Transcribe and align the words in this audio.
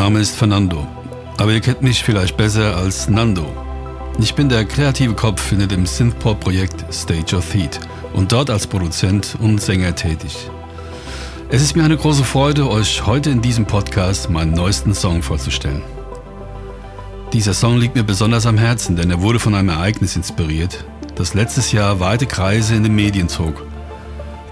Name 0.00 0.20
ist 0.20 0.34
Fernando, 0.34 0.88
aber 1.36 1.52
ihr 1.52 1.60
kennt 1.60 1.82
mich 1.82 2.02
vielleicht 2.02 2.38
besser 2.38 2.74
als 2.74 3.10
Nando. 3.10 3.44
Ich 4.18 4.34
bin 4.34 4.48
der 4.48 4.64
kreative 4.64 5.12
Kopf 5.12 5.50
hinter 5.50 5.66
dem 5.66 5.84
Synthpop-Projekt 5.84 6.86
Stage 6.90 7.36
of 7.36 7.52
Heat 7.52 7.78
und 8.14 8.32
dort 8.32 8.48
als 8.48 8.66
Produzent 8.66 9.36
und 9.40 9.60
Sänger 9.60 9.94
tätig. 9.94 10.48
Es 11.50 11.60
ist 11.60 11.76
mir 11.76 11.84
eine 11.84 11.98
große 11.98 12.24
Freude, 12.24 12.70
euch 12.70 13.04
heute 13.04 13.28
in 13.28 13.42
diesem 13.42 13.66
Podcast 13.66 14.30
meinen 14.30 14.54
neuesten 14.54 14.94
Song 14.94 15.22
vorzustellen. 15.22 15.82
Dieser 17.34 17.52
Song 17.52 17.76
liegt 17.76 17.94
mir 17.94 18.02
besonders 18.02 18.46
am 18.46 18.56
Herzen, 18.56 18.96
denn 18.96 19.10
er 19.10 19.20
wurde 19.20 19.38
von 19.38 19.54
einem 19.54 19.68
Ereignis 19.68 20.16
inspiriert, 20.16 20.82
das 21.14 21.34
letztes 21.34 21.72
Jahr 21.72 22.00
weite 22.00 22.24
Kreise 22.24 22.74
in 22.74 22.84
den 22.84 22.94
Medien 22.94 23.28
zog. 23.28 23.69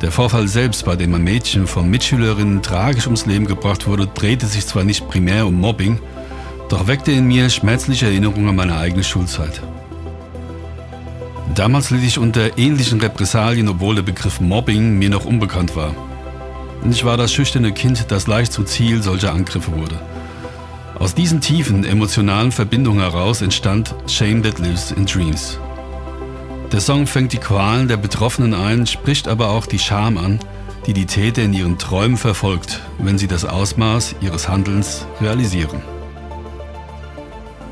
Der 0.01 0.13
Vorfall 0.13 0.47
selbst, 0.47 0.85
bei 0.85 0.95
dem 0.95 1.15
ein 1.15 1.25
Mädchen 1.25 1.67
von 1.67 1.91
Mitschülerinnen 1.91 2.63
tragisch 2.63 3.07
ums 3.07 3.27
Leben 3.27 3.47
gebracht 3.47 3.89
wurde, 3.89 4.07
drehte 4.07 4.47
sich 4.47 4.65
zwar 4.65 4.85
nicht 4.85 5.09
primär 5.09 5.47
um 5.47 5.55
Mobbing, 5.55 5.99
doch 6.69 6.87
weckte 6.87 7.11
in 7.11 7.27
mir 7.27 7.51
schmerzliche 7.51 8.07
Erinnerungen 8.07 8.49
an 8.49 8.57
meine 8.57 8.77
eigene 8.77 9.03
Schulzeit. 9.03 9.61
Damals 11.57 11.91
litt 11.91 12.05
ich 12.05 12.19
unter 12.19 12.57
ähnlichen 12.57 13.01
Repressalien, 13.01 13.69
obwohl 13.69 13.97
der 13.97 14.03
Begriff 14.03 14.41
Mobbing 14.41 14.99
mir 14.99 15.11
noch 15.11 15.25
unbekannt 15.25 15.75
war. 15.75 15.93
Ich 16.89 17.05
war 17.05 17.17
das 17.17 17.33
schüchterne 17.33 17.73
Kind, 17.73 18.13
das 18.13 18.29
leicht 18.29 18.53
zum 18.53 18.67
Ziel 18.67 19.03
solcher 19.03 19.33
Angriffe 19.33 19.73
wurde. 19.77 19.99
Aus 21.01 21.15
diesen 21.15 21.41
tiefen 21.41 21.85
emotionalen 21.85 22.53
Verbindungen 22.53 23.01
heraus 23.01 23.43
entstand 23.43 23.95
Shame 24.07 24.45
That 24.45 24.61
Lives 24.61 24.93
in 24.93 25.07
Dreams. 25.07 25.59
Der 26.73 26.81
Song 26.81 27.07
fängt 27.07 27.33
die 27.33 27.39
Qualen 27.39 27.89
der 27.89 27.97
Betroffenen 27.97 28.53
ein, 28.53 28.87
spricht 28.87 29.27
aber 29.27 29.49
auch 29.49 29.65
die 29.65 29.79
Scham 29.79 30.19
an, 30.19 30.39
die 30.87 30.93
die 30.93 31.07
Täter 31.07 31.43
in 31.43 31.55
ihren 31.55 31.79
Träumen 31.79 32.19
verfolgt, 32.19 32.81
wenn 32.99 33.17
sie 33.17 33.27
das 33.27 33.47
Ausmaß 33.47 34.17
ihres 34.21 34.49
Handelns 34.49 35.07
realisieren. 35.21 35.81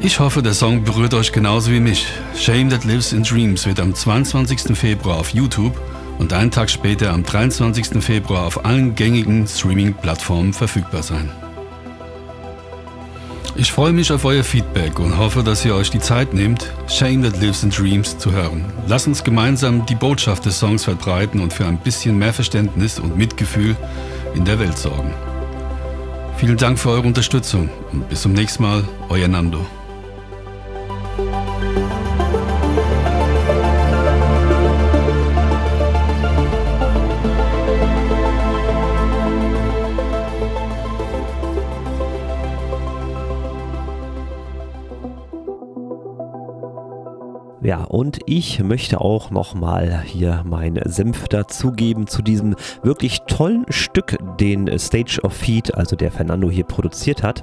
Ich 0.00 0.19
hoffe, 0.19 0.42
der 0.42 0.55
Song 0.55 0.84
berührt 0.84 1.12
euch 1.12 1.33
genauso 1.33 1.72
wie 1.72 1.80
mich. 1.80 2.06
Shame 2.36 2.70
That 2.70 2.84
Lives 2.84 3.12
in 3.12 3.22
Dreams 3.22 3.67
wird 3.67 3.80
am 3.80 3.94
22. 3.94 4.77
Februar 4.77 5.19
auf 5.19 5.30
YouTube 5.30 5.78
und 6.19 6.33
einen 6.33 6.50
Tag 6.50 6.70
später 6.70 7.12
am 7.12 7.22
23. 7.22 8.02
Februar 8.02 8.47
auf 8.47 8.64
allen 8.64 8.94
gängigen 8.94 9.47
Streaming-Plattformen 9.47 10.55
verfügbar 10.55 11.02
sein. 11.02 11.30
Ich 13.59 13.73
freue 13.73 13.93
mich 13.93 14.12
auf 14.12 14.27
euer 14.27 14.45
Feedback 14.45 15.01
und 15.01 15.17
hoffe, 15.17 15.43
dass 15.43 15.65
ihr 15.65 15.75
euch 15.75 15.91
die 15.91 15.99
Zeit 15.99 16.35
nehmt, 16.35 16.71
Shame 16.89 17.23
That 17.23 17.41
Lives 17.41 17.63
in 17.63 17.71
Dreams 17.71 18.19
zu 18.19 18.31
hören. 18.31 18.67
Lasst 18.87 19.07
uns 19.07 19.25
gemeinsam 19.25 19.87
die 19.87 19.95
Botschaft 19.95 20.45
des 20.45 20.59
Songs 20.59 20.85
verbreiten 20.85 21.41
und 21.41 21.55
für 21.55 21.65
ein 21.65 21.79
bisschen 21.79 22.19
mehr 22.19 22.35
Verständnis 22.35 22.98
und 22.98 23.17
Mitgefühl 23.17 23.75
in 24.35 24.45
der 24.45 24.59
Welt 24.59 24.77
sorgen. 24.77 25.11
Vielen 26.37 26.59
Dank 26.59 26.79
für 26.79 26.91
eure 26.91 27.07
Unterstützung 27.07 27.71
und 27.93 28.07
bis 28.11 28.21
zum 28.21 28.35
nächsten 28.35 28.63
Mal, 28.63 28.85
euer 29.09 29.29
Nando. 29.29 29.65
Ja, 47.67 47.83
und 47.83 48.20
ich 48.27 48.62
möchte 48.62 49.00
auch 49.00 49.33
nochmal 49.33 50.00
hier 50.05 50.45
meinen 50.47 50.89
Senf 50.89 51.27
dazugeben 51.27 52.06
zu 52.06 52.23
diesem 52.23 52.55
wirklich 52.84 53.23
tollen 53.23 53.67
Stück, 53.70 54.17
den 54.39 54.79
Stage 54.79 55.18
of 55.24 55.33
Feed, 55.33 55.74
also 55.74 55.96
der 55.96 56.13
Fernando 56.13 56.48
hier 56.48 56.63
produziert 56.63 57.24
hat 57.24 57.42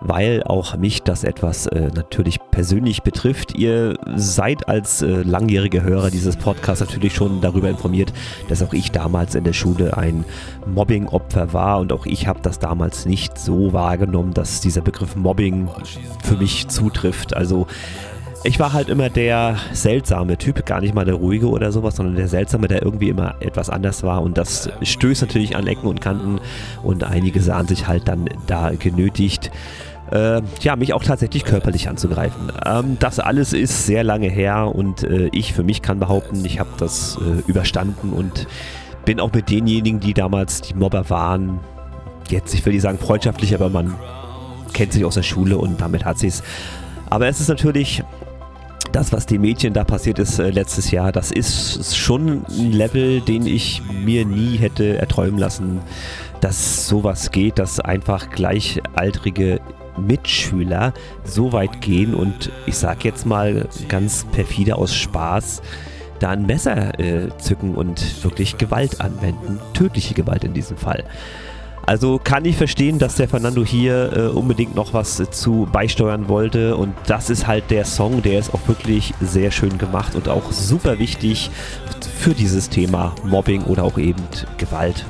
weil 0.00 0.42
auch 0.42 0.76
mich 0.76 1.02
das 1.02 1.24
etwas 1.24 1.66
äh, 1.66 1.90
natürlich 1.94 2.38
persönlich 2.50 3.02
betrifft. 3.02 3.54
Ihr 3.54 3.98
seid 4.16 4.68
als 4.68 5.02
äh, 5.02 5.22
langjährige 5.22 5.82
Hörer 5.82 6.10
dieses 6.10 6.36
Podcasts 6.36 6.80
natürlich 6.80 7.14
schon 7.14 7.40
darüber 7.40 7.68
informiert, 7.68 8.12
dass 8.48 8.62
auch 8.62 8.72
ich 8.72 8.90
damals 8.92 9.34
in 9.34 9.44
der 9.44 9.52
Schule 9.52 9.96
ein 9.96 10.24
Mobbing-Opfer 10.66 11.52
war 11.52 11.80
und 11.80 11.92
auch 11.92 12.06
ich 12.06 12.26
habe 12.26 12.40
das 12.40 12.58
damals 12.58 13.06
nicht 13.06 13.38
so 13.38 13.72
wahrgenommen, 13.72 14.32
dass 14.32 14.60
dieser 14.60 14.80
Begriff 14.80 15.16
Mobbing 15.16 15.68
für 16.24 16.36
mich 16.36 16.68
zutrifft. 16.68 17.36
Also 17.36 17.66
ich 18.42 18.58
war 18.58 18.72
halt 18.72 18.88
immer 18.88 19.10
der 19.10 19.56
seltsame 19.72 20.38
Typ, 20.38 20.64
gar 20.64 20.80
nicht 20.80 20.94
mal 20.94 21.04
der 21.04 21.14
ruhige 21.14 21.48
oder 21.48 21.72
sowas, 21.72 21.96
sondern 21.96 22.16
der 22.16 22.28
seltsame, 22.28 22.68
der 22.68 22.82
irgendwie 22.82 23.10
immer 23.10 23.34
etwas 23.40 23.68
anders 23.68 24.02
war 24.02 24.22
und 24.22 24.38
das 24.38 24.70
stößt 24.82 25.22
natürlich 25.22 25.56
an 25.56 25.66
Ecken 25.66 25.86
und 25.86 26.00
Kanten 26.00 26.40
und 26.82 27.04
einige 27.04 27.42
sahen 27.42 27.66
sich 27.66 27.86
halt 27.86 28.08
dann 28.08 28.28
da 28.46 28.70
genötigt, 28.70 29.50
äh, 30.10 30.40
ja, 30.60 30.76
mich 30.76 30.94
auch 30.94 31.04
tatsächlich 31.04 31.44
körperlich 31.44 31.88
anzugreifen. 31.88 32.50
Ähm, 32.64 32.96
das 32.98 33.18
alles 33.18 33.52
ist 33.52 33.86
sehr 33.86 34.04
lange 34.04 34.28
her 34.28 34.74
und 34.74 35.04
äh, 35.04 35.28
ich 35.32 35.52
für 35.52 35.62
mich 35.62 35.82
kann 35.82 35.98
behaupten, 35.98 36.44
ich 36.44 36.58
habe 36.58 36.70
das 36.78 37.18
äh, 37.18 37.48
überstanden 37.48 38.12
und 38.12 38.46
bin 39.04 39.20
auch 39.20 39.32
mit 39.32 39.50
denjenigen, 39.50 40.00
die 40.00 40.14
damals 40.14 40.62
die 40.62 40.74
Mobber 40.74 41.10
waren, 41.10 41.60
jetzt, 42.30 42.54
ich 42.54 42.64
will 42.64 42.72
nicht 42.72 42.82
sagen 42.82 42.98
freundschaftlich, 42.98 43.54
aber 43.54 43.68
man 43.68 43.94
kennt 44.72 44.92
sich 44.92 45.04
aus 45.04 45.14
der 45.14 45.22
Schule 45.22 45.58
und 45.58 45.80
damit 45.80 46.04
hat 46.04 46.18
sie 46.18 46.28
es. 46.28 46.42
Aber 47.10 47.26
es 47.26 47.40
ist 47.40 47.48
natürlich 47.48 48.02
das, 48.92 49.12
was 49.12 49.26
den 49.26 49.40
Mädchen 49.40 49.72
da 49.72 49.84
passiert 49.84 50.18
ist 50.18 50.38
äh, 50.38 50.50
letztes 50.50 50.90
Jahr, 50.90 51.12
das 51.12 51.30
ist 51.30 51.96
schon 51.96 52.44
ein 52.48 52.72
Level, 52.72 53.20
den 53.20 53.46
ich 53.46 53.82
mir 54.04 54.24
nie 54.24 54.56
hätte 54.56 54.98
erträumen 54.98 55.38
lassen, 55.38 55.80
dass 56.40 56.86
sowas 56.88 57.30
geht, 57.30 57.58
dass 57.58 57.80
einfach 57.80 58.30
gleichaltrige 58.30 59.60
Mitschüler 59.96 60.92
so 61.24 61.52
weit 61.52 61.80
gehen 61.80 62.14
und 62.14 62.50
ich 62.66 62.76
sag 62.76 63.04
jetzt 63.04 63.26
mal 63.26 63.68
ganz 63.88 64.24
perfide 64.32 64.76
aus 64.76 64.94
Spaß, 64.94 65.62
da 66.18 66.30
ein 66.30 66.46
Messer 66.46 66.98
äh, 66.98 67.28
zücken 67.38 67.74
und 67.74 68.24
wirklich 68.24 68.58
Gewalt 68.58 69.00
anwenden, 69.00 69.58
tödliche 69.74 70.14
Gewalt 70.14 70.44
in 70.44 70.54
diesem 70.54 70.76
Fall. 70.76 71.04
Also 71.86 72.20
kann 72.22 72.44
ich 72.44 72.56
verstehen, 72.56 72.98
dass 72.98 73.16
der 73.16 73.28
Fernando 73.28 73.64
hier 73.64 74.12
äh, 74.12 74.20
unbedingt 74.28 74.74
noch 74.74 74.92
was 74.92 75.18
äh, 75.18 75.30
zu 75.30 75.68
beisteuern 75.72 76.28
wollte 76.28 76.76
und 76.76 76.94
das 77.06 77.30
ist 77.30 77.46
halt 77.46 77.70
der 77.70 77.84
Song, 77.84 78.22
der 78.22 78.38
ist 78.38 78.54
auch 78.54 78.68
wirklich 78.68 79.14
sehr 79.20 79.50
schön 79.50 79.76
gemacht 79.78 80.14
und 80.14 80.28
auch 80.28 80.52
super 80.52 80.98
wichtig 80.98 81.50
für 82.18 82.34
dieses 82.34 82.68
Thema 82.68 83.14
Mobbing 83.24 83.64
oder 83.64 83.84
auch 83.84 83.98
eben 83.98 84.22
Gewalt. 84.58 85.04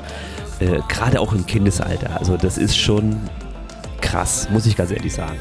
Äh, 0.61 0.81
Gerade 0.89 1.21
auch 1.21 1.33
im 1.33 1.45
Kindesalter. 1.45 2.19
Also 2.19 2.37
das 2.37 2.57
ist 2.57 2.79
schon 2.79 3.17
krass, 4.01 4.49
muss 4.51 4.67
ich 4.67 4.77
ganz 4.77 4.91
ehrlich 4.91 5.13
sagen. 5.13 5.39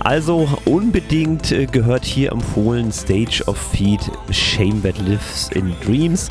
Also 0.00 0.48
unbedingt 0.66 1.50
äh, 1.50 1.66
gehört 1.66 2.04
hier 2.04 2.30
empfohlen 2.32 2.92
Stage 2.92 3.42
of 3.46 3.56
Feed 3.56 4.00
Shame 4.30 4.82
That 4.82 4.98
Lives 4.98 5.50
in 5.54 5.74
Dreams. 5.84 6.30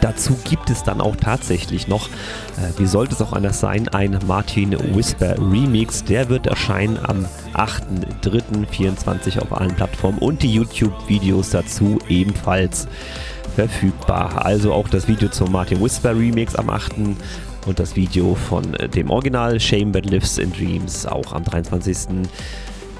Dazu 0.00 0.36
gibt 0.44 0.70
es 0.70 0.82
dann 0.82 1.00
auch 1.00 1.16
tatsächlich 1.16 1.88
noch, 1.88 2.08
äh, 2.08 2.78
wie 2.78 2.86
sollte 2.86 3.14
es 3.14 3.22
auch 3.22 3.32
anders 3.32 3.60
sein, 3.60 3.88
ein 3.88 4.18
Martin 4.26 4.72
Whisper 4.94 5.36
Remix. 5.38 6.04
Der 6.04 6.28
wird 6.28 6.46
erscheinen 6.46 6.98
am 7.02 7.26
8.3.24 7.54 9.40
auf 9.40 9.52
allen 9.52 9.74
Plattformen 9.74 10.18
und 10.18 10.42
die 10.42 10.52
YouTube-Videos 10.52 11.50
dazu 11.50 11.98
ebenfalls 12.08 12.88
verfügbar. 13.54 14.44
Also 14.44 14.72
auch 14.72 14.88
das 14.88 15.08
Video 15.08 15.28
zum 15.28 15.52
Martin 15.52 15.80
Whisper 15.82 16.16
Remix 16.16 16.54
am 16.54 16.70
8 16.70 16.92
und 17.66 17.78
das 17.78 17.96
Video 17.96 18.34
von 18.34 18.74
äh, 18.74 18.88
dem 18.88 19.10
Original 19.10 19.58
Shame 19.60 19.92
That 19.92 20.06
Lives 20.06 20.38
in 20.38 20.52
Dreams 20.52 21.06
auch 21.06 21.32
am 21.32 21.44
23. 21.44 22.26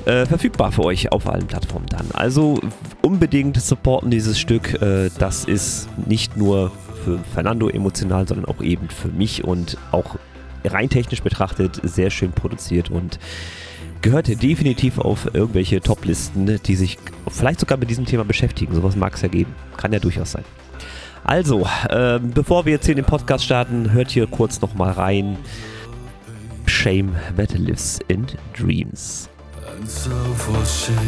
Äh, 0.06 0.26
verfügbar 0.26 0.70
für 0.70 0.85
euch 0.85 1.12
auf 1.12 1.26
allen 1.29 1.47
Plattformen 1.47 1.87
dann. 1.87 2.06
Also 2.12 2.61
unbedingt 3.00 3.61
supporten 3.61 4.11
dieses 4.11 4.38
Stück. 4.38 4.81
Äh, 4.82 5.11
das 5.19 5.44
ist 5.44 5.88
nicht 6.06 6.37
nur 6.37 6.73
für 7.04 7.18
Fernando 7.34 7.68
emotional, 7.68 8.26
sondern 8.26 8.46
auch 8.46 8.62
eben 8.62 8.88
für 8.88 9.08
mich 9.08 9.44
und 9.44 9.76
auch 9.92 10.16
rein 10.64 10.88
technisch 10.88 11.22
betrachtet 11.22 11.80
sehr 11.82 12.10
schön 12.10 12.32
produziert 12.32 12.90
und 12.90 13.18
gehört 14.00 14.28
definitiv 14.42 14.98
auf 14.98 15.34
irgendwelche 15.34 15.80
Top-Listen, 15.80 16.60
die 16.62 16.76
sich 16.76 16.98
vielleicht 17.28 17.60
sogar 17.60 17.78
mit 17.78 17.90
diesem 17.90 18.04
Thema 18.04 18.24
beschäftigen. 18.24 18.74
Sowas 18.74 18.96
mag 18.96 19.14
es 19.14 19.22
ja 19.22 19.28
geben. 19.28 19.54
Kann 19.76 19.92
ja 19.92 19.98
durchaus 19.98 20.32
sein. 20.32 20.44
Also, 21.24 21.66
äh, 21.88 22.20
bevor 22.20 22.66
wir 22.66 22.74
jetzt 22.74 22.84
hier 22.84 22.94
den 22.94 23.06
Podcast 23.06 23.44
starten, 23.44 23.92
hört 23.92 24.10
hier 24.10 24.26
kurz 24.26 24.60
nochmal 24.60 24.92
rein. 24.92 25.38
Shame 26.66 27.14
that 27.36 27.52
lives 27.54 27.98
in 28.08 28.26
dreams. 28.52 29.28
And 29.78 29.88
so 29.88 30.10
for 30.10 30.64
shame. 30.66 30.98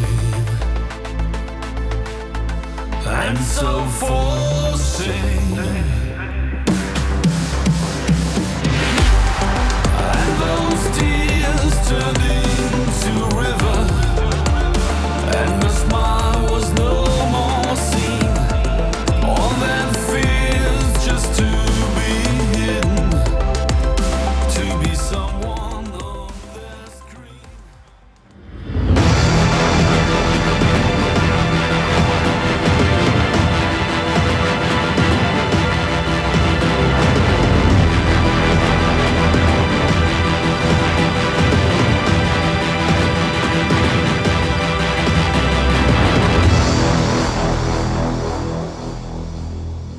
And 3.07 3.39
so 3.39 3.85
for 3.99 4.75
shame. 4.79 5.86
Tears 10.99 11.75
turn 11.89 12.17
into 12.37 13.13
river. 13.37 13.79
And 15.39 15.63
the 15.63 15.69
smile 15.69 16.36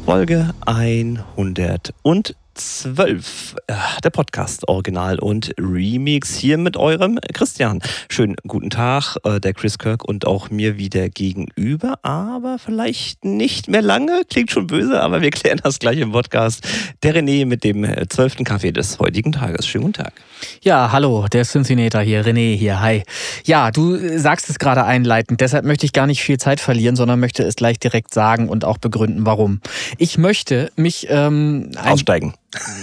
Folge 0.08 0.54
100 0.66 1.94
und 2.02 2.38
12, 2.58 3.56
äh, 3.68 3.74
der 4.04 4.10
Podcast 4.10 4.68
Original 4.68 5.20
und 5.20 5.54
Remix 5.60 6.36
hier 6.36 6.58
mit 6.58 6.76
eurem 6.76 7.20
Christian. 7.34 7.82
Schönen 8.10 8.36
guten 8.48 8.72
Tag, 8.72 9.18
äh, 9.24 9.40
der 9.40 9.54
Chris 9.54 9.78
Kirk 9.78 10.04
und 10.04 10.26
auch 10.26 10.50
mir 10.50 10.78
wieder 10.78 11.08
gegenüber, 11.10 12.00
aber 12.02 12.58
vielleicht 12.58 13.24
nicht 13.24 13.68
mehr 13.68 13.84
lange, 13.84 14.24
klingt 14.28 14.52
schon 14.52 14.66
böse, 14.66 15.00
aber 15.02 15.22
wir 15.22 15.30
klären 15.30 15.60
das 15.64 15.78
gleich 15.78 16.00
im 16.00 16.12
Podcast. 16.14 16.68
Der 17.04 17.16
René 17.16 17.46
mit 17.46 17.64
dem 17.64 17.84
äh, 17.84 18.08
zwölften 18.10 18.44
Kaffee 18.44 18.72
des 18.72 18.98
heutigen 18.98 19.32
Tages. 19.32 19.68
Schönen 19.68 19.86
guten 19.86 20.04
Tag. 20.04 20.14
Ja, 20.62 20.92
hallo, 20.92 21.28
der 21.32 21.44
Cincinnator 21.44 22.02
hier, 22.02 22.26
René 22.26 22.56
hier, 22.56 22.82
hi. 22.82 23.04
Ja, 23.46 23.70
du 23.70 24.18
sagst 24.18 24.50
es 24.50 24.58
gerade 24.58 24.84
einleitend, 24.84 25.42
deshalb 25.42 25.64
möchte 25.64 25.86
ich 25.86 25.94
gar 25.94 26.08
nicht 26.08 26.24
viel 26.24 26.40
Zeit 26.40 26.60
verlieren, 26.60 26.96
sondern 26.96 27.20
möchte 27.20 27.44
es 27.44 27.56
gleich 27.56 27.80
direkt 27.80 28.14
sagen 28.14 28.50
und 28.50 28.66
auch 28.66 28.80
begründen, 28.80 29.26
warum. 29.28 29.62
Ich 30.00 30.18
möchte 30.18 30.72
mich... 30.76 31.08
Ähm, 31.10 31.72
Aussteigen. 31.84 32.34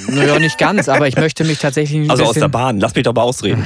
Naja, 0.08 0.38
nicht 0.38 0.58
ganz, 0.58 0.88
aber 0.88 1.08
ich 1.08 1.16
möchte 1.16 1.44
mich 1.44 1.58
tatsächlich. 1.58 2.10
also 2.10 2.24
aus 2.24 2.34
der 2.34 2.48
Bahn, 2.48 2.80
lass 2.80 2.94
mich 2.94 3.04
doch 3.04 3.14
mal 3.14 3.22
ausreden. 3.22 3.64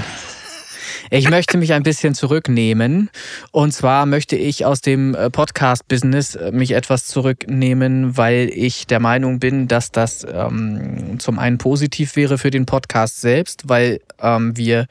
Ich 1.10 1.30
möchte 1.30 1.56
mich 1.56 1.72
ein 1.72 1.82
bisschen 1.82 2.14
zurücknehmen. 2.14 3.08
Und 3.50 3.72
zwar 3.72 4.04
möchte 4.04 4.36
ich 4.36 4.66
aus 4.66 4.82
dem 4.82 5.14
äh, 5.14 5.30
Podcast-Business 5.30 6.34
äh, 6.34 6.52
mich 6.52 6.72
etwas 6.72 7.06
zurücknehmen, 7.06 8.16
weil 8.18 8.50
ich 8.52 8.86
der 8.86 9.00
Meinung 9.00 9.38
bin, 9.38 9.68
dass 9.68 9.90
das 9.90 10.26
ähm, 10.30 11.18
zum 11.18 11.38
einen 11.38 11.56
positiv 11.56 12.16
wäre 12.16 12.36
für 12.36 12.50
den 12.50 12.66
Podcast 12.66 13.22
selbst, 13.22 13.68
weil 13.68 14.00
ähm, 14.20 14.56
wir 14.56 14.86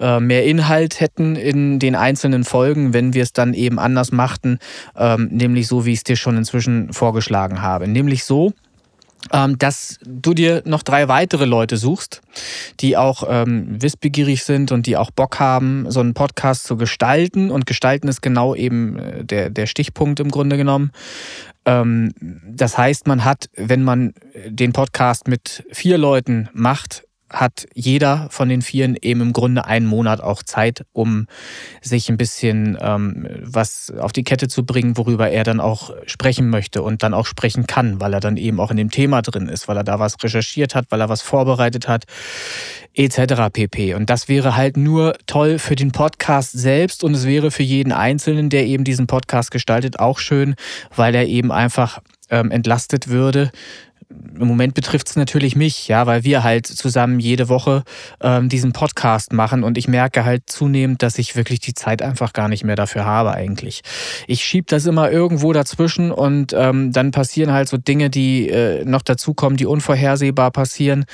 äh, 0.00 0.18
mehr 0.18 0.44
Inhalt 0.44 0.98
hätten 0.98 1.36
in 1.36 1.78
den 1.78 1.94
einzelnen 1.94 2.42
Folgen, 2.42 2.92
wenn 2.92 3.14
wir 3.14 3.22
es 3.22 3.32
dann 3.32 3.54
eben 3.54 3.78
anders 3.78 4.10
machten, 4.10 4.58
ähm, 4.96 5.28
nämlich 5.30 5.68
so, 5.68 5.86
wie 5.86 5.92
ich 5.92 5.98
es 5.98 6.04
dir 6.04 6.16
schon 6.16 6.36
inzwischen 6.36 6.92
vorgeschlagen 6.92 7.62
habe. 7.62 7.86
Nämlich 7.86 8.24
so, 8.24 8.52
dass 9.30 9.98
du 10.04 10.34
dir 10.34 10.62
noch 10.64 10.82
drei 10.82 11.08
weitere 11.08 11.44
Leute 11.44 11.76
suchst, 11.76 12.20
die 12.80 12.96
auch 12.96 13.24
ähm, 13.28 13.80
wissbegierig 13.80 14.44
sind 14.44 14.72
und 14.72 14.86
die 14.86 14.96
auch 14.96 15.10
Bock 15.10 15.40
haben, 15.40 15.90
so 15.90 16.00
einen 16.00 16.14
Podcast 16.14 16.64
zu 16.64 16.76
gestalten. 16.76 17.50
Und 17.50 17.66
gestalten 17.66 18.08
ist 18.08 18.20
genau 18.22 18.54
eben 18.54 18.98
äh, 18.98 19.24
der, 19.24 19.50
der 19.50 19.66
Stichpunkt 19.66 20.20
im 20.20 20.30
Grunde 20.30 20.56
genommen. 20.56 20.92
Ähm, 21.64 22.12
das 22.46 22.76
heißt, 22.76 23.06
man 23.06 23.24
hat, 23.24 23.48
wenn 23.56 23.82
man 23.82 24.14
den 24.46 24.72
Podcast 24.72 25.28
mit 25.28 25.64
vier 25.70 25.98
Leuten 25.98 26.48
macht, 26.52 27.04
hat 27.30 27.66
jeder 27.74 28.28
von 28.30 28.48
den 28.48 28.62
Vieren 28.62 28.96
eben 29.00 29.20
im 29.20 29.32
Grunde 29.32 29.64
einen 29.64 29.86
Monat 29.86 30.20
auch 30.20 30.42
Zeit, 30.42 30.84
um 30.92 31.26
sich 31.82 32.08
ein 32.08 32.16
bisschen 32.16 32.78
ähm, 32.80 33.26
was 33.40 33.92
auf 33.98 34.12
die 34.12 34.24
Kette 34.24 34.48
zu 34.48 34.64
bringen, 34.64 34.96
worüber 34.96 35.30
er 35.30 35.42
dann 35.42 35.60
auch 35.60 35.90
sprechen 36.06 36.50
möchte 36.50 36.82
und 36.82 37.02
dann 37.02 37.14
auch 37.14 37.26
sprechen 37.26 37.66
kann, 37.66 38.00
weil 38.00 38.12
er 38.12 38.20
dann 38.20 38.36
eben 38.36 38.60
auch 38.60 38.70
in 38.70 38.76
dem 38.76 38.90
Thema 38.90 39.22
drin 39.22 39.48
ist, 39.48 39.68
weil 39.68 39.76
er 39.76 39.84
da 39.84 39.98
was 39.98 40.16
recherchiert 40.22 40.74
hat, 40.74 40.86
weil 40.90 41.00
er 41.00 41.08
was 41.08 41.22
vorbereitet 41.22 41.88
hat, 41.88 42.04
etc. 42.94 43.50
pp. 43.52 43.94
Und 43.94 44.10
das 44.10 44.28
wäre 44.28 44.56
halt 44.56 44.76
nur 44.76 45.14
toll 45.26 45.58
für 45.58 45.76
den 45.76 45.92
Podcast 45.92 46.52
selbst 46.52 47.02
und 47.02 47.14
es 47.14 47.26
wäre 47.26 47.50
für 47.50 47.62
jeden 47.62 47.92
Einzelnen, 47.92 48.50
der 48.50 48.66
eben 48.66 48.84
diesen 48.84 49.06
Podcast 49.06 49.50
gestaltet, 49.50 49.98
auch 49.98 50.18
schön, 50.18 50.54
weil 50.94 51.14
er 51.14 51.26
eben 51.26 51.50
einfach 51.50 52.00
ähm, 52.30 52.50
entlastet 52.50 53.08
würde 53.08 53.50
im 54.38 54.48
Moment 54.48 54.74
betrifft 54.74 55.08
es 55.08 55.16
natürlich 55.16 55.56
mich, 55.56 55.88
ja, 55.88 56.06
weil 56.06 56.24
wir 56.24 56.42
halt 56.42 56.66
zusammen 56.66 57.20
jede 57.20 57.48
Woche 57.48 57.84
ähm, 58.20 58.48
diesen 58.48 58.72
Podcast 58.72 59.32
machen 59.32 59.64
und 59.64 59.78
ich 59.78 59.88
merke 59.88 60.24
halt 60.24 60.44
zunehmend, 60.46 61.02
dass 61.02 61.18
ich 61.18 61.36
wirklich 61.36 61.60
die 61.60 61.74
Zeit 61.74 62.02
einfach 62.02 62.32
gar 62.32 62.48
nicht 62.48 62.64
mehr 62.64 62.76
dafür 62.76 63.04
habe 63.04 63.32
eigentlich. 63.32 63.82
Ich 64.26 64.44
schiebe 64.44 64.66
das 64.68 64.86
immer 64.86 65.10
irgendwo 65.10 65.52
dazwischen 65.52 66.10
und 66.10 66.52
ähm, 66.52 66.92
dann 66.92 67.10
passieren 67.10 67.52
halt 67.52 67.68
so 67.68 67.76
Dinge, 67.76 68.10
die 68.10 68.48
äh, 68.48 68.84
noch 68.84 69.02
dazukommen, 69.02 69.56
die 69.56 69.66
unvorhersehbar 69.66 70.50
passieren, 70.50 71.04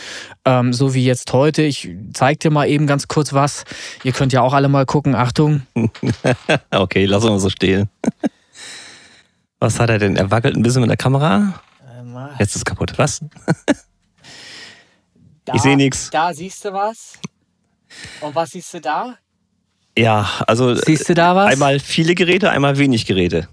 ähm, 0.45 0.73
so 0.73 0.95
wie 0.95 1.05
jetzt 1.05 1.33
heute. 1.33 1.63
Ich 1.63 1.91
zeig 2.15 2.41
dir 2.41 2.51
mal 2.51 2.69
eben 2.69 2.87
ganz 2.87 3.09
kurz 3.09 3.33
was. 3.33 3.65
Ihr 4.05 4.13
könnt 4.13 4.33
ja 4.33 4.43
auch 4.43 4.55
alle 4.55 4.69
mal 4.69 4.87
gucken. 4.87 5.15
Achtung. 5.15 5.63
okay, 6.71 7.05
lass 7.05 7.25
uns 7.25 7.43
so 7.43 7.51
stehen. 7.51 7.89
Was 9.59 9.79
hat 9.79 9.91
er 9.91 9.99
denn? 9.99 10.17
Er 10.17 10.31
wackelt 10.31 10.57
ein 10.57 10.63
bisschen 10.63 10.81
mit 10.81 10.91
der 10.91 10.97
Kamera. 10.97 11.61
Jetzt 12.39 12.51
ist 12.51 12.57
es 12.57 12.65
kaputt. 12.65 12.93
Was? 12.97 13.21
Da, 15.47 15.55
ich 15.55 15.63
sehe 15.63 15.77
nichts. 15.77 16.11
Da 16.11 16.35
siehst 16.35 16.65
du 16.67 16.73
was. 16.75 17.19
Und 18.21 18.35
was 18.35 18.51
siehst 18.51 18.75
du 18.75 18.81
da? 18.81 19.17
Ja, 19.97 20.29
also 20.47 20.75
siehst 20.75 21.09
du 21.09 21.15
da 21.15 21.35
was? 21.35 21.51
einmal 21.53 21.81
viele 21.81 22.15
Geräte, 22.15 22.51
einmal 22.51 22.79
wenig 22.79 23.07
Geräte. 23.07 23.49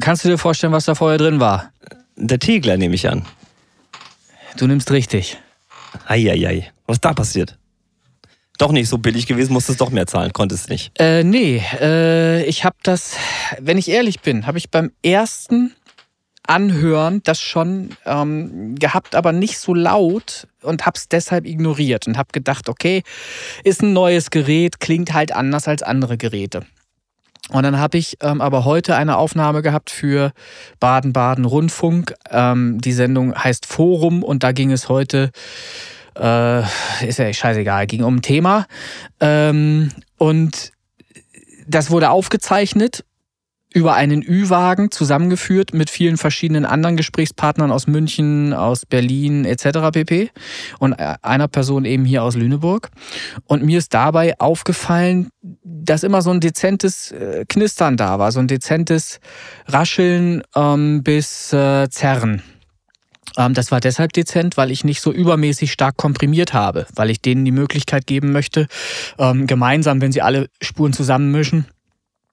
Kannst 0.00 0.24
du 0.24 0.28
dir 0.28 0.38
vorstellen, 0.38 0.72
was 0.72 0.84
da 0.84 0.94
vorher 0.94 1.18
drin 1.18 1.40
war? 1.40 1.72
Der 2.16 2.38
Tegler 2.38 2.76
nehme 2.76 2.94
ich 2.94 3.08
an. 3.08 3.24
Du 4.56 4.66
nimmst 4.66 4.90
richtig. 4.90 5.38
Eieiei. 6.06 6.70
Was 6.86 6.96
ist 6.96 7.04
da 7.04 7.14
passiert? 7.14 7.58
Doch 8.58 8.72
nicht 8.72 8.88
so 8.88 8.98
billig 8.98 9.26
gewesen, 9.26 9.52
musstest 9.52 9.80
doch 9.80 9.90
mehr 9.90 10.08
zahlen, 10.08 10.32
konntest 10.32 10.68
nicht. 10.68 10.90
Äh, 10.98 11.22
nee, 11.22 11.62
äh, 11.80 12.42
ich 12.44 12.64
habe 12.64 12.76
das, 12.82 13.16
wenn 13.60 13.78
ich 13.78 13.88
ehrlich 13.88 14.20
bin, 14.20 14.48
habe 14.48 14.58
ich 14.58 14.68
beim 14.68 14.90
ersten 15.00 15.74
Anhören 16.48 17.20
das 17.24 17.40
schon 17.40 17.90
ähm, 18.06 18.74
gehabt, 18.76 19.14
aber 19.14 19.32
nicht 19.32 19.58
so 19.58 19.74
laut 19.74 20.48
und 20.62 20.86
habe 20.86 20.96
es 20.96 21.08
deshalb 21.08 21.46
ignoriert 21.46 22.06
und 22.06 22.16
habe 22.16 22.30
gedacht, 22.32 22.68
okay, 22.68 23.02
ist 23.64 23.82
ein 23.82 23.92
neues 23.92 24.30
Gerät, 24.30 24.80
klingt 24.80 25.12
halt 25.12 25.32
anders 25.32 25.68
als 25.68 25.82
andere 25.82 26.16
Geräte. 26.16 26.64
Und 27.50 27.62
dann 27.62 27.78
habe 27.78 27.98
ich 27.98 28.16
ähm, 28.20 28.40
aber 28.40 28.64
heute 28.64 28.96
eine 28.96 29.16
Aufnahme 29.16 29.62
gehabt 29.62 29.90
für 29.90 30.32
Baden-Baden 30.80 31.44
Rundfunk. 31.44 32.14
Ähm, 32.30 32.80
die 32.80 32.92
Sendung 32.92 33.34
heißt 33.34 33.66
Forum 33.66 34.22
und 34.22 34.42
da 34.42 34.52
ging 34.52 34.70
es 34.70 34.88
heute, 34.88 35.30
äh, 36.18 36.60
ist 37.06 37.18
ja 37.18 37.32
scheißegal, 37.32 37.86
ging 37.86 38.04
um 38.04 38.16
ein 38.16 38.22
Thema. 38.22 38.66
Ähm, 39.20 39.90
und 40.18 40.72
das 41.66 41.90
wurde 41.90 42.10
aufgezeichnet 42.10 43.04
über 43.72 43.94
einen 43.94 44.22
Ü-Wagen 44.22 44.90
zusammengeführt 44.90 45.74
mit 45.74 45.90
vielen 45.90 46.16
verschiedenen 46.16 46.64
anderen 46.64 46.96
Gesprächspartnern 46.96 47.70
aus 47.70 47.86
München, 47.86 48.54
aus 48.54 48.86
Berlin 48.86 49.44
etc. 49.44 49.90
pp. 49.92 50.30
Und 50.78 50.94
einer 50.94 51.48
Person 51.48 51.84
eben 51.84 52.04
hier 52.04 52.22
aus 52.22 52.34
Lüneburg. 52.34 52.90
Und 53.44 53.62
mir 53.64 53.78
ist 53.78 53.92
dabei 53.92 54.38
aufgefallen, 54.40 55.28
dass 55.42 56.02
immer 56.02 56.22
so 56.22 56.30
ein 56.30 56.40
dezentes 56.40 57.12
äh, 57.12 57.44
Knistern 57.48 57.96
da 57.96 58.18
war, 58.18 58.32
so 58.32 58.40
ein 58.40 58.48
dezentes 58.48 59.20
Rascheln 59.66 60.42
ähm, 60.54 61.02
bis 61.02 61.52
äh, 61.52 61.88
Zerren. 61.90 62.42
Ähm, 63.36 63.54
das 63.54 63.70
war 63.70 63.80
deshalb 63.80 64.12
dezent, 64.12 64.56
weil 64.56 64.70
ich 64.70 64.84
nicht 64.84 65.00
so 65.00 65.12
übermäßig 65.12 65.72
stark 65.72 65.96
komprimiert 65.96 66.52
habe, 66.52 66.86
weil 66.94 67.10
ich 67.10 67.20
denen 67.20 67.44
die 67.44 67.52
Möglichkeit 67.52 68.06
geben 68.06 68.32
möchte, 68.32 68.66
ähm, 69.18 69.46
gemeinsam, 69.46 70.00
wenn 70.00 70.12
sie 70.12 70.22
alle 70.22 70.48
Spuren 70.60 70.92
zusammenmischen, 70.92 71.66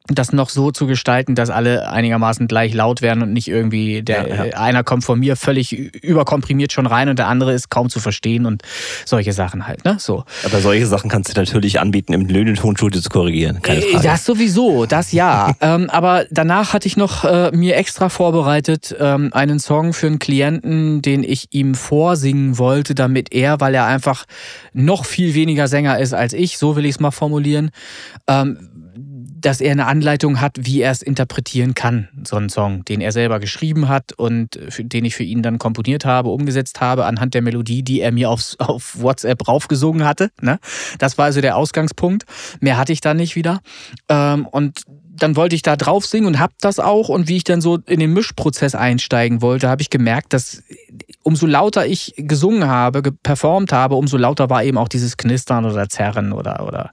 das 0.07 0.31
noch 0.31 0.49
so 0.49 0.71
zu 0.71 0.85
gestalten, 0.85 1.35
dass 1.35 1.49
alle 1.49 1.89
einigermaßen 1.89 2.47
gleich 2.47 2.73
laut 2.73 3.01
werden 3.01 3.23
und 3.23 3.33
nicht 3.33 3.47
irgendwie 3.47 4.03
der 4.03 4.27
ja, 4.27 4.45
ja. 4.45 4.57
einer 4.57 4.83
kommt 4.83 5.03
von 5.03 5.19
mir 5.19 5.35
völlig 5.35 5.71
überkomprimiert 5.73 6.71
schon 6.71 6.85
rein 6.85 7.09
und 7.09 7.17
der 7.17 7.27
andere 7.27 7.53
ist 7.53 7.69
kaum 7.69 7.89
zu 7.89 7.99
verstehen 7.99 8.45
und 8.45 8.61
solche 9.05 9.33
Sachen 9.33 9.67
halt, 9.67 9.83
ne? 9.83 9.97
So. 9.99 10.23
Aber 10.43 10.59
solche 10.59 10.85
Sachen 10.85 11.09
kannst 11.09 11.35
du 11.35 11.39
natürlich 11.39 11.79
anbieten, 11.79 12.13
im 12.13 12.27
Löwentonstudio 12.27 13.01
zu 13.01 13.09
korrigieren. 13.09 13.61
Keine 13.61 13.79
äh, 13.79 13.91
Frage. 13.93 14.07
Das 14.07 14.25
sowieso, 14.25 14.85
das 14.85 15.11
ja. 15.11 15.53
ähm, 15.61 15.89
aber 15.89 16.25
danach 16.29 16.73
hatte 16.73 16.87
ich 16.87 16.97
noch 16.97 17.23
äh, 17.23 17.51
mir 17.51 17.75
extra 17.75 18.09
vorbereitet 18.09 18.95
ähm, 18.99 19.31
einen 19.33 19.59
Song 19.59 19.93
für 19.93 20.07
einen 20.07 20.19
Klienten, 20.19 21.01
den 21.01 21.23
ich 21.23 21.47
ihm 21.51 21.73
vorsingen 21.73 22.59
wollte, 22.59 22.93
damit 22.93 23.33
er, 23.33 23.59
weil 23.59 23.73
er 23.73 23.85
einfach 23.85 24.25
noch 24.73 25.05
viel 25.05 25.33
weniger 25.33 25.67
Sänger 25.67 25.99
ist 25.99 26.13
als 26.13 26.33
ich, 26.33 26.57
so 26.57 26.75
will 26.75 26.85
ich 26.85 26.95
es 26.95 26.99
mal 26.99 27.11
formulieren, 27.11 27.71
ähm, 28.27 28.69
dass 29.45 29.61
er 29.61 29.71
eine 29.71 29.85
Anleitung 29.85 30.41
hat, 30.41 30.57
wie 30.59 30.81
er 30.81 30.89
es 30.89 31.03
interpretieren 31.03 31.75
kann, 31.75 32.07
so 32.23 32.35
einen 32.35 32.49
Song, 32.49 32.83
den 32.83 32.99
er 32.99 33.11
selber 33.11 33.39
geschrieben 33.39 33.87
hat 33.87 34.11
und 34.13 34.59
für, 34.69 34.83
den 34.83 35.05
ich 35.05 35.15
für 35.15 35.23
ihn 35.23 35.43
dann 35.43 35.59
komponiert 35.59 36.03
habe, 36.03 36.29
umgesetzt 36.29 36.81
habe, 36.81 37.05
anhand 37.05 37.35
der 37.35 37.43
Melodie, 37.43 37.83
die 37.83 38.01
er 38.01 38.11
mir 38.11 38.31
aufs, 38.31 38.55
auf 38.59 38.99
WhatsApp 38.99 39.47
raufgesungen 39.47 40.03
hatte. 40.03 40.31
Ne? 40.41 40.57
Das 40.97 41.19
war 41.19 41.25
also 41.25 41.41
der 41.41 41.57
Ausgangspunkt. 41.57 42.25
Mehr 42.59 42.77
hatte 42.77 42.91
ich 42.91 43.01
da 43.01 43.13
nicht 43.13 43.35
wieder. 43.35 43.59
Ähm, 44.09 44.47
und 44.47 44.81
dann 45.15 45.35
wollte 45.35 45.55
ich 45.55 45.61
da 45.61 45.75
drauf 45.75 46.07
singen 46.07 46.25
und 46.25 46.39
hab 46.39 46.51
das 46.59 46.79
auch. 46.79 47.09
Und 47.09 47.27
wie 47.27 47.37
ich 47.37 47.43
dann 47.43 47.61
so 47.61 47.77
in 47.85 47.99
den 47.99 48.13
Mischprozess 48.13 48.73
einsteigen 48.73 49.43
wollte, 49.43 49.69
habe 49.69 49.83
ich 49.83 49.91
gemerkt, 49.91 50.33
dass 50.33 50.63
umso 51.27 51.47
lauter 51.47 51.87
ich 51.87 52.13
gesungen 52.17 52.67
habe, 52.67 53.01
performt 53.01 53.73
habe, 53.73 53.95
umso 53.95 54.15
lauter 54.15 54.51
war 54.51 54.63
eben 54.63 54.77
auch 54.77 54.87
dieses 54.87 55.17
Knistern 55.17 55.65
oder 55.65 55.89
Zerren 55.89 56.31
oder, 56.31 56.63
oder 56.67 56.91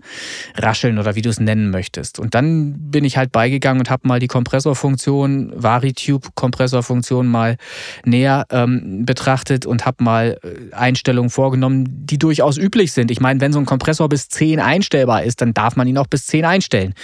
Rascheln 0.57 0.99
oder 0.99 1.15
wie 1.15 1.21
du 1.21 1.29
es 1.29 1.39
nennen 1.39 1.71
möchtest. 1.71 2.19
Und 2.19 2.35
dann 2.35 2.91
bin 2.91 3.05
ich 3.05 3.19
halt 3.19 3.31
beigegangen 3.31 3.81
und 3.81 3.91
habe 3.91 4.09
mal 4.09 4.21
die 4.21 4.29
Kompressorfunktion, 4.29 5.53
Varitube-Kompressorfunktion 5.55 7.27
mal 7.27 7.59
näher 8.07 8.47
ähm, 8.51 9.05
betrachtet 9.05 9.67
und 9.67 9.85
habe 9.85 10.03
mal 10.03 10.39
äh, 10.43 10.75
Einstellungen 10.75 11.29
vorgenommen, 11.29 11.85
die 12.07 12.17
durchaus 12.17 12.57
üblich 12.57 12.93
sind. 12.93 13.11
Ich 13.11 13.21
meine, 13.21 13.39
wenn 13.43 13.53
so 13.53 13.59
ein 13.59 13.67
Kompressor 13.67 14.09
bis 14.09 14.31
10 14.31 14.61
einstellbar 14.61 15.25
ist, 15.25 15.43
dann 15.43 15.53
darf 15.53 15.77
man 15.77 15.87
ihn 15.87 15.99
auch 15.99 16.07
bis 16.07 16.25
10 16.25 16.47
einstellen. 16.47 16.95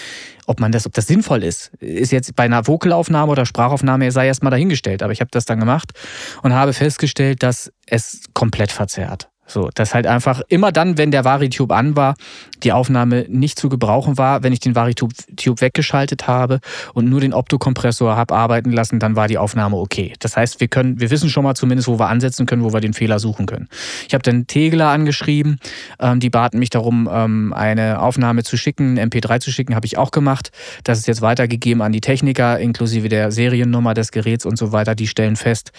Ob 0.48 0.60
man 0.60 0.72
das, 0.72 0.86
ob 0.86 0.94
das 0.94 1.06
sinnvoll 1.06 1.44
ist, 1.44 1.74
ist 1.78 2.10
jetzt 2.10 2.34
bei 2.34 2.44
einer 2.44 2.66
Vocalaufnahme 2.66 3.30
oder 3.30 3.44
Sprachaufnahme 3.44 4.10
sei 4.10 4.26
erstmal 4.26 4.50
dahingestellt. 4.50 5.02
Aber 5.02 5.12
ich 5.12 5.20
habe 5.20 5.30
das 5.30 5.44
dann 5.44 5.60
gemacht 5.60 5.92
und 6.42 6.54
habe 6.54 6.72
festgestellt, 6.72 7.42
dass 7.42 7.70
es 7.86 8.22
komplett 8.32 8.72
verzerrt. 8.72 9.27
So, 9.48 9.70
dass 9.74 9.94
halt 9.94 10.06
einfach 10.06 10.42
immer 10.48 10.72
dann, 10.72 10.98
wenn 10.98 11.10
der 11.10 11.24
Varitube 11.24 11.74
an 11.74 11.96
war, 11.96 12.14
die 12.62 12.72
Aufnahme 12.72 13.24
nicht 13.28 13.58
zu 13.58 13.70
gebrauchen 13.70 14.18
war. 14.18 14.42
Wenn 14.42 14.52
ich 14.52 14.60
den 14.60 14.74
Varitube 14.74 15.14
weggeschaltet 15.60 16.28
habe 16.28 16.60
und 16.92 17.08
nur 17.08 17.20
den 17.20 17.32
Optokompressor 17.32 18.14
habe 18.14 18.34
arbeiten 18.34 18.70
lassen, 18.70 18.98
dann 18.98 19.16
war 19.16 19.26
die 19.26 19.38
Aufnahme 19.38 19.76
okay. 19.76 20.12
Das 20.18 20.36
heißt, 20.36 20.60
wir 20.60 20.68
können, 20.68 21.00
wir 21.00 21.10
wissen 21.10 21.30
schon 21.30 21.44
mal 21.44 21.54
zumindest, 21.54 21.88
wo 21.88 21.98
wir 21.98 22.08
ansetzen 22.08 22.44
können, 22.44 22.62
wo 22.62 22.74
wir 22.74 22.80
den 22.80 22.92
Fehler 22.92 23.18
suchen 23.18 23.46
können. 23.46 23.68
Ich 24.06 24.12
habe 24.12 24.22
dann 24.22 24.46
Tegler 24.46 24.88
angeschrieben, 24.88 25.58
ähm, 25.98 26.20
die 26.20 26.30
baten 26.30 26.58
mich 26.58 26.70
darum, 26.70 27.08
ähm, 27.10 27.54
eine 27.54 28.00
Aufnahme 28.00 28.42
zu 28.42 28.58
schicken, 28.58 28.98
MP3 28.98 29.40
zu 29.40 29.50
schicken, 29.50 29.74
habe 29.74 29.86
ich 29.86 29.96
auch 29.96 30.10
gemacht. 30.10 30.50
Das 30.84 30.98
ist 30.98 31.08
jetzt 31.08 31.22
weitergegeben 31.22 31.80
an 31.80 31.92
die 31.92 32.02
Techniker, 32.02 32.58
inklusive 32.58 33.08
der 33.08 33.32
Seriennummer 33.32 33.94
des 33.94 34.12
Geräts 34.12 34.44
und 34.44 34.58
so 34.58 34.72
weiter. 34.72 34.94
Die 34.94 35.06
stellen 35.06 35.36
fest, 35.36 35.72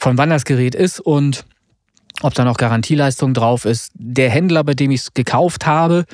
von 0.00 0.18
wann 0.18 0.30
das 0.30 0.44
Gerät 0.44 0.74
ist 0.74 0.98
und 0.98 1.44
ob 2.20 2.34
da 2.34 2.44
noch 2.44 2.56
Garantieleistung 2.56 3.34
drauf 3.34 3.64
ist. 3.64 3.90
Der 3.94 4.30
Händler, 4.30 4.64
bei 4.64 4.74
dem 4.74 4.90
ich 4.90 5.00
es 5.00 5.14
gekauft 5.14 5.66
habe, 5.66 6.04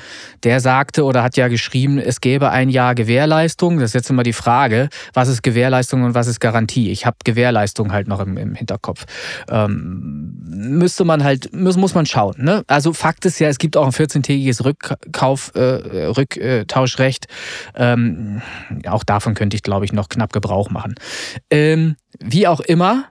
der 0.44 0.60
sagte 0.60 1.04
oder 1.04 1.22
hat 1.22 1.36
ja 1.36 1.48
geschrieben, 1.48 1.98
es 1.98 2.20
gäbe 2.20 2.50
ein 2.50 2.68
Jahr 2.68 2.94
Gewährleistung. 2.94 3.78
Das 3.78 3.90
ist 3.90 3.94
jetzt 3.94 4.10
immer 4.10 4.22
die 4.22 4.32
Frage, 4.32 4.88
was 5.12 5.28
ist 5.28 5.42
Gewährleistung 5.42 6.04
und 6.04 6.14
was 6.14 6.28
ist 6.28 6.40
Garantie? 6.40 6.90
Ich 6.90 7.04
habe 7.04 7.16
Gewährleistung 7.24 7.92
halt 7.92 8.08
noch 8.08 8.20
im, 8.20 8.36
im 8.36 8.54
Hinterkopf. 8.54 9.04
Ähm, 9.50 10.34
müsste 10.46 11.04
man 11.04 11.24
halt, 11.24 11.52
muss, 11.54 11.76
muss 11.76 11.94
man 11.94 12.06
schauen. 12.06 12.36
Ne? 12.38 12.62
Also 12.68 12.92
Fakt 12.92 13.26
ist 13.26 13.38
ja, 13.38 13.48
es 13.48 13.58
gibt 13.58 13.76
auch 13.76 13.86
ein 13.86 13.92
14-tägiges 13.92 14.64
Rückkauf, 14.64 15.52
äh, 15.54 16.06
Rücktauschrecht. 16.06 17.26
Ähm, 17.74 18.40
auch 18.86 19.04
davon 19.04 19.34
könnte 19.34 19.56
ich, 19.56 19.62
glaube 19.62 19.84
ich, 19.84 19.92
noch 19.92 20.08
knapp 20.08 20.32
Gebrauch 20.32 20.70
machen. 20.70 20.94
Ähm, 21.50 21.96
wie 22.20 22.46
auch 22.46 22.60
immer, 22.60 23.04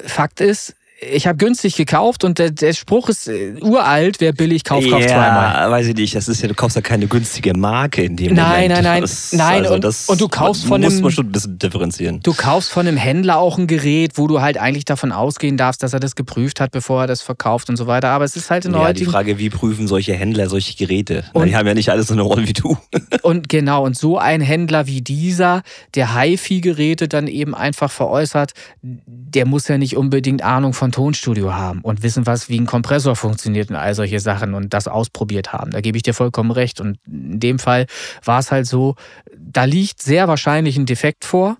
Fakt 0.00 0.40
ist, 0.40 0.74
ich 1.00 1.26
habe 1.26 1.36
günstig 1.36 1.74
gekauft 1.76 2.24
und 2.24 2.38
der, 2.38 2.50
der 2.50 2.72
Spruch 2.72 3.08
ist 3.08 3.28
äh, 3.28 3.54
uralt, 3.60 4.20
wer 4.20 4.32
billig 4.32 4.64
kauft, 4.64 4.88
kauft 4.88 5.02
ja, 5.02 5.08
zweimal. 5.08 5.70
weiß 5.70 5.88
ich 5.88 5.94
nicht, 5.94 6.14
das 6.14 6.28
ist 6.28 6.40
ja, 6.40 6.48
du 6.48 6.54
kaufst 6.54 6.76
ja 6.76 6.82
keine 6.82 7.06
günstige 7.06 7.52
Marke 7.54 8.02
in 8.02 8.16
dem 8.16 8.34
nein, 8.34 8.68
Moment. 8.68 8.72
Nein, 8.72 8.84
nein, 8.84 9.00
das, 9.02 9.32
nein, 9.32 9.62
also 9.66 9.74
und, 9.74 9.84
und, 9.84 10.20
du 10.20 10.28
kaufst 10.28 10.64
von 10.64 10.82
einem... 10.82 10.92
Muss 10.92 11.02
man 11.02 11.10
schon 11.10 11.26
ein 11.26 11.32
bisschen 11.32 11.58
differenzieren. 11.58 12.20
Du 12.22 12.32
kaufst 12.32 12.70
von 12.70 12.86
einem 12.86 12.96
Händler 12.96 13.38
auch 13.38 13.58
ein 13.58 13.66
Gerät, 13.66 14.12
wo 14.16 14.26
du 14.26 14.40
halt 14.40 14.56
eigentlich 14.56 14.84
davon 14.84 15.12
ausgehen 15.12 15.56
darfst, 15.56 15.82
dass 15.82 15.92
er 15.92 16.00
das 16.00 16.14
geprüft 16.14 16.60
hat, 16.60 16.70
bevor 16.70 17.02
er 17.02 17.06
das 17.06 17.22
verkauft 17.22 17.68
und 17.68 17.76
so 17.76 17.86
weiter, 17.86 18.08
aber 18.10 18.24
es 18.24 18.36
ist 18.36 18.50
halt 18.50 18.64
in 18.64 18.72
ja, 18.72 18.78
heutigen... 18.78 19.06
die 19.06 19.10
Frage, 19.10 19.38
wie 19.38 19.50
prüfen 19.50 19.88
solche 19.88 20.14
Händler 20.14 20.48
solche 20.48 20.76
Geräte? 20.76 21.24
Und, 21.32 21.46
die 21.46 21.56
haben 21.56 21.66
ja 21.66 21.74
nicht 21.74 21.90
alles 21.90 22.06
so 22.06 22.14
eine 22.14 22.22
Rolle 22.22 22.46
wie 22.46 22.52
du. 22.52 22.78
und 23.22 23.48
genau, 23.48 23.84
und 23.84 23.96
so 23.96 24.18
ein 24.18 24.40
Händler 24.40 24.86
wie 24.86 25.02
dieser, 25.02 25.62
der 25.94 26.14
HiFi-Geräte 26.14 27.08
dann 27.08 27.26
eben 27.26 27.54
einfach 27.54 27.90
veräußert, 27.90 28.52
der 28.80 29.46
muss 29.46 29.66
ja 29.68 29.76
nicht 29.76 29.96
unbedingt 29.96 30.42
Ahnung 30.42 30.72
von 30.72 30.83
Tonstudio 30.92 31.52
haben 31.52 31.64
haben 31.64 31.80
und 31.80 32.02
wissen, 32.02 32.26
was 32.26 32.48
wie 32.48 32.58
ein 32.58 32.66
Kompressor 32.66 33.16
funktioniert 33.16 33.70
und 33.70 33.76
all 33.76 33.94
solche 33.94 34.20
Sachen 34.20 34.54
und 34.54 34.72
das 34.72 34.86
ausprobiert 34.86 35.52
haben. 35.52 35.70
Da 35.70 35.80
gebe 35.80 35.96
ich 35.96 36.02
dir 36.02 36.14
vollkommen 36.14 36.50
recht. 36.50 36.80
Und 36.80 36.98
in 37.06 37.40
dem 37.40 37.58
Fall 37.58 37.86
war 38.24 38.38
es 38.38 38.52
halt 38.52 38.66
so, 38.66 38.94
da 39.36 39.64
liegt 39.64 40.02
sehr 40.02 40.28
wahrscheinlich 40.28 40.76
ein 40.76 40.86
Defekt 40.86 41.24
vor. 41.24 41.56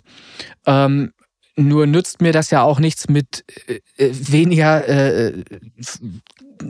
Ähm, 0.67 1.13
nur 1.57 1.87
nützt 1.87 2.21
mir 2.21 2.33
das 2.33 2.51
ja 2.51 2.63
auch 2.63 2.81
nichts 2.81 3.09
mit 3.09 3.45
äh, 3.67 3.81
äh 3.97 4.13
weniger 4.13 4.87
äh, 4.89 5.45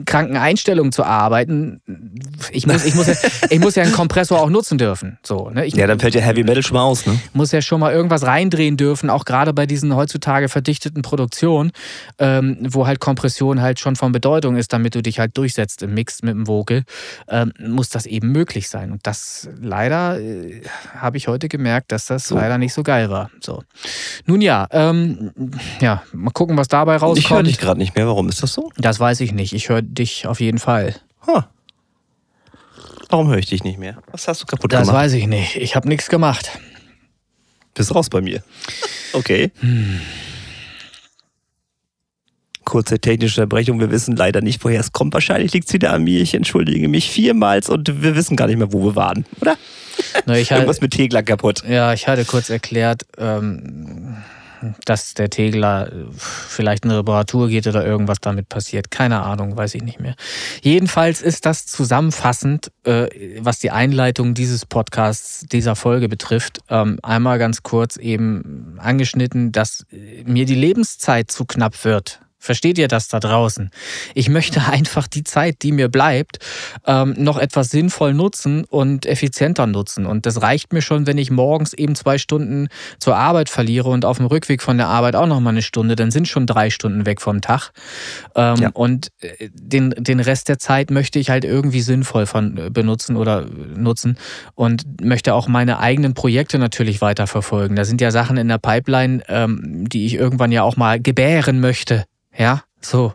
kranken 0.05 0.37
Einstellungen 0.37 0.91
zu 0.91 1.03
arbeiten. 1.03 1.81
Ich 2.51 2.67
muss, 2.67 2.85
ich 2.85 2.95
muss, 2.95 3.07
ja, 3.07 3.13
ich 3.49 3.59
muss 3.59 3.75
ja 3.75 3.83
einen 3.83 3.93
Kompressor 3.93 4.41
auch 4.41 4.49
nutzen 4.49 4.77
dürfen. 4.77 5.17
So, 5.23 5.49
ne? 5.49 5.65
ich, 5.65 5.75
ja, 5.75 5.87
dann 5.87 5.99
fällt 5.99 6.15
ja 6.15 6.21
Heavy 6.21 6.43
Metal 6.43 6.63
schon 6.63 6.75
mal 6.75 6.83
aus. 6.83 7.05
Ne? 7.05 7.19
Muss 7.33 7.51
ja 7.51 7.61
schon 7.61 7.79
mal 7.79 7.93
irgendwas 7.93 8.23
reindrehen 8.23 8.77
dürfen, 8.77 9.09
auch 9.09 9.25
gerade 9.25 9.53
bei 9.53 9.65
diesen 9.65 9.95
heutzutage 9.95 10.49
verdichteten 10.49 11.01
Produktionen, 11.01 11.71
ähm, 12.19 12.57
wo 12.61 12.87
halt 12.87 12.99
Kompression 12.99 13.61
halt 13.61 13.79
schon 13.79 13.95
von 13.95 14.11
Bedeutung 14.11 14.57
ist, 14.57 14.73
damit 14.73 14.95
du 14.95 15.01
dich 15.01 15.19
halt 15.19 15.37
durchsetzt 15.37 15.83
im 15.83 15.93
Mix 15.93 16.21
mit 16.23 16.33
dem 16.33 16.47
Vocal, 16.47 16.83
ähm, 17.29 17.53
muss 17.59 17.89
das 17.89 18.05
eben 18.05 18.31
möglich 18.31 18.69
sein. 18.69 18.91
Und 18.91 19.05
das 19.07 19.49
leider 19.61 20.19
äh, 20.19 20.61
habe 20.95 21.17
ich 21.17 21.27
heute 21.27 21.47
gemerkt, 21.47 21.91
dass 21.91 22.05
das 22.05 22.27
so. 22.27 22.35
leider 22.35 22.57
nicht 22.57 22.73
so 22.73 22.83
geil 22.83 23.09
war. 23.09 23.29
So. 23.39 23.63
Nun 24.25 24.41
ja, 24.41 24.67
ähm, 24.75 25.31
ja, 25.79 26.03
mal 26.11 26.31
gucken, 26.31 26.57
was 26.57 26.67
dabei 26.67 26.97
rauskommt. 26.97 27.17
Ich 27.17 27.29
höre 27.29 27.43
dich 27.43 27.57
gerade 27.57 27.79
nicht 27.79 27.95
mehr. 27.95 28.05
Warum 28.07 28.27
ist 28.27 28.43
das 28.43 28.53
so? 28.53 28.71
Das 28.77 28.99
weiß 28.99 29.21
ich 29.21 29.31
nicht. 29.31 29.53
Ich 29.53 29.69
höre 29.69 29.81
dich 29.81 30.27
auf 30.27 30.41
jeden 30.41 30.59
Fall. 30.59 30.95
Huh. 31.25 31.43
Warum 33.09 33.29
höre 33.29 33.37
ich 33.37 33.45
dich 33.45 33.63
nicht 33.63 33.79
mehr? 33.79 33.97
Was 34.11 34.27
hast 34.27 34.41
du 34.41 34.45
kaputt 34.45 34.73
das 34.73 34.81
gemacht? 34.81 34.95
Das 34.95 35.03
weiß 35.03 35.13
ich 35.13 35.27
nicht. 35.27 35.55
Ich 35.55 35.77
habe 35.77 35.87
nichts 35.87 36.09
gemacht. 36.09 36.59
Bist 37.73 37.95
raus 37.95 38.09
bei 38.09 38.19
mir. 38.19 38.43
Okay. 39.13 39.51
Hm. 39.61 40.01
Kurze 42.65 42.99
technische 42.99 43.41
Unterbrechung. 43.41 43.79
Wir 43.79 43.91
wissen 43.91 44.17
leider 44.17 44.41
nicht, 44.41 44.61
woher 44.65 44.81
es 44.81 44.91
kommt. 44.91 45.13
Wahrscheinlich 45.13 45.53
liegt 45.53 45.67
es 45.67 45.73
wieder 45.73 45.93
an 45.93 46.03
mir. 46.03 46.19
Ich 46.19 46.33
entschuldige 46.33 46.89
mich 46.89 47.09
vielmals 47.09 47.69
und 47.69 48.01
wir 48.01 48.17
wissen 48.17 48.35
gar 48.35 48.47
nicht 48.47 48.57
mehr, 48.57 48.73
wo 48.73 48.83
wir 48.83 48.95
waren, 48.97 49.25
oder? 49.39 49.55
Na, 50.25 50.37
ich 50.37 50.51
Irgendwas 50.51 50.81
mit 50.81 50.91
Tegler 50.91 51.23
kaputt. 51.23 51.63
Ja, 51.65 51.93
ich 51.93 52.09
hatte 52.09 52.25
kurz 52.25 52.49
erklärt, 52.49 53.05
ähm, 53.17 54.17
dass 54.85 55.13
der 55.13 55.29
Tegler 55.29 55.91
äh, 55.91 56.05
vielleicht 56.11 56.83
eine 56.83 56.97
Reparatur 56.97 57.49
geht 57.49 57.67
oder 57.67 57.85
irgendwas 57.85 58.19
damit 58.19 58.49
passiert. 58.49 58.91
Keine 58.91 59.21
Ahnung, 59.21 59.55
weiß 59.55 59.75
ich 59.75 59.83
nicht 59.83 59.99
mehr. 59.99 60.15
Jedenfalls 60.61 61.21
ist 61.21 61.45
das 61.45 61.65
zusammenfassend, 61.65 62.71
äh, 62.83 63.07
was 63.39 63.59
die 63.59 63.71
Einleitung 63.71 64.33
dieses 64.33 64.65
Podcasts, 64.65 65.45
dieser 65.45 65.75
Folge 65.75 66.09
betrifft, 66.09 66.59
ähm, 66.69 66.99
einmal 67.03 67.37
ganz 67.37 67.63
kurz 67.63 67.97
eben 67.97 68.77
angeschnitten, 68.79 69.51
dass 69.51 69.85
mir 70.25 70.45
die 70.45 70.55
Lebenszeit 70.55 71.31
zu 71.31 71.45
knapp 71.45 71.85
wird 71.85 72.19
Versteht 72.45 72.77
ihr 72.77 72.87
das 72.87 73.07
da 73.07 73.19
draußen? 73.19 73.71
Ich 74.13 74.29
möchte 74.29 74.61
einfach 74.69 75.07
die 75.07 75.23
Zeit, 75.23 75.63
die 75.63 75.71
mir 75.71 75.89
bleibt, 75.89 76.37
ähm, 76.85 77.15
noch 77.17 77.39
etwas 77.39 77.71
sinnvoll 77.71 78.13
nutzen 78.13 78.65
und 78.65 79.07
effizienter 79.07 79.65
nutzen. 79.65 80.05
Und 80.05 80.27
das 80.27 80.43
reicht 80.43 80.71
mir 80.71 80.83
schon, 80.83 81.07
wenn 81.07 81.17
ich 81.17 81.31
morgens 81.31 81.73
eben 81.73 81.95
zwei 81.95 82.19
Stunden 82.19 82.67
zur 82.99 83.15
Arbeit 83.15 83.49
verliere 83.49 83.89
und 83.89 84.05
auf 84.05 84.17
dem 84.17 84.27
Rückweg 84.27 84.61
von 84.61 84.77
der 84.77 84.87
Arbeit 84.87 85.15
auch 85.15 85.25
noch 85.25 85.39
mal 85.39 85.49
eine 85.49 85.63
Stunde, 85.63 85.95
dann 85.95 86.11
sind 86.11 86.27
schon 86.27 86.45
drei 86.45 86.69
Stunden 86.69 87.07
weg 87.07 87.19
vom 87.19 87.41
Tag. 87.41 87.71
Ähm, 88.35 88.55
ja. 88.57 88.69
Und 88.73 89.07
äh, 89.21 89.49
den, 89.51 89.95
den 89.97 90.19
Rest 90.19 90.47
der 90.47 90.59
Zeit 90.59 90.91
möchte 90.91 91.17
ich 91.17 91.31
halt 91.31 91.45
irgendwie 91.45 91.81
sinnvoll 91.81 92.27
von, 92.27 92.57
äh, 92.57 92.69
benutzen 92.69 93.15
oder 93.15 93.47
nutzen 93.75 94.17
und 94.53 95.01
möchte 95.01 95.33
auch 95.33 95.47
meine 95.47 95.79
eigenen 95.79 96.13
Projekte 96.13 96.59
natürlich 96.59 97.01
weiterverfolgen. 97.01 97.75
Da 97.75 97.85
sind 97.85 98.01
ja 98.01 98.11
Sachen 98.11 98.37
in 98.37 98.47
der 98.47 98.59
Pipeline, 98.59 99.23
ähm, 99.29 99.89
die 99.89 100.05
ich 100.05 100.13
irgendwann 100.13 100.51
ja 100.51 100.61
auch 100.61 100.77
mal 100.77 101.01
gebären 101.01 101.59
möchte. 101.59 102.05
Ja, 102.37 102.63
so. 102.89 103.13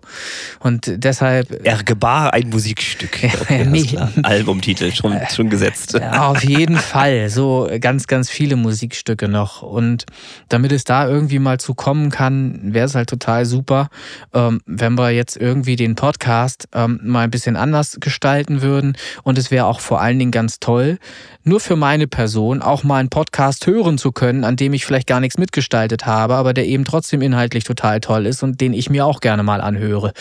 Und 0.60 0.92
deshalb. 0.96 1.64
Er 1.64 1.82
gebar 1.82 2.32
ein 2.32 2.48
Musikstück. 2.50 3.18
Okay, 3.40 3.64
nee. 3.64 3.98
Albumtitel, 4.22 4.92
schon, 4.92 5.18
schon 5.34 5.48
gesetzt. 5.48 6.00
Auf 6.00 6.44
jeden 6.44 6.76
Fall. 6.92 7.30
So 7.30 7.68
ganz, 7.80 8.06
ganz 8.06 8.28
viele 8.28 8.56
Musikstücke 8.56 9.28
noch. 9.28 9.62
Und 9.62 10.04
damit 10.48 10.72
es 10.72 10.84
da 10.84 11.08
irgendwie 11.08 11.38
mal 11.38 11.58
zu 11.58 11.74
kommen 11.74 12.10
kann, 12.10 12.74
wäre 12.74 12.86
es 12.86 12.94
halt 12.94 13.08
total 13.08 13.46
super, 13.46 13.88
ähm, 14.34 14.60
wenn 14.66 14.96
wir 14.96 15.10
jetzt 15.10 15.36
irgendwie 15.36 15.76
den 15.76 15.94
Podcast 15.94 16.68
ähm, 16.74 17.00
mal 17.02 17.20
ein 17.20 17.30
bisschen 17.30 17.56
anders 17.56 17.96
gestalten 18.00 18.62
würden. 18.62 18.96
Und 19.22 19.38
es 19.38 19.50
wäre 19.50 19.66
auch 19.66 19.80
vor 19.80 20.00
allen 20.00 20.18
Dingen 20.18 20.32
ganz 20.32 20.60
toll, 20.60 20.98
nur 21.42 21.60
für 21.60 21.76
meine 21.76 22.06
Person 22.06 22.62
auch 22.62 22.84
mal 22.84 22.98
einen 22.98 23.08
Podcast 23.08 23.66
hören 23.66 23.98
zu 23.98 24.12
können, 24.12 24.44
an 24.44 24.56
dem 24.56 24.72
ich 24.74 24.84
vielleicht 24.84 25.06
gar 25.06 25.20
nichts 25.20 25.38
mitgestaltet 25.38 26.06
habe, 26.06 26.34
aber 26.34 26.52
der 26.52 26.66
eben 26.66 26.84
trotzdem 26.84 27.22
inhaltlich 27.22 27.64
total 27.64 28.00
toll 28.00 28.26
ist 28.26 28.42
und 28.42 28.60
den 28.60 28.72
ich 28.72 28.90
mir 28.90 29.06
auch 29.06 29.20
gerne 29.20 29.42
mal 29.42 29.59
anhöre. 29.60 30.12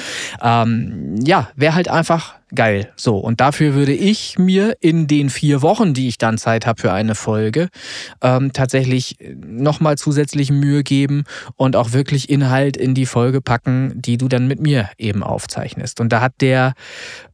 Ähm, 0.42 1.16
ja, 1.24 1.50
wäre 1.56 1.76
halt 1.76 1.90
einfach 1.90 2.36
geil. 2.54 2.92
So, 2.96 3.18
und 3.18 3.42
dafür 3.42 3.74
würde 3.74 3.94
ich 3.94 4.40
mir 4.40 4.78
in 4.82 5.08
den 5.08 5.30
vier 5.30 5.62
Wochen, 5.62 5.94
die 5.94 6.08
ich 6.08 6.18
dann 6.18 6.38
Zeit 6.38 6.66
habe 6.66 6.82
für 6.82 6.92
eine 6.92 7.16
Folge, 7.16 7.70
ähm, 8.22 8.54
tatsächlich 8.54 9.18
nochmal 9.36 9.98
zusätzlich 9.98 10.52
Mühe 10.52 10.84
geben 10.84 11.24
und 11.56 11.76
auch 11.76 11.94
wirklich 11.94 12.30
Inhalt 12.30 12.78
in 12.78 12.96
die 12.96 13.06
Folge 13.06 13.42
packen, 13.42 13.94
die 14.02 14.18
du 14.18 14.28
dann 14.28 14.48
mit 14.48 14.60
mir 14.60 14.90
eben 14.98 15.24
aufzeichnest. 15.24 16.00
Und 16.00 16.10
da 16.10 16.22
hat 16.22 16.34
der 16.42 16.74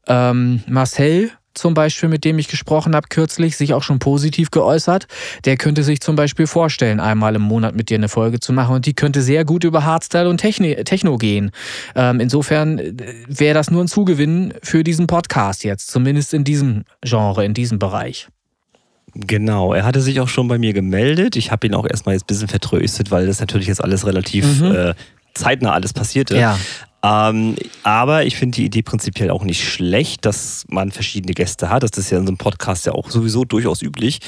ähm, 0.07 0.63
Marcel 0.67 1.31
zum 1.55 1.73
Beispiel, 1.73 2.09
mit 2.09 2.25
dem 2.25 2.37
ich 2.39 2.47
gesprochen 2.47 2.95
habe 2.95 3.07
kürzlich, 3.09 3.57
sich 3.57 3.73
auch 3.73 3.83
schon 3.83 3.99
positiv 3.99 4.51
geäußert. 4.51 5.07
Der 5.45 5.57
könnte 5.57 5.83
sich 5.83 6.01
zum 6.01 6.15
Beispiel 6.15 6.47
vorstellen, 6.47 6.99
einmal 6.99 7.35
im 7.35 7.41
Monat 7.41 7.75
mit 7.75 7.89
dir 7.89 7.97
eine 7.97 8.09
Folge 8.09 8.39
zu 8.39 8.53
machen 8.53 8.75
und 8.75 8.85
die 8.85 8.93
könnte 8.93 9.21
sehr 9.21 9.45
gut 9.45 9.63
über 9.63 9.83
Hardstyle 9.83 10.29
und 10.29 10.37
Techno 10.37 11.17
gehen. 11.17 11.51
Ähm, 11.95 12.19
insofern 12.19 12.79
äh, 12.79 12.93
wäre 13.27 13.53
das 13.53 13.71
nur 13.71 13.83
ein 13.83 13.87
Zugewinn 13.87 14.53
für 14.61 14.83
diesen 14.83 15.07
Podcast 15.07 15.63
jetzt, 15.63 15.89
zumindest 15.89 16.33
in 16.33 16.43
diesem 16.43 16.83
Genre, 17.01 17.45
in 17.45 17.53
diesem 17.53 17.79
Bereich. 17.79 18.27
Genau, 19.13 19.73
er 19.73 19.85
hatte 19.85 20.01
sich 20.01 20.19
auch 20.19 20.27
schon 20.27 20.49
bei 20.49 20.57
mir 20.57 20.73
gemeldet. 20.73 21.37
Ich 21.37 21.49
habe 21.51 21.65
ihn 21.67 21.73
auch 21.73 21.87
erstmal 21.87 22.15
jetzt 22.15 22.23
ein 22.23 22.27
bisschen 22.27 22.49
vertröstet, 22.49 23.11
weil 23.11 23.27
das 23.27 23.39
natürlich 23.39 23.67
jetzt 23.67 23.81
alles 23.81 24.05
relativ 24.05 24.59
mhm. 24.59 24.75
äh, 24.75 24.93
zeitnah 25.33 25.71
alles 25.71 25.93
passierte. 25.93 26.37
Ja. 26.37 26.57
Ähm, 27.05 27.55
aber 27.83 28.25
ich 28.25 28.35
finde 28.35 28.55
die 28.55 28.65
Idee 28.65 28.81
prinzipiell 28.81 29.29
auch 29.29 29.43
nicht 29.43 29.63
schlecht, 29.63 30.25
dass 30.25 30.65
man 30.69 30.91
verschiedene 30.91 31.33
Gäste 31.33 31.69
hat. 31.69 31.83
Das 31.83 31.91
ist 31.97 32.09
ja 32.09 32.17
in 32.17 32.25
so 32.25 32.29
einem 32.29 32.37
Podcast 32.37 32.87
ja 32.87 32.93
auch 32.93 33.11
sowieso 33.11 33.45
durchaus 33.45 33.83
üblich. 33.83 34.19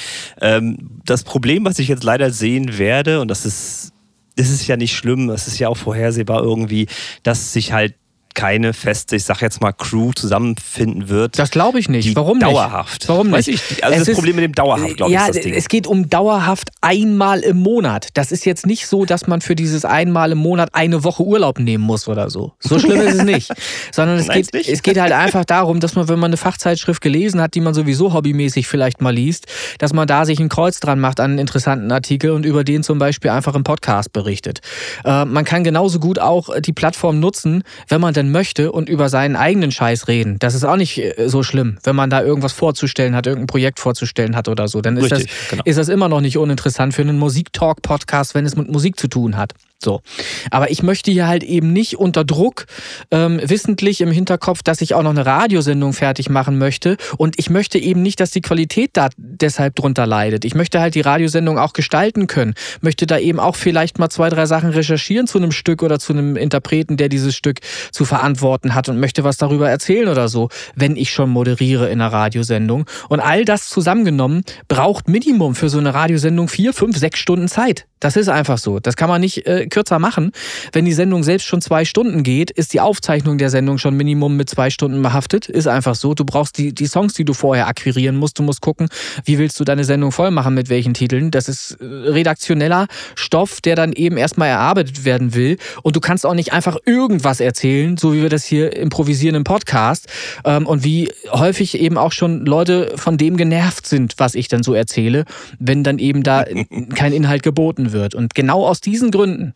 Ähm, 0.41 0.77
das 1.03 1.23
Problem, 1.23 1.65
was 1.65 1.79
ich 1.79 1.87
jetzt 1.87 2.03
leider 2.03 2.29
sehen 2.29 2.77
werde, 2.77 3.19
und 3.19 3.29
das 3.29 3.45
ist, 3.45 3.93
das 4.35 4.49
ist 4.49 4.67
ja 4.67 4.77
nicht 4.77 4.95
schlimm, 4.95 5.29
es 5.31 5.47
ist 5.47 5.57
ja 5.57 5.69
auch 5.69 5.77
vorhersehbar 5.77 6.43
irgendwie, 6.43 6.85
dass 7.23 7.51
sich 7.51 7.71
halt 7.71 7.95
keine 8.37 8.73
feste, 8.73 9.15
ich 9.15 9.23
sag 9.23 9.41
jetzt 9.41 9.61
mal, 9.61 9.71
Crew 9.71 10.11
zusammenfinden 10.13 11.09
wird. 11.09 11.39
Das 11.39 11.49
glaube 11.49 11.79
ich 11.79 11.89
nicht. 11.89 12.15
Warum 12.15 12.39
dauerhaft. 12.39 13.01
nicht? 13.01 13.09
Warum 13.09 13.31
nicht? 13.31 13.47
Ich, 13.47 13.83
also 13.83 13.93
es 13.95 14.01
das 14.01 14.07
ist, 14.09 14.15
Problem 14.15 14.35
mit 14.35 14.45
dem 14.45 14.53
dauerhaft, 14.53 14.95
glaube 14.95 15.11
ja, 15.11 15.23
ich, 15.23 15.29
ist 15.29 15.35
das 15.37 15.43
Ding. 15.43 15.53
Es 15.55 15.67
geht 15.67 15.87
um 15.87 16.07
dauerhaft 16.07 16.69
einmal 16.81 17.39
im 17.39 17.57
Monat. 17.57 18.09
Das 18.13 18.31
ist 18.31 18.45
jetzt 18.45 18.67
nicht 18.67 18.85
so, 18.85 19.05
dass 19.05 19.25
man 19.25 19.41
für 19.41 19.55
dieses 19.55 19.85
einmal 19.85 20.33
im 20.33 20.37
Monat 20.37 20.69
eine 20.73 21.03
Woche 21.03 21.23
Urlaub 21.23 21.57
nehmen 21.57 21.83
muss 21.83 22.07
oder 22.07 22.29
so. 22.29 22.53
So 22.59 22.77
schlimm 22.77 23.01
ist 23.01 23.15
es 23.15 23.23
nicht. 23.23 23.51
Sondern 23.91 24.19
es, 24.19 24.27
geht, 24.27 24.53
es 24.53 24.83
geht 24.83 24.99
halt 24.99 25.13
einfach 25.13 25.43
darum, 25.43 25.79
dass 25.79 25.95
man, 25.95 26.07
wenn 26.07 26.19
man 26.19 26.29
eine 26.29 26.37
Fachzeitschrift 26.37 27.01
gelesen 27.01 27.41
hat, 27.41 27.55
die 27.55 27.61
man 27.61 27.73
sowieso 27.73 28.13
hobbymäßig 28.13 28.67
vielleicht 28.67 29.01
mal 29.01 29.15
liest, 29.15 29.47
dass 29.79 29.93
man 29.93 30.07
da 30.07 30.25
sich 30.25 30.39
ein 30.39 30.49
Kreuz 30.49 30.79
dran 30.79 30.99
macht 30.99 31.19
an 31.19 31.31
einen 31.31 31.39
interessanten 31.39 31.91
Artikel 31.91 32.29
und 32.29 32.45
über 32.45 32.63
den 32.63 32.83
zum 32.83 32.99
Beispiel 32.99 33.31
einfach 33.31 33.55
im 33.55 33.63
Podcast 33.63 34.13
berichtet. 34.13 34.59
Äh, 35.03 35.25
man 35.25 35.43
kann 35.43 35.63
genauso 35.63 35.99
gut 35.99 36.19
auch 36.19 36.49
die 36.59 36.73
Plattform 36.73 37.19
nutzen, 37.19 37.63
wenn 37.87 37.99
man 37.99 38.13
denn 38.27 38.31
möchte 38.31 38.71
und 38.71 38.89
über 38.89 39.09
seinen 39.09 39.35
eigenen 39.35 39.71
Scheiß 39.71 40.07
reden. 40.07 40.37
Das 40.39 40.53
ist 40.53 40.63
auch 40.63 40.75
nicht 40.75 40.97
äh, 40.97 41.27
so 41.27 41.43
schlimm, 41.43 41.77
wenn 41.83 41.95
man 41.95 42.09
da 42.09 42.21
irgendwas 42.21 42.53
vorzustellen 42.53 43.15
hat, 43.15 43.27
irgendein 43.27 43.47
Projekt 43.47 43.79
vorzustellen 43.79 44.35
hat 44.35 44.47
oder 44.47 44.67
so. 44.67 44.81
Dann 44.81 44.97
ist, 44.97 45.11
Richtig, 45.11 45.27
das, 45.27 45.49
genau. 45.49 45.63
ist 45.65 45.77
das 45.77 45.89
immer 45.89 46.09
noch 46.09 46.21
nicht 46.21 46.37
uninteressant 46.37 46.93
für 46.93 47.01
einen 47.01 47.19
Musiktalk-Podcast, 47.19 48.35
wenn 48.35 48.45
es 48.45 48.55
mit 48.55 48.69
Musik 48.69 48.99
zu 48.99 49.07
tun 49.07 49.37
hat. 49.37 49.53
So. 49.79 50.01
Aber 50.49 50.71
ich 50.71 50.81
möchte 50.81 51.11
hier 51.11 51.27
halt 51.27 51.43
eben 51.43 51.71
nicht 51.71 51.97
unter 51.97 52.23
Druck, 52.23 52.65
ähm, 53.11 53.39
wissentlich 53.43 54.01
im 54.01 54.09
Hinterkopf, 54.09 54.63
dass 54.63 54.81
ich 54.81 54.95
auch 54.95 55.03
noch 55.03 55.11
eine 55.11 55.25
Radiosendung 55.25 55.93
fertig 55.93 56.29
machen 56.29 56.57
möchte. 56.57 56.97
Und 57.17 57.37
ich 57.37 57.51
möchte 57.51 57.77
eben 57.77 58.01
nicht, 58.01 58.19
dass 58.19 58.31
die 58.31 58.41
Qualität 58.41 58.91
da 58.93 59.09
deshalb 59.17 59.75
drunter 59.75 60.07
leidet. 60.07 60.45
Ich 60.45 60.55
möchte 60.55 60.79
halt 60.79 60.95
die 60.95 61.01
Radiosendung 61.01 61.59
auch 61.59 61.73
gestalten 61.73 62.25
können. 62.25 62.55
Möchte 62.81 63.05
da 63.05 63.19
eben 63.19 63.39
auch 63.39 63.55
vielleicht 63.55 63.99
mal 63.99 64.09
zwei, 64.09 64.29
drei 64.29 64.47
Sachen 64.47 64.71
recherchieren 64.71 65.27
zu 65.27 65.37
einem 65.37 65.51
Stück 65.51 65.83
oder 65.83 65.99
zu 65.99 66.13
einem 66.13 66.37
Interpreten, 66.37 66.97
der 66.97 67.09
dieses 67.09 67.35
Stück 67.35 67.59
zu 67.91 68.03
verantworten 68.03 68.73
hat 68.73 68.89
und 68.89 68.99
möchte 68.99 69.23
was 69.23 69.37
darüber 69.37 69.69
erzählen 69.69 70.07
oder 70.07 70.27
so, 70.27 70.49
wenn 70.75 70.95
ich 70.95 71.11
schon 71.11 71.29
moderiere 71.29 71.89
in 71.89 72.01
einer 72.01 72.11
Radiosendung. 72.11 72.85
Und 73.09 73.19
all 73.19 73.45
das 73.45 73.69
zusammengenommen 73.69 74.41
braucht 74.67 75.07
Minimum 75.07 75.53
für 75.53 75.69
so 75.69 75.77
eine 75.77 75.93
Radiosendung 75.93 76.47
vier, 76.47 76.73
fünf, 76.73 76.97
sechs 76.97 77.19
Stunden 77.19 77.47
Zeit. 77.47 77.85
Das 77.99 78.15
ist 78.15 78.29
einfach 78.29 78.57
so. 78.59 78.79
Das 78.79 78.95
kann 78.95 79.09
man 79.09 79.21
nicht 79.21 79.47
äh, 79.47 79.66
kürzer 79.69 79.99
machen. 79.99 80.31
Wenn 80.71 80.85
die 80.85 80.93
Sendung 80.93 81.23
selbst 81.23 81.45
schon 81.45 81.61
zwei 81.61 81.85
Stunden 81.85 82.23
geht, 82.23 82.51
ist 82.51 82.73
die 82.73 82.81
Aufzeichnung 82.81 83.37
der 83.37 83.49
Sendung 83.49 83.77
schon 83.77 83.95
Minimum 83.95 84.35
mit 84.35 84.49
zwei 84.49 84.69
Stunden 84.69 85.01
behaftet. 85.01 85.47
Ist 85.47 85.67
einfach 85.67 85.95
so. 85.95 86.13
Du 86.13 86.25
brauchst 86.25 86.57
die, 86.57 86.73
die 86.73 86.87
Songs, 86.87 87.13
die 87.13 87.25
du 87.25 87.33
vorher 87.33 87.67
akquirieren 87.67 88.15
musst. 88.17 88.39
Du 88.39 88.43
musst 88.43 88.61
gucken, 88.61 88.89
wie 89.25 89.37
willst 89.37 89.59
du 89.59 89.63
deine 89.63 89.83
Sendung 89.83 90.11
voll 90.11 90.31
machen, 90.31 90.53
mit 90.53 90.69
welchen 90.69 90.93
Titeln. 90.93 91.31
Das 91.31 91.47
ist 91.49 91.77
äh, 91.79 91.85
redaktioneller 91.85 92.87
Stoff, 93.15 93.61
der 93.61 93.75
dann 93.75 93.93
eben 93.93 94.17
erstmal 94.17 94.49
erarbeitet 94.49 95.05
werden 95.05 95.33
will. 95.33 95.57
Und 95.83 95.95
du 95.95 95.99
kannst 95.99 96.25
auch 96.25 96.33
nicht 96.33 96.53
einfach 96.53 96.77
irgendwas 96.85 97.39
erzählen, 97.39 97.97
so 97.97 98.13
wie 98.13 98.21
wir 98.21 98.29
das 98.29 98.45
hier 98.45 98.75
improvisieren 98.75 99.35
im 99.35 99.43
Podcast. 99.43 100.07
Ähm, 100.45 100.65
und 100.65 100.83
wie 100.83 101.11
häufig 101.31 101.79
eben 101.79 101.97
auch 101.97 102.11
schon 102.11 102.45
Leute 102.45 102.93
von 102.95 103.17
dem 103.17 103.37
genervt 103.37 103.87
sind, 103.87 104.15
was 104.17 104.35
ich 104.35 104.47
dann 104.47 104.63
so 104.63 104.73
erzähle, 104.73 105.25
wenn 105.59 105.83
dann 105.83 105.99
eben 105.99 106.23
da 106.23 106.45
kein 106.95 107.13
Inhalt 107.13 107.43
geboten 107.43 107.91
wird. 107.91 108.15
Und 108.15 108.35
genau 108.35 108.65
aus 108.65 108.81
diesen 108.81 109.11
Gründen 109.11 109.53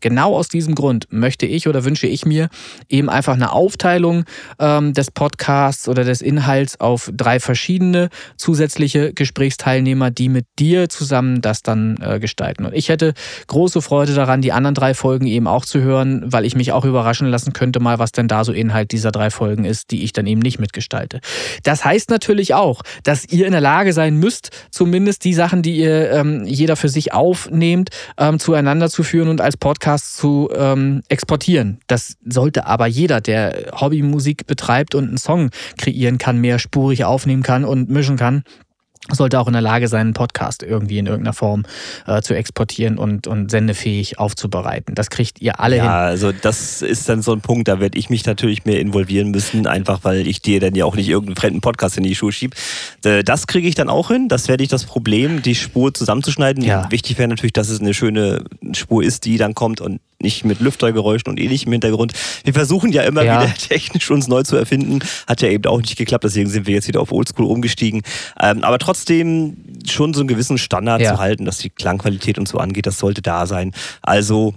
Genau 0.00 0.36
aus 0.36 0.48
diesem 0.48 0.74
Grund 0.74 1.06
möchte 1.10 1.46
ich 1.46 1.68
oder 1.68 1.84
wünsche 1.84 2.06
ich 2.06 2.26
mir 2.26 2.48
eben 2.88 3.08
einfach 3.08 3.34
eine 3.34 3.52
Aufteilung 3.52 4.24
ähm, 4.58 4.92
des 4.92 5.10
Podcasts 5.10 5.88
oder 5.88 6.04
des 6.04 6.20
Inhalts 6.20 6.80
auf 6.80 7.10
drei 7.14 7.40
verschiedene 7.40 8.10
zusätzliche 8.36 9.12
Gesprächsteilnehmer, 9.14 10.10
die 10.10 10.28
mit 10.28 10.46
dir 10.58 10.88
zusammen 10.88 11.40
das 11.40 11.62
dann 11.62 11.96
äh, 12.00 12.20
gestalten. 12.20 12.66
Und 12.66 12.74
ich 12.74 12.88
hätte 12.88 13.14
große 13.46 13.80
Freude 13.80 14.14
daran, 14.14 14.42
die 14.42 14.52
anderen 14.52 14.74
drei 14.74 14.92
Folgen 14.92 15.26
eben 15.26 15.46
auch 15.46 15.64
zu 15.64 15.80
hören, 15.80 16.24
weil 16.26 16.44
ich 16.44 16.56
mich 16.56 16.72
auch 16.72 16.84
überraschen 16.84 17.28
lassen 17.28 17.52
könnte, 17.52 17.80
mal 17.80 17.98
was 17.98 18.12
denn 18.12 18.28
da 18.28 18.44
so 18.44 18.52
Inhalt 18.52 18.92
dieser 18.92 19.12
drei 19.12 19.30
Folgen 19.30 19.64
ist, 19.64 19.90
die 19.90 20.04
ich 20.04 20.12
dann 20.12 20.26
eben 20.26 20.40
nicht 20.40 20.58
mitgestalte. 20.58 21.20
Das 21.62 21.84
heißt 21.84 22.10
natürlich 22.10 22.54
auch, 22.54 22.82
dass 23.02 23.24
ihr 23.24 23.46
in 23.46 23.52
der 23.52 23.60
Lage 23.60 23.92
sein 23.92 24.16
müsst, 24.16 24.50
zumindest 24.70 25.24
die 25.24 25.34
Sachen, 25.34 25.62
die 25.62 25.76
ihr 25.76 26.10
ähm, 26.10 26.44
jeder 26.44 26.76
für 26.76 26.88
sich 26.88 27.12
aufnehmt, 27.12 27.90
ähm, 28.18 28.38
zueinander 28.38 28.90
zu 28.90 29.02
führen 29.02 29.28
und 29.28 29.40
als 29.40 29.56
Podcast 29.56 29.85
Podcasts 29.86 30.16
zu 30.16 30.48
ähm, 30.52 31.02
exportieren. 31.08 31.78
Das 31.86 32.16
sollte 32.24 32.66
aber 32.66 32.88
jeder, 32.88 33.20
der 33.20 33.70
Hobbymusik 33.80 34.48
betreibt 34.48 34.96
und 34.96 35.06
einen 35.06 35.16
Song 35.16 35.50
kreieren 35.78 36.18
kann, 36.18 36.40
mehrspurig 36.40 37.04
aufnehmen 37.04 37.44
kann 37.44 37.64
und 37.64 37.88
mischen 37.88 38.16
kann, 38.16 38.42
sollte 39.12 39.40
auch 39.40 39.46
in 39.46 39.52
der 39.52 39.62
Lage 39.62 39.88
sein, 39.88 40.06
einen 40.06 40.14
Podcast 40.14 40.62
irgendwie 40.62 40.98
in 40.98 41.06
irgendeiner 41.06 41.32
Form 41.32 41.64
äh, 42.06 42.22
zu 42.22 42.34
exportieren 42.34 42.98
und, 42.98 43.26
und 43.26 43.50
sendefähig 43.50 44.18
aufzubereiten. 44.18 44.94
Das 44.94 45.10
kriegt 45.10 45.40
ihr 45.40 45.60
alle 45.60 45.76
ja, 45.76 45.82
hin. 45.82 45.90
Ja, 45.90 45.98
also 46.00 46.32
das 46.32 46.82
ist 46.82 47.08
dann 47.08 47.22
so 47.22 47.32
ein 47.32 47.40
Punkt, 47.40 47.68
da 47.68 47.80
werde 47.80 47.98
ich 47.98 48.10
mich 48.10 48.26
natürlich 48.26 48.64
mehr 48.64 48.80
involvieren 48.80 49.30
müssen, 49.30 49.66
einfach 49.66 50.00
weil 50.02 50.26
ich 50.26 50.42
dir 50.42 50.60
dann 50.60 50.74
ja 50.74 50.84
auch 50.84 50.96
nicht 50.96 51.08
irgendeinen 51.08 51.36
fremden 51.36 51.60
Podcast 51.60 51.96
in 51.96 52.04
die 52.04 52.14
Schuhe 52.14 52.32
schiebe. 52.32 52.56
Äh, 53.04 53.22
das 53.22 53.46
kriege 53.46 53.68
ich 53.68 53.74
dann 53.74 53.88
auch 53.88 54.08
hin. 54.08 54.28
Das 54.28 54.48
werde 54.48 54.62
ich 54.62 54.68
das 54.68 54.84
Problem, 54.84 55.42
die 55.42 55.54
Spur 55.54 55.94
zusammenzuschneiden. 55.94 56.64
Ja. 56.64 56.90
Wichtig 56.90 57.18
wäre 57.18 57.28
natürlich, 57.28 57.52
dass 57.52 57.68
es 57.68 57.80
eine 57.80 57.94
schöne 57.94 58.44
Spur 58.72 59.02
ist, 59.02 59.24
die 59.24 59.36
dann 59.36 59.54
kommt 59.54 59.80
und 59.80 60.00
nicht 60.20 60.44
mit 60.44 60.60
Lüftergeräuschen 60.60 61.28
und 61.28 61.40
ähnlichem 61.40 61.72
Hintergrund. 61.72 62.12
Wir 62.44 62.54
versuchen 62.54 62.92
ja 62.92 63.02
immer 63.02 63.22
ja. 63.22 63.42
wieder 63.42 63.54
technisch 63.68 64.10
uns 64.10 64.28
neu 64.28 64.42
zu 64.42 64.56
erfinden. 64.56 65.00
Hat 65.26 65.42
ja 65.42 65.48
eben 65.48 65.64
auch 65.66 65.80
nicht 65.80 65.96
geklappt, 65.96 66.24
deswegen 66.24 66.48
sind 66.48 66.66
wir 66.66 66.74
jetzt 66.74 66.88
wieder 66.88 67.00
auf 67.00 67.12
Oldschool 67.12 67.46
umgestiegen. 67.46 68.02
Ähm, 68.40 68.64
aber 68.64 68.78
trotzdem 68.78 69.56
schon 69.86 70.14
so 70.14 70.20
einen 70.20 70.28
gewissen 70.28 70.58
Standard 70.58 71.00
ja. 71.00 71.14
zu 71.14 71.20
halten, 71.20 71.44
dass 71.44 71.58
die 71.58 71.70
Klangqualität 71.70 72.38
und 72.38 72.48
so 72.48 72.58
angeht, 72.58 72.86
das 72.86 72.98
sollte 72.98 73.22
da 73.22 73.46
sein. 73.46 73.72
Also 74.02 74.54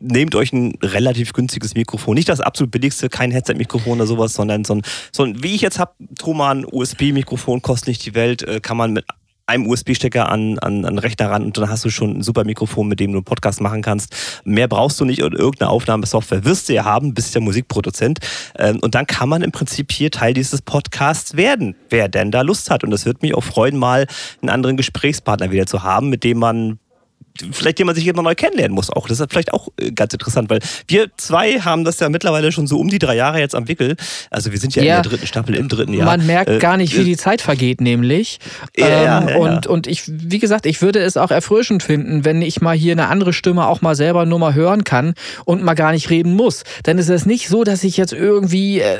nehmt 0.00 0.34
euch 0.34 0.52
ein 0.52 0.74
relativ 0.82 1.32
günstiges 1.32 1.74
Mikrofon. 1.74 2.14
Nicht 2.14 2.28
das 2.28 2.40
absolut 2.40 2.70
billigste, 2.70 3.08
kein 3.08 3.30
Headset-Mikrofon 3.30 3.98
oder 3.98 4.06
sowas, 4.06 4.34
sondern 4.34 4.64
so 4.64 4.76
ein, 4.76 4.82
so 5.12 5.24
ein 5.24 5.42
wie 5.42 5.54
ich 5.54 5.60
jetzt 5.60 5.78
habe, 5.78 5.92
Thomann 6.18 6.64
USB-Mikrofon 6.64 7.62
kostet 7.62 7.88
nicht 7.88 8.06
die 8.06 8.14
Welt, 8.14 8.42
äh, 8.42 8.60
kann 8.60 8.76
man 8.76 8.92
mit 8.92 9.04
einem 9.48 9.66
USB-Stecker 9.66 10.28
an, 10.28 10.58
an, 10.58 10.84
an 10.84 10.98
Rechner 10.98 11.30
ran 11.30 11.44
und 11.44 11.56
dann 11.56 11.70
hast 11.70 11.84
du 11.84 11.90
schon 11.90 12.18
ein 12.18 12.22
super 12.22 12.44
Mikrofon, 12.44 12.86
mit 12.86 13.00
dem 13.00 13.12
du 13.12 13.18
einen 13.18 13.24
Podcast 13.24 13.60
machen 13.60 13.82
kannst. 13.82 14.14
Mehr 14.44 14.68
brauchst 14.68 15.00
du 15.00 15.04
nicht 15.04 15.22
und 15.22 15.34
irgendeine 15.34 15.70
Aufnahmesoftware 15.70 16.44
wirst 16.44 16.68
du 16.68 16.74
ja 16.74 16.84
haben, 16.84 17.14
bist 17.14 17.34
ja 17.34 17.40
Musikproduzent. 17.40 18.18
Ähm, 18.58 18.78
und 18.80 18.94
dann 18.94 19.06
kann 19.06 19.28
man 19.28 19.42
im 19.42 19.50
Prinzip 19.50 19.90
hier 19.90 20.10
Teil 20.10 20.34
dieses 20.34 20.60
Podcasts 20.60 21.36
werden, 21.36 21.74
wer 21.88 22.08
denn 22.08 22.30
da 22.30 22.42
Lust 22.42 22.70
hat. 22.70 22.84
Und 22.84 22.92
es 22.92 23.06
wird 23.06 23.22
mich 23.22 23.34
auch 23.34 23.44
freuen, 23.44 23.78
mal 23.78 24.06
einen 24.42 24.50
anderen 24.50 24.76
Gesprächspartner 24.76 25.50
wieder 25.50 25.66
zu 25.66 25.82
haben, 25.82 26.10
mit 26.10 26.24
dem 26.24 26.38
man 26.38 26.78
vielleicht 27.52 27.78
den 27.78 27.86
man 27.86 27.94
sich 27.94 28.06
immer 28.06 28.22
neu 28.22 28.34
kennenlernen 28.34 28.74
muss 28.74 28.90
auch. 28.90 29.08
Das 29.08 29.20
ist 29.20 29.30
vielleicht 29.30 29.52
auch 29.52 29.68
äh, 29.80 29.90
ganz 29.92 30.12
interessant, 30.12 30.50
weil 30.50 30.60
wir 30.86 31.08
zwei 31.16 31.60
haben 31.60 31.84
das 31.84 32.00
ja 32.00 32.08
mittlerweile 32.08 32.52
schon 32.52 32.66
so 32.66 32.78
um 32.78 32.88
die 32.88 32.98
drei 32.98 33.16
Jahre 33.16 33.38
jetzt 33.40 33.54
am 33.54 33.68
Wickel. 33.68 33.96
Also 34.30 34.52
wir 34.52 34.58
sind 34.58 34.74
ja, 34.74 34.82
ja 34.82 34.96
in 34.96 35.02
der 35.02 35.10
dritten 35.10 35.26
Staffel 35.26 35.54
im 35.54 35.68
dritten 35.68 35.94
Jahr. 35.94 36.06
Man 36.06 36.26
merkt 36.26 36.50
äh, 36.50 36.58
gar 36.58 36.76
nicht, 36.76 36.96
wie 36.96 37.02
äh, 37.02 37.04
die 37.04 37.16
Zeit 37.16 37.40
vergeht, 37.40 37.80
nämlich. 37.80 38.38
Ja, 38.76 39.20
ähm, 39.22 39.28
ja, 39.28 39.36
und, 39.36 39.66
und 39.66 39.86
ich, 39.86 40.04
wie 40.06 40.38
gesagt, 40.38 40.66
ich 40.66 40.82
würde 40.82 41.00
es 41.00 41.16
auch 41.16 41.30
erfrischend 41.30 41.82
finden, 41.82 42.24
wenn 42.24 42.42
ich 42.42 42.60
mal 42.60 42.76
hier 42.76 42.92
eine 42.92 43.08
andere 43.08 43.32
Stimme 43.32 43.66
auch 43.66 43.80
mal 43.80 43.94
selber 43.94 44.26
nur 44.26 44.38
mal 44.38 44.54
hören 44.54 44.84
kann 44.84 45.14
und 45.44 45.62
mal 45.62 45.74
gar 45.74 45.92
nicht 45.92 46.10
reden 46.10 46.34
muss. 46.34 46.64
Dann 46.82 46.98
ist 46.98 47.08
es 47.08 47.26
nicht 47.26 47.48
so, 47.48 47.64
dass 47.64 47.84
ich 47.84 47.96
jetzt 47.96 48.12
irgendwie 48.12 48.80
äh, 48.80 48.98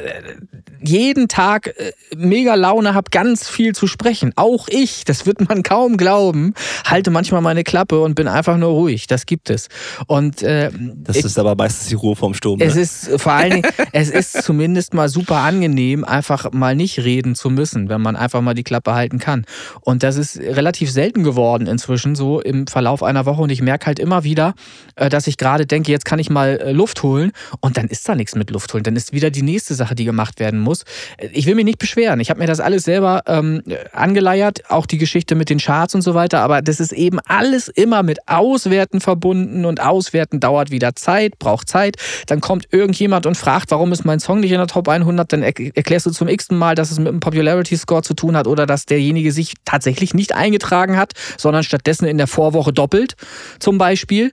jeden 0.81 1.29
Tag 1.29 1.69
äh, 1.69 1.93
mega 2.17 2.55
Laune 2.55 2.95
habe, 2.95 3.11
ganz 3.11 3.49
viel 3.49 3.75
zu 3.75 3.87
sprechen. 3.87 4.33
Auch 4.37 4.69
ich, 4.69 5.05
das 5.05 5.27
wird 5.27 5.49
man 5.49 5.63
kaum 5.63 5.97
glauben, 5.97 6.55
halte 6.85 7.11
manchmal 7.11 7.41
meine 7.41 7.65
Klappe 7.65 8.01
und 8.01 8.15
bin 8.15 8.28
einfach 8.29 8.57
nur 8.57 8.71
ruhig. 8.71 9.07
Das 9.07 9.27
gibt 9.27 9.51
es. 9.51 9.69
Und 10.07 10.43
äh, 10.43 10.71
das 10.95 11.17
ich, 11.17 11.25
ist 11.25 11.39
aber 11.39 11.55
meistens 11.55 11.89
die 11.89 11.95
Ruhe 11.95 12.17
vom 12.17 12.35
Sturm. 12.35 12.61
Es 12.61 12.75
ne? 12.75 12.83
ist 12.83 13.21
vor 13.21 13.33
allen 13.33 13.51
Dingen, 13.51 13.67
es 13.93 14.11
ist 14.11 14.43
zumindest 14.43 14.95
mal 14.95 15.09
super 15.09 15.37
angenehm, 15.37 16.05
einfach 16.05 16.53
mal 16.53 16.75
nicht 16.75 16.99
reden 16.99 17.35
zu 17.35 17.51
müssen, 17.51 17.89
wenn 17.89 18.01
man 18.01 18.17
einfach 18.17 18.41
mal 18.41 18.55
die 18.55 18.65
Klappe 18.65 18.95
halten 18.95 19.19
kann. 19.19 19.45
Und 19.81 20.03
das 20.03 20.17
ist 20.17 20.39
relativ 20.39 20.91
selten 20.91 21.25
geworden 21.25 21.67
inzwischen, 21.67 22.15
so 22.15 22.41
im 22.41 22.67
Verlauf 22.67 23.03
einer 23.03 23.27
Woche. 23.27 23.43
Und 23.43 23.51
ich 23.51 23.63
merke 23.63 23.87
halt 23.87 23.99
immer 23.99 24.25
wieder, 24.25 24.55
äh, 24.97 25.09
dass 25.09 25.27
ich 25.27 25.37
gerade 25.37 25.67
denke, 25.67 25.91
jetzt 25.93 26.05
kann 26.05 26.19
ich 26.19 26.31
mal 26.31 26.59
äh, 26.59 26.73
Luft 26.73 27.03
holen. 27.03 27.33
Und 27.61 27.77
dann 27.77 27.89
ist 27.89 28.09
da 28.09 28.15
nichts 28.15 28.35
mit 28.35 28.51
Luft 28.51 28.73
holen. 28.75 28.85
Dann 28.85 28.97
ist 28.97 29.13
wieder 29.13 29.31
die 29.31 29.43
nächste 29.43 29.75
Sache, 29.75 29.95
die 29.95 30.05
gemacht 30.05 30.41
werden 30.41 30.61
muss. 30.61 30.85
Ich 31.33 31.47
will 31.47 31.55
mich 31.55 31.65
nicht 31.65 31.79
beschweren. 31.79 32.21
Ich 32.21 32.31
habe 32.31 32.41
mir 32.41 32.47
das 32.47 32.61
alles 32.61 32.85
selber 32.85 33.23
ähm, 33.27 33.63
angeleiert, 33.93 34.63
auch 34.69 34.87
die 34.87 34.99
Geschichte 34.99 35.35
mit 35.35 35.51
den 35.51 35.59
Charts 35.59 35.95
und 35.95 36.03
so 36.03 36.15
weiter. 36.15 36.41
Aber 36.41 36.63
das 36.63 36.81
ist 36.81 36.93
eben 36.93 37.19
alles 37.27 37.69
immer 37.69 38.03
mit 38.03 38.18
Auswerten 38.27 39.01
verbunden 39.01 39.65
und 39.65 39.81
Auswerten 39.81 40.41
dauert 40.41 40.71
wieder 40.71 40.95
Zeit, 40.95 41.39
braucht 41.39 41.69
Zeit. 41.69 41.97
Dann 42.27 42.41
kommt 42.41 42.69
irgendjemand 42.73 43.27
und 43.27 43.37
fragt, 43.37 43.71
warum 43.71 43.93
ist 43.93 44.05
mein 44.05 44.21
Song 44.21 44.41
nicht 44.41 44.53
in 44.53 44.59
der 44.59 44.67
Top 44.67 44.89
100? 44.89 45.33
Dann 45.33 45.43
erklärst 45.43 46.07
du 46.07 46.11
zum 46.11 46.29
x 46.29 46.51
Mal, 46.51 46.75
dass 46.75 46.91
es 46.91 46.99
mit 46.99 47.09
einem 47.09 47.21
Popularity 47.21 47.77
Score 47.77 48.03
zu 48.03 48.15
tun 48.15 48.37
hat 48.37 48.47
oder 48.47 48.67
dass 48.67 48.87
derjenige 48.87 49.33
sich 49.33 49.55
tatsächlich 49.65 50.15
nicht 50.15 50.35
eingetragen 50.35 50.97
hat, 50.97 51.13
sondern 51.37 51.63
stattdessen 51.63 52.07
in 52.07 52.19
der 52.19 52.27
Vorwoche 52.27 52.73
doppelt, 52.73 53.15
zum 53.59 53.79
Beispiel. 53.79 54.33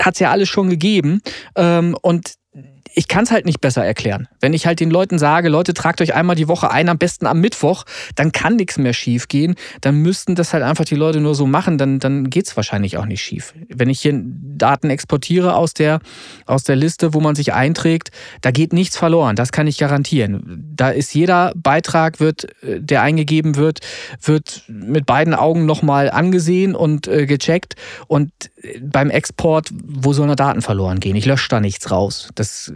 Hat 0.00 0.14
es 0.14 0.20
ja 0.20 0.30
alles 0.30 0.48
schon 0.48 0.70
gegeben. 0.70 1.20
Ähm, 1.56 1.96
und 2.02 2.34
ich 2.98 3.08
kann 3.08 3.24
es 3.24 3.30
halt 3.30 3.44
nicht 3.44 3.60
besser 3.60 3.84
erklären. 3.84 4.26
Wenn 4.40 4.54
ich 4.54 4.66
halt 4.66 4.80
den 4.80 4.90
Leuten 4.90 5.18
sage, 5.18 5.50
Leute, 5.50 5.74
tragt 5.74 6.00
euch 6.00 6.14
einmal 6.14 6.34
die 6.34 6.48
Woche 6.48 6.70
ein, 6.70 6.88
am 6.88 6.96
besten 6.96 7.26
am 7.26 7.42
Mittwoch, 7.42 7.84
dann 8.14 8.32
kann 8.32 8.56
nichts 8.56 8.78
mehr 8.78 8.94
schief 8.94 9.28
gehen. 9.28 9.54
Dann 9.82 9.96
müssten 9.96 10.34
das 10.34 10.54
halt 10.54 10.64
einfach 10.64 10.86
die 10.86 10.94
Leute 10.94 11.20
nur 11.20 11.34
so 11.34 11.46
machen, 11.46 11.76
dann, 11.76 11.98
dann 11.98 12.30
geht 12.30 12.46
es 12.46 12.56
wahrscheinlich 12.56 12.96
auch 12.96 13.04
nicht 13.04 13.20
schief. 13.20 13.52
Wenn 13.68 13.90
ich 13.90 14.00
hier 14.00 14.18
Daten 14.24 14.88
exportiere 14.88 15.56
aus 15.56 15.74
der, 15.74 16.00
aus 16.46 16.64
der 16.64 16.76
Liste, 16.76 17.12
wo 17.12 17.20
man 17.20 17.34
sich 17.34 17.52
einträgt, 17.52 18.12
da 18.40 18.50
geht 18.50 18.72
nichts 18.72 18.96
verloren, 18.96 19.36
das 19.36 19.52
kann 19.52 19.66
ich 19.66 19.76
garantieren. 19.76 20.64
Da 20.74 20.88
ist 20.88 21.14
jeder 21.14 21.52
Beitrag, 21.54 22.18
wird, 22.18 22.44
äh, 22.62 22.80
der 22.80 23.02
eingegeben 23.02 23.56
wird, 23.56 23.80
wird 24.22 24.64
mit 24.68 25.04
beiden 25.04 25.34
Augen 25.34 25.66
nochmal 25.66 26.10
angesehen 26.10 26.74
und 26.74 27.08
äh, 27.08 27.26
gecheckt. 27.26 27.74
Und 28.06 28.30
äh, 28.62 28.80
beim 28.80 29.10
Export, 29.10 29.68
wo 29.84 30.14
soll 30.14 30.24
eine 30.24 30.36
Daten 30.36 30.62
verloren 30.62 30.98
gehen? 30.98 31.14
Ich 31.14 31.26
lösche 31.26 31.50
da 31.50 31.60
nichts 31.60 31.90
raus. 31.90 32.30
Das 32.34 32.72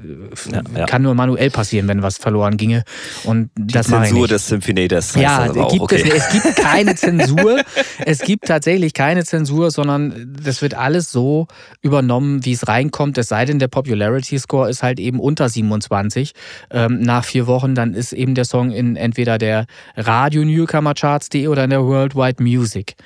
ja, 0.76 0.86
kann 0.86 1.02
nur 1.02 1.14
manuell 1.14 1.50
passieren, 1.50 1.88
wenn 1.88 2.02
was 2.02 2.18
verloren 2.18 2.56
ginge. 2.56 2.84
Und 3.24 3.50
Die 3.56 3.72
das 3.72 3.88
Zensur 3.88 4.28
des 4.28 4.48
Symphonator. 4.48 5.00
Ja, 5.20 5.46
gibt 5.46 5.80
okay. 5.80 6.02
es, 6.06 6.26
es 6.26 6.32
gibt 6.32 6.56
keine 6.62 6.94
Zensur. 6.94 7.60
es 8.04 8.20
gibt 8.20 8.46
tatsächlich 8.46 8.94
keine 8.94 9.24
Zensur, 9.24 9.70
sondern 9.70 10.36
das 10.42 10.62
wird 10.62 10.74
alles 10.74 11.10
so 11.10 11.46
übernommen, 11.82 12.44
wie 12.44 12.52
es 12.52 12.68
reinkommt. 12.68 13.18
Es 13.18 13.28
sei 13.28 13.44
denn, 13.44 13.58
der 13.58 13.68
Popularity 13.68 14.38
Score 14.38 14.68
ist 14.68 14.82
halt 14.82 15.00
eben 15.00 15.20
unter 15.20 15.48
27 15.48 16.32
ähm, 16.70 17.00
nach 17.00 17.24
vier 17.24 17.46
Wochen. 17.46 17.74
Dann 17.74 17.94
ist 17.94 18.12
eben 18.12 18.34
der 18.34 18.44
Song 18.44 18.70
in 18.70 18.96
entweder 18.96 19.38
der 19.38 19.66
Radio 19.96 20.44
Newcomer 20.44 20.94
Charts.de 20.94 21.48
oder 21.48 21.64
in 21.64 21.70
der 21.70 21.84
Worldwide 21.84 22.42
Music. 22.42 22.96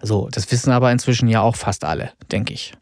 So, 0.00 0.28
das 0.30 0.50
wissen 0.50 0.72
aber 0.72 0.90
inzwischen 0.90 1.28
ja 1.28 1.40
auch 1.40 1.56
fast 1.56 1.84
alle, 1.84 2.10
denke 2.30 2.52
ich. 2.52 2.72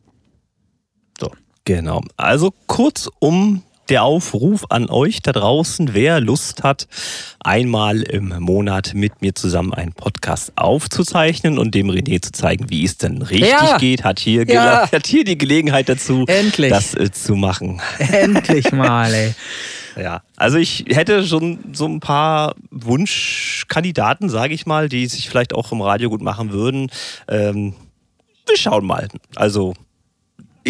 So. 1.18 1.30
Genau. 1.64 2.00
Also 2.16 2.52
kurzum 2.66 3.62
der 3.90 4.04
Aufruf 4.04 4.66
an 4.68 4.88
euch 4.88 5.20
da 5.20 5.32
draußen, 5.32 5.94
wer 5.94 6.20
Lust 6.20 6.62
hat, 6.62 6.86
einmal 7.40 8.02
im 8.02 8.28
Monat 8.38 8.92
mit 8.94 9.20
mir 9.20 9.34
zusammen 9.34 9.74
einen 9.74 9.92
Podcast 9.92 10.52
aufzuzeichnen 10.56 11.58
und 11.58 11.74
dem 11.74 11.90
René 11.90 12.22
zu 12.22 12.32
zeigen, 12.32 12.70
wie 12.70 12.84
es 12.84 12.96
denn 12.96 13.22
richtig 13.22 13.50
ja. 13.50 13.78
geht, 13.78 14.04
hat 14.04 14.20
hier, 14.20 14.46
ja. 14.46 14.90
hat 14.90 15.06
hier 15.06 15.24
die 15.24 15.36
Gelegenheit 15.36 15.88
dazu, 15.88 16.24
Endlich. 16.26 16.70
das 16.70 16.94
äh, 16.94 17.10
zu 17.10 17.34
machen. 17.34 17.82
Endlich 17.98 18.72
mal, 18.72 19.12
ey. 19.12 19.34
Ja, 19.96 20.22
also 20.36 20.56
ich 20.56 20.84
hätte 20.88 21.26
schon 21.26 21.58
so 21.72 21.84
ein 21.84 21.98
paar 21.98 22.54
Wunschkandidaten, 22.70 24.28
sage 24.28 24.54
ich 24.54 24.64
mal, 24.64 24.88
die 24.88 25.06
sich 25.08 25.28
vielleicht 25.28 25.52
auch 25.52 25.72
im 25.72 25.82
Radio 25.82 26.08
gut 26.10 26.22
machen 26.22 26.52
würden. 26.52 26.90
Ähm, 27.26 27.74
wir 28.46 28.56
schauen 28.56 28.86
mal. 28.86 29.08
Also 29.34 29.74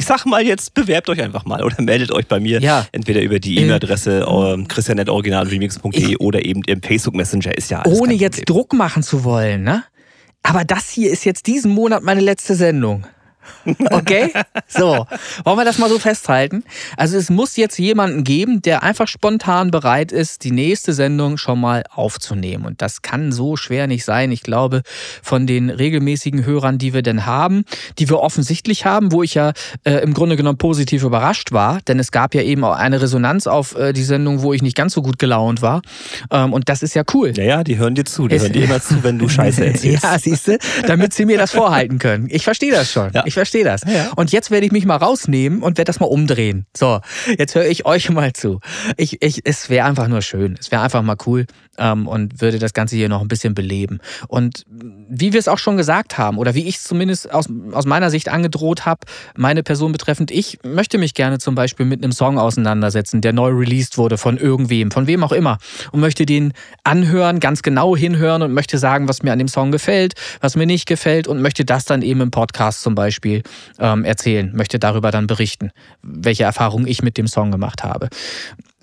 ich 0.01 0.07
sag 0.07 0.25
mal 0.25 0.43
jetzt, 0.43 0.73
bewerbt 0.73 1.11
euch 1.11 1.21
einfach 1.21 1.45
mal 1.45 1.63
oder 1.63 1.77
meldet 1.83 2.11
euch 2.11 2.27
bei 2.27 2.41
mir. 2.41 2.61
Ja. 2.61 2.87
Entweder 2.91 3.21
über 3.21 3.39
die 3.39 3.59
E-Mail-Adresse 3.59 4.21
äh, 4.21 4.65
christianetoriginalremix.de 4.65 6.17
oder 6.17 6.43
eben 6.43 6.63
im 6.67 6.83
Facebook 6.83 7.15
Messenger 7.15 7.57
ist 7.57 7.71
ja 7.71 7.83
alles 7.83 8.01
Ohne 8.01 8.15
jetzt 8.15 8.49
Druck 8.49 8.73
machen 8.73 9.03
zu 9.03 9.25
wollen, 9.25 9.63
ne? 9.63 9.85
Aber 10.43 10.65
das 10.65 10.89
hier 10.89 11.11
ist 11.11 11.27
jetzt 11.27 11.47
diesen 11.47 11.73
Monat 11.73 12.03
meine 12.03 12.23
letzte 12.23 12.55
Sendung. 12.55 13.07
Okay? 13.91 14.33
So, 14.69 15.07
wollen 15.45 15.59
wir 15.59 15.65
das 15.65 15.79
mal 15.79 15.89
so 15.89 15.99
festhalten? 15.99 16.65
Also 16.97 17.17
es 17.17 17.31
muss 17.31 17.57
jetzt 17.57 17.79
jemanden 17.79 18.25
geben, 18.25 18.63
der 18.63 18.83
einfach 18.83 19.09
spontan 19.09 19.71
bereit 19.71 20.13
ist, 20.13 20.45
die 20.45 20.51
nächste 20.51 20.93
Sendung 20.93 21.37
schon 21.37 21.61
mal 21.61 21.85
aufzunehmen. 21.91 22.65
Und 22.65 22.83
das 22.83 23.03
kann 23.03 23.33
so 23.33 23.57
schwer 23.57 23.87
nicht 23.87 24.05
sein. 24.05 24.33
Ich 24.33 24.43
glaube, 24.43 24.83
von 25.23 25.47
den 25.47 25.71
regelmäßigen 25.71 26.45
Hörern, 26.45 26.79
die 26.79 26.95
wir 26.95 27.03
denn 27.03 27.27
haben, 27.27 27.65
die 27.99 28.09
wir 28.09 28.21
offensichtlich 28.21 28.85
haben, 28.85 29.13
wo 29.13 29.23
ich 29.23 29.35
ja 29.35 29.53
äh, 29.85 29.95
im 29.97 30.15
Grunde 30.15 30.37
genommen 30.37 30.59
positiv 30.59 31.03
überrascht 31.03 31.53
war, 31.53 31.81
denn 31.83 31.99
es 31.99 32.13
gab 32.13 32.35
ja 32.35 32.43
eben 32.43 32.65
auch 32.65 32.77
eine 32.77 33.01
Resonanz 33.03 33.47
auf 33.47 33.77
äh, 33.77 33.93
die 33.93 34.05
Sendung, 34.05 34.43
wo 34.43 34.53
ich 34.53 34.63
nicht 34.63 34.77
ganz 34.77 34.95
so 34.95 35.03
gut 35.03 35.19
gelaunt 35.19 35.63
war. 35.63 35.83
Ähm, 36.31 36.53
und 36.53 36.69
das 36.69 36.83
ist 36.83 36.95
ja 36.95 37.03
cool. 37.15 37.33
Ja, 37.37 37.45
ja, 37.45 37.65
die 37.65 37.79
hören 37.79 37.95
dir 37.95 38.05
zu. 38.05 38.29
Die 38.29 38.37
es 38.37 38.43
hören 38.43 38.53
dir 38.53 38.65
immer 38.65 38.81
zu, 38.81 39.03
wenn 39.03 39.19
du 39.19 39.29
Scheiße 39.29 39.67
erzählst. 39.67 40.05
ja, 40.05 40.19
siehst 40.19 40.49
du, 40.49 40.59
damit 40.87 41.13
sie 41.15 41.25
mir 41.25 41.39
das 41.39 41.53
vorhalten 41.53 41.99
können. 41.99 42.29
Ich 42.31 42.45
verstehe 42.45 42.73
das 42.73 42.91
schon. 42.91 43.11
Ja. 43.13 43.25
Ich 43.27 43.35
verstehe 43.41 43.65
das. 43.65 43.81
Ja. 43.87 44.13
Und 44.17 44.33
jetzt 44.33 44.51
werde 44.51 44.67
ich 44.67 44.73
mich 44.73 44.85
mal 44.85 44.97
rausnehmen 44.97 45.63
und 45.63 45.79
werde 45.79 45.89
das 45.89 45.99
mal 45.99 46.07
umdrehen. 46.07 46.67
So, 46.77 47.01
jetzt 47.39 47.55
höre 47.55 47.65
ich 47.65 47.87
euch 47.87 48.11
mal 48.11 48.35
zu. 48.35 48.61
Ich, 48.99 49.23
ich, 49.23 49.47
es 49.47 49.71
wäre 49.71 49.87
einfach 49.87 50.09
nur 50.09 50.21
schön. 50.21 50.57
Es 50.61 50.71
wäre 50.71 50.83
einfach 50.83 51.03
mal 51.03 51.17
cool 51.27 51.47
ähm, 51.81 52.07
und 52.07 52.41
würde 52.41 52.61
das 52.61 52.75
Ganze 52.75 52.95
hier 52.95 53.09
noch 53.09 53.23
ein 53.23 53.29
bisschen 53.29 53.55
beleben. 53.55 53.99
Und 54.29 54.65
wie 54.69 55.33
wir 55.33 55.41
es 55.41 55.49
auch 55.49 55.59
schon 55.59 55.77
gesagt 55.77 56.19
haben, 56.19 56.39
oder 56.39 56.55
wie 56.55 56.69
ich 56.69 56.77
es 56.77 56.85
zumindest 56.85 57.33
aus, 57.33 57.49
aus 57.73 57.87
meiner 57.87 58.11
Sicht 58.11 58.29
angedroht 58.29 58.87
habe, 58.87 59.01
meine 59.37 59.63
Person 59.65 59.91
betreffend, 59.91 60.31
ich 60.31 60.59
möchte 60.63 60.99
mich 60.99 61.15
gerne 61.15 61.39
zum 61.39 61.55
Beispiel 61.55 61.87
mit 61.87 62.05
einem 62.05 62.13
Song 62.13 62.39
auseinandersetzen, 62.39 63.21
der 63.21 63.33
neu 63.33 63.51
released 63.51 63.99
wurde 63.99 64.19
von 64.19 64.37
irgendwem, 64.37 64.91
von 64.91 65.07
wem 65.07 65.25
auch 65.25 65.33
immer, 65.33 65.59
und 65.91 66.01
möchte 66.01 66.27
den 66.27 66.53
anhören, 66.85 67.41
ganz 67.41 67.63
genau 67.63 67.97
hinhören 67.97 68.43
und 68.43 68.53
möchte 68.53 68.79
sagen, 68.79 69.09
was 69.09 69.23
mir 69.23 69.33
an 69.33 69.39
dem 69.39 69.49
Song 69.49 69.73
gefällt, 69.73 70.15
was 70.41 70.55
mir 70.55 70.67
nicht 70.67 70.87
gefällt 70.87 71.27
und 71.27 71.41
möchte 71.41 71.65
das 71.65 71.87
dann 71.87 72.03
eben 72.03 72.21
im 72.21 72.31
Podcast 72.31 72.83
zum 72.83 72.95
Beispiel 72.95 73.43
ähm, 73.79 74.05
erzählen, 74.05 74.55
möchte 74.55 74.79
darüber 74.79 75.11
dann 75.11 75.27
berichten, 75.27 75.71
welche 76.03 76.45
Erfahrungen 76.45 76.87
ich 76.87 77.03
mit 77.03 77.17
dem 77.17 77.27
Song 77.27 77.51
gemacht 77.51 77.83
habe. 77.83 78.09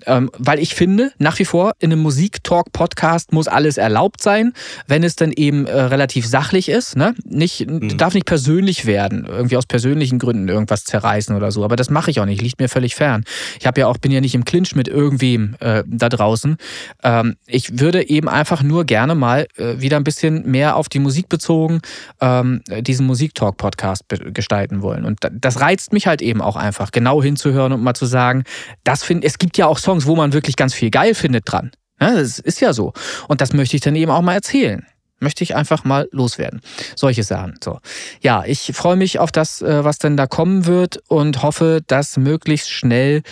Ähm, 0.06 0.30
weil 0.38 0.58
ich 0.58 0.74
finde, 0.74 1.12
nach 1.18 1.38
wie 1.38 1.44
vor 1.44 1.72
in 1.78 1.92
einem 1.92 2.02
Musik-Talk-Podcast 2.02 3.32
muss 3.32 3.48
alles 3.48 3.78
erlaubt 3.78 4.22
sein, 4.22 4.52
wenn 4.86 5.02
es 5.02 5.16
dann 5.16 5.32
eben 5.32 5.66
äh, 5.66 5.80
relativ 5.80 6.26
sachlich 6.26 6.68
ist. 6.68 6.96
Ne? 6.96 7.14
Nicht, 7.24 7.68
mhm. 7.68 7.96
Darf 7.98 8.14
nicht 8.14 8.26
persönlich 8.26 8.86
werden, 8.86 9.26
irgendwie 9.28 9.56
aus 9.56 9.66
persönlichen 9.66 10.18
Gründen 10.18 10.48
irgendwas 10.48 10.84
zerreißen 10.84 11.34
oder 11.34 11.50
so. 11.50 11.64
Aber 11.64 11.76
das 11.76 11.90
mache 11.90 12.10
ich 12.10 12.20
auch 12.20 12.26
nicht, 12.26 12.42
liegt 12.42 12.60
mir 12.60 12.68
völlig 12.68 12.94
fern. 12.94 13.24
Ich 13.58 13.66
habe 13.66 13.80
ja 13.80 13.86
auch, 13.88 13.98
bin 13.98 14.12
ja 14.12 14.20
nicht 14.20 14.34
im 14.34 14.44
Clinch 14.44 14.74
mit 14.74 14.88
irgendwem 14.88 15.56
äh, 15.60 15.82
da 15.86 16.08
draußen. 16.08 16.56
Ähm, 17.02 17.36
ich 17.46 17.80
würde 17.80 18.08
eben 18.08 18.28
einfach 18.28 18.62
nur 18.62 18.84
gerne 18.84 19.14
mal 19.14 19.46
äh, 19.56 19.80
wieder 19.80 19.96
ein 19.96 20.04
bisschen 20.04 20.48
mehr 20.48 20.76
auf 20.76 20.88
die 20.88 21.00
Musik 21.00 21.28
bezogen 21.28 21.80
ähm, 22.20 22.62
diesen 22.80 23.06
Musik-Talk-Podcast 23.06 24.04
gestalten 24.32 24.82
wollen. 24.82 25.04
Und 25.04 25.20
das 25.32 25.60
reizt 25.60 25.92
mich 25.92 26.06
halt 26.06 26.22
eben 26.22 26.40
auch 26.40 26.56
einfach, 26.56 26.92
genau 26.92 27.22
hinzuhören 27.22 27.72
und 27.72 27.82
mal 27.82 27.94
zu 27.94 28.06
sagen, 28.06 28.44
das 28.84 29.02
finde 29.02 29.26
es 29.26 29.38
gibt 29.38 29.58
ja 29.58 29.66
auch 29.66 29.78
Songs, 29.88 30.04
wo 30.04 30.16
man 30.16 30.34
wirklich 30.34 30.56
ganz 30.56 30.74
viel 30.74 30.90
geil 30.90 31.14
findet 31.14 31.50
dran. 31.50 31.70
Ja, 31.98 32.14
das 32.14 32.38
ist 32.38 32.60
ja 32.60 32.74
so. 32.74 32.92
Und 33.26 33.40
das 33.40 33.54
möchte 33.54 33.74
ich 33.74 33.80
dann 33.80 33.96
eben 33.96 34.12
auch 34.12 34.20
mal 34.20 34.34
erzählen. 34.34 34.84
Möchte 35.18 35.42
ich 35.42 35.56
einfach 35.56 35.82
mal 35.84 36.10
loswerden. 36.12 36.60
Solche 36.94 37.22
Sachen. 37.22 37.54
So. 37.64 37.80
Ja, 38.20 38.44
ich 38.44 38.72
freue 38.74 38.96
mich 38.96 39.18
auf 39.18 39.32
das, 39.32 39.62
äh, 39.62 39.84
was 39.84 39.98
denn 39.98 40.18
da 40.18 40.26
kommen 40.26 40.66
wird 40.66 40.98
und 41.08 41.42
hoffe, 41.42 41.80
dass 41.86 42.18
möglichst 42.18 42.70
schnell 42.70 43.22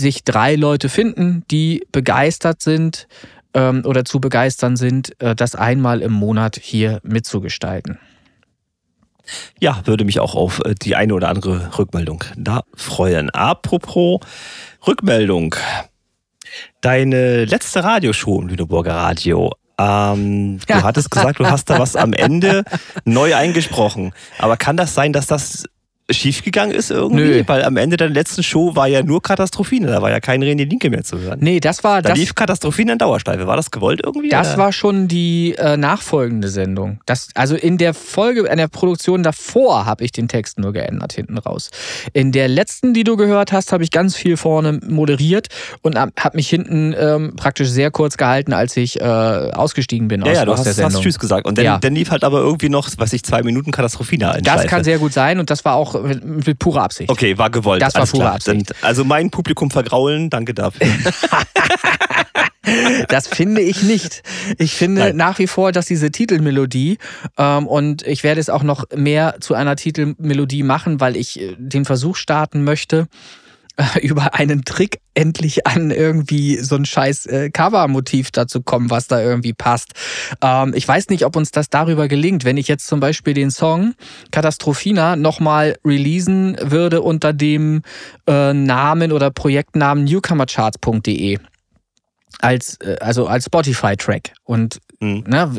sich 0.00 0.24
drei 0.24 0.54
Leute 0.54 0.88
finden, 0.88 1.44
die 1.50 1.86
begeistert 1.92 2.62
sind 2.62 3.06
ähm, 3.52 3.82
oder 3.84 4.06
zu 4.06 4.18
begeistern 4.18 4.78
sind, 4.78 5.20
äh, 5.20 5.36
das 5.36 5.56
einmal 5.56 6.00
im 6.00 6.12
Monat 6.12 6.58
hier 6.58 7.00
mitzugestalten. 7.02 7.98
Ja, 9.60 9.82
würde 9.84 10.04
mich 10.04 10.20
auch 10.20 10.34
auf 10.34 10.60
äh, 10.64 10.74
die 10.74 10.96
eine 10.96 11.14
oder 11.14 11.28
andere 11.28 11.78
Rückmeldung 11.78 12.24
da 12.36 12.62
freuen. 12.74 13.30
Apropos 13.30 14.20
Rückmeldung. 14.86 15.54
Deine 16.80 17.44
letzte 17.44 17.82
Radioshow 17.82 18.40
im 18.40 18.48
Lüneburger 18.48 18.94
Radio. 18.94 19.52
Ähm, 19.78 20.58
du 20.66 20.82
hattest 20.82 21.10
gesagt, 21.10 21.38
du 21.38 21.46
hast 21.46 21.68
da 21.68 21.78
was 21.78 21.96
am 21.96 22.12
Ende 22.12 22.64
neu 23.04 23.34
eingesprochen. 23.34 24.12
Aber 24.38 24.56
kann 24.56 24.76
das 24.76 24.94
sein, 24.94 25.12
dass 25.12 25.26
das 25.26 25.64
schiefgegangen 26.10 26.74
ist 26.74 26.90
irgendwie? 26.90 27.24
Nö. 27.24 27.42
Weil 27.46 27.64
am 27.64 27.76
Ende 27.76 27.96
der 27.96 28.08
letzten 28.08 28.42
Show 28.42 28.76
war 28.76 28.86
ja 28.86 29.02
nur 29.02 29.22
Katastrophine, 29.22 29.88
da 29.88 30.02
war 30.02 30.10
ja 30.10 30.20
kein 30.20 30.42
René 30.42 30.64
Linke 30.68 30.88
mehr 30.88 31.02
zu 31.02 31.18
hören. 31.18 31.38
Nee, 31.40 31.58
das 31.58 31.82
war 31.82 32.00
da 32.00 32.10
das. 32.10 32.18
lief 32.18 32.34
Katastrophine 32.34 32.92
in 32.92 32.98
Dauerschleife. 32.98 33.46
War 33.46 33.56
das 33.56 33.70
gewollt 33.70 34.00
irgendwie? 34.04 34.28
Das 34.28 34.50
oder? 34.50 34.58
war 34.58 34.72
schon 34.72 35.08
die 35.08 35.54
äh, 35.58 35.76
nachfolgende 35.76 36.48
Sendung. 36.48 37.00
Das, 37.06 37.28
also 37.34 37.56
in 37.56 37.76
der 37.78 37.92
Folge, 37.92 38.46
in 38.46 38.56
der 38.56 38.68
Produktion 38.68 39.22
davor 39.22 39.84
habe 39.84 40.04
ich 40.04 40.12
den 40.12 40.28
Text 40.28 40.60
nur 40.60 40.72
geändert 40.72 41.12
hinten 41.12 41.38
raus. 41.38 41.70
In 42.12 42.30
der 42.30 42.48
letzten, 42.48 42.94
die 42.94 43.02
du 43.02 43.16
gehört 43.16 43.52
hast, 43.52 43.72
habe 43.72 43.82
ich 43.82 43.90
ganz 43.90 44.14
viel 44.14 44.36
vorne 44.36 44.78
moderiert 44.86 45.48
und 45.82 45.98
habe 45.98 46.36
mich 46.36 46.48
hinten 46.48 46.94
ähm, 46.96 47.34
praktisch 47.36 47.68
sehr 47.68 47.90
kurz 47.90 48.16
gehalten, 48.16 48.52
als 48.52 48.76
ich 48.76 49.00
äh, 49.00 49.04
ausgestiegen 49.04 50.06
bin 50.06 50.24
ja, 50.24 50.30
aus, 50.30 50.36
ja, 50.36 50.44
du 50.44 50.52
aus 50.52 50.58
hast, 50.58 50.66
der 50.66 50.74
Sendung. 50.74 50.94
hast 50.94 51.02
Tschüss 51.02 51.18
gesagt. 51.18 51.46
Und 51.46 51.58
dann, 51.58 51.64
ja. 51.64 51.78
dann 51.78 51.94
lief 51.94 52.10
halt 52.10 52.22
aber 52.22 52.38
irgendwie 52.38 52.68
noch, 52.68 52.88
was 52.98 53.12
ich, 53.12 53.24
zwei 53.24 53.42
Minuten 53.42 53.72
Katastrophine 53.72 54.30
ein. 54.30 54.42
Das 54.44 54.66
kann 54.66 54.84
sehr 54.84 54.98
gut 54.98 55.12
sein 55.12 55.40
und 55.40 55.50
das 55.50 55.64
war 55.64 55.74
auch 55.74 55.95
mit, 56.02 56.46
mit 56.46 56.58
purer 56.58 56.82
Absicht. 56.82 57.10
Okay, 57.10 57.38
war 57.38 57.50
gewollt. 57.50 57.82
Das 57.82 57.94
war 57.94 58.06
pure 58.06 58.22
klar. 58.22 58.34
Absicht. 58.34 58.74
also 58.82 59.04
mein 59.04 59.30
Publikum 59.30 59.70
vergraulen, 59.70 60.30
danke 60.30 60.54
dafür. 60.54 60.86
das 63.08 63.28
finde 63.28 63.60
ich 63.60 63.82
nicht. 63.82 64.22
Ich 64.58 64.74
finde 64.74 65.02
Nein. 65.02 65.16
nach 65.16 65.38
wie 65.38 65.46
vor, 65.46 65.72
dass 65.72 65.86
diese 65.86 66.10
Titelmelodie 66.10 66.98
ähm, 67.38 67.66
und 67.66 68.06
ich 68.06 68.24
werde 68.24 68.40
es 68.40 68.50
auch 68.50 68.62
noch 68.62 68.84
mehr 68.94 69.36
zu 69.40 69.54
einer 69.54 69.76
Titelmelodie 69.76 70.62
machen, 70.62 71.00
weil 71.00 71.16
ich 71.16 71.40
äh, 71.40 71.56
den 71.58 71.84
Versuch 71.84 72.16
starten 72.16 72.64
möchte, 72.64 73.08
über 74.02 74.34
einen 74.34 74.64
Trick 74.64 75.00
endlich 75.14 75.66
an 75.66 75.90
irgendwie 75.90 76.56
so 76.56 76.76
ein 76.76 76.84
scheiß 76.84 77.26
äh, 77.26 77.50
Cover-Motiv 77.50 78.30
dazu 78.30 78.62
kommen, 78.62 78.90
was 78.90 79.06
da 79.06 79.20
irgendwie 79.20 79.52
passt. 79.52 79.92
Ähm, 80.42 80.72
ich 80.74 80.86
weiß 80.86 81.08
nicht, 81.08 81.24
ob 81.24 81.36
uns 81.36 81.50
das 81.50 81.68
darüber 81.68 82.08
gelingt. 82.08 82.44
Wenn 82.44 82.56
ich 82.56 82.68
jetzt 82.68 82.86
zum 82.86 83.00
Beispiel 83.00 83.34
den 83.34 83.50
Song 83.50 83.94
Katastrophina 84.30 85.16
nochmal 85.16 85.76
releasen 85.84 86.56
würde 86.60 87.02
unter 87.02 87.32
dem 87.32 87.82
äh, 88.26 88.52
Namen 88.52 89.12
oder 89.12 89.30
Projektnamen 89.30 90.04
newcomercharts.de 90.04 91.38
als 92.40 92.78
äh, 92.80 92.96
also 93.00 93.26
als 93.26 93.46
Spotify-Track 93.46 94.32
und 94.44 94.80
mhm. 95.00 95.24
ne, 95.26 95.50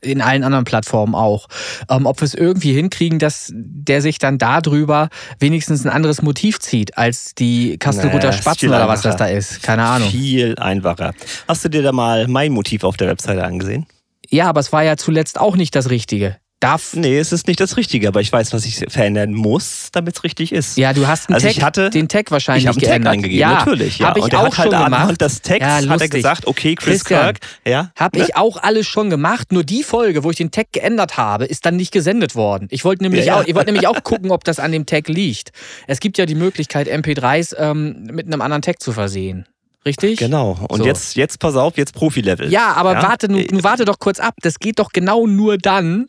in 0.00 0.20
allen 0.20 0.44
anderen 0.44 0.64
Plattformen 0.64 1.14
auch. 1.14 1.48
Ähm, 1.88 2.06
ob 2.06 2.20
wir 2.20 2.26
es 2.26 2.34
irgendwie 2.34 2.72
hinkriegen, 2.72 3.18
dass 3.18 3.52
der 3.54 4.02
sich 4.02 4.18
dann 4.18 4.38
darüber 4.38 5.08
wenigstens 5.38 5.84
ein 5.84 5.90
anderes 5.90 6.22
Motiv 6.22 6.58
zieht 6.58 6.96
als 6.98 7.34
die 7.34 7.78
Kastelruther 7.78 8.28
naja, 8.28 8.32
Spatzen 8.32 8.68
oder 8.68 8.88
was 8.88 9.02
das 9.02 9.16
da 9.16 9.26
ist. 9.26 9.62
Keine 9.62 9.84
Ahnung. 9.84 10.10
Viel 10.10 10.58
einfacher. 10.58 11.12
Hast 11.48 11.64
du 11.64 11.68
dir 11.68 11.82
da 11.82 11.92
mal 11.92 12.28
mein 12.28 12.52
Motiv 12.52 12.84
auf 12.84 12.96
der 12.96 13.08
Webseite 13.08 13.44
angesehen? 13.44 13.86
Ja, 14.28 14.48
aber 14.48 14.60
es 14.60 14.72
war 14.72 14.82
ja 14.82 14.96
zuletzt 14.96 15.38
auch 15.38 15.56
nicht 15.56 15.74
das 15.74 15.90
Richtige 15.90 16.36
darf. 16.62 16.94
Nee, 16.94 17.18
es 17.18 17.32
ist 17.32 17.46
nicht 17.46 17.60
das 17.60 17.76
Richtige, 17.76 18.08
aber 18.08 18.20
ich 18.20 18.32
weiß, 18.32 18.52
was 18.52 18.64
ich 18.64 18.84
verändern 18.88 19.32
muss, 19.34 19.88
damit 19.92 20.16
es 20.16 20.24
richtig 20.24 20.52
ist. 20.52 20.76
Ja, 20.76 20.92
du 20.92 21.06
hast 21.06 21.28
einen 21.28 21.34
also 21.34 21.46
Tag, 21.46 21.56
ich 21.56 21.62
hatte, 21.62 21.90
den 21.90 22.08
Tag 22.08 22.30
wahrscheinlich 22.30 22.64
ich 22.64 22.68
habe 22.68 22.92
einen 22.92 23.04
Tag 23.04 23.12
eingegeben, 23.12 23.38
ja, 23.40 23.54
natürlich. 23.54 23.98
Ja. 23.98 24.08
Hab 24.08 24.16
ich 24.16 24.24
und 24.24 24.34
auch 24.34 24.56
hat 24.56 24.66
schon 24.66 24.76
halt 24.76 24.84
gemacht. 24.84 25.14
das 25.18 25.42
Text 25.42 25.60
ja, 25.62 25.88
hat 25.88 26.00
er 26.00 26.08
gesagt, 26.08 26.46
okay, 26.46 26.74
Chris 26.74 27.04
Christian, 27.04 27.22
Kirk, 27.22 27.38
ja. 27.66 27.90
Habe 27.96 28.18
ne? 28.18 28.24
ich 28.24 28.36
auch 28.36 28.56
alles 28.62 28.86
schon 28.86 29.10
gemacht, 29.10 29.52
nur 29.52 29.64
die 29.64 29.82
Folge, 29.82 30.24
wo 30.24 30.30
ich 30.30 30.36
den 30.36 30.50
Tag 30.50 30.72
geändert 30.72 31.16
habe, 31.16 31.44
ist 31.44 31.66
dann 31.66 31.76
nicht 31.76 31.92
gesendet 31.92 32.34
worden. 32.34 32.68
Ich 32.70 32.84
wollte 32.84 33.02
nämlich, 33.02 33.26
Ja, 33.26 33.34
ja. 33.36 33.40
Auch, 33.42 33.46
ich 33.46 33.54
wollte 33.54 33.72
nämlich 33.72 33.86
auch 33.86 34.02
gucken, 34.02 34.30
ob 34.30 34.44
das 34.44 34.58
an 34.58 34.72
dem 34.72 34.86
Tag 34.86 35.08
liegt. 35.08 35.52
Es 35.86 36.00
gibt 36.00 36.18
ja 36.18 36.26
die 36.26 36.34
Möglichkeit, 36.34 36.88
MP3s 36.88 37.56
ähm, 37.58 38.04
mit 38.10 38.26
einem 38.26 38.40
anderen 38.40 38.62
Tag 38.62 38.80
zu 38.80 38.92
versehen. 38.92 39.46
Richtig? 39.84 40.18
Genau. 40.18 40.58
Und 40.68 40.78
So. 40.78 40.84
jetzt, 40.84 41.16
jetzt 41.16 41.40
pass 41.40 41.56
auf, 41.56 41.76
jetzt 41.76 41.94
Profi-Level. 41.94 42.50
Ja, 42.52 42.74
aber 42.74 42.94
Ja? 42.94 43.02
warte, 43.02 43.28
nun, 43.30 43.44
nun 43.50 43.64
warte 43.64 43.84
doch 43.84 43.98
kurz 43.98 44.20
ab. 44.20 44.34
Das 44.42 44.58
geht 44.58 44.78
doch 44.78 44.90
genau 44.92 45.26
nur 45.26 45.58
dann, 45.58 46.08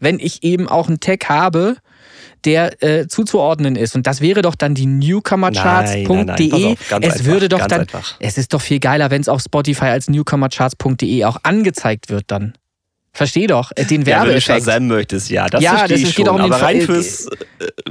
wenn 0.00 0.18
ich 0.18 0.42
eben 0.42 0.68
auch 0.68 0.88
einen 0.88 1.00
Tag 1.00 1.28
habe, 1.28 1.76
der 2.44 2.82
äh, 2.82 3.06
zuzuordnen 3.06 3.76
ist. 3.76 3.94
Und 3.94 4.06
das 4.06 4.20
wäre 4.20 4.42
doch 4.42 4.54
dann 4.54 4.74
die 4.74 4.86
newcomercharts.de. 4.86 6.74
es 6.74 6.90
einfach, 6.90 7.24
würde 7.24 7.48
doch 7.48 7.66
dann. 7.66 7.82
einfach. 7.82 8.16
Es 8.18 8.38
ist 8.38 8.52
doch 8.54 8.60
viel 8.60 8.80
geiler, 8.80 9.10
wenn 9.10 9.20
es 9.20 9.28
auf 9.28 9.42
Spotify 9.42 9.86
als 9.86 10.08
newcomercharts.de 10.08 11.24
auch 11.24 11.38
angezeigt 11.42 12.08
wird 12.08 12.24
dann. 12.28 12.54
Versteh 13.12 13.48
doch, 13.48 13.72
äh, 13.74 13.84
den 13.84 14.02
Ja, 14.02 14.06
wenn 14.06 14.14
du 14.22 14.26
Werbeeffekt. 14.28 14.64
Shazam 14.64 14.86
möchtest, 14.86 15.30
ja, 15.30 15.46
das 15.48 15.62
Ja, 15.64 15.70
verstehe 15.78 15.96
das- 15.96 16.02
ich 16.02 16.08
es 16.10 16.14
geht 16.14 16.26
schon. 16.26 16.40
auch 16.40 16.44
um 16.44 16.52
aber 16.52 16.62
rein 16.62 16.80
fürs, 16.80 17.26
äh, 17.26 17.30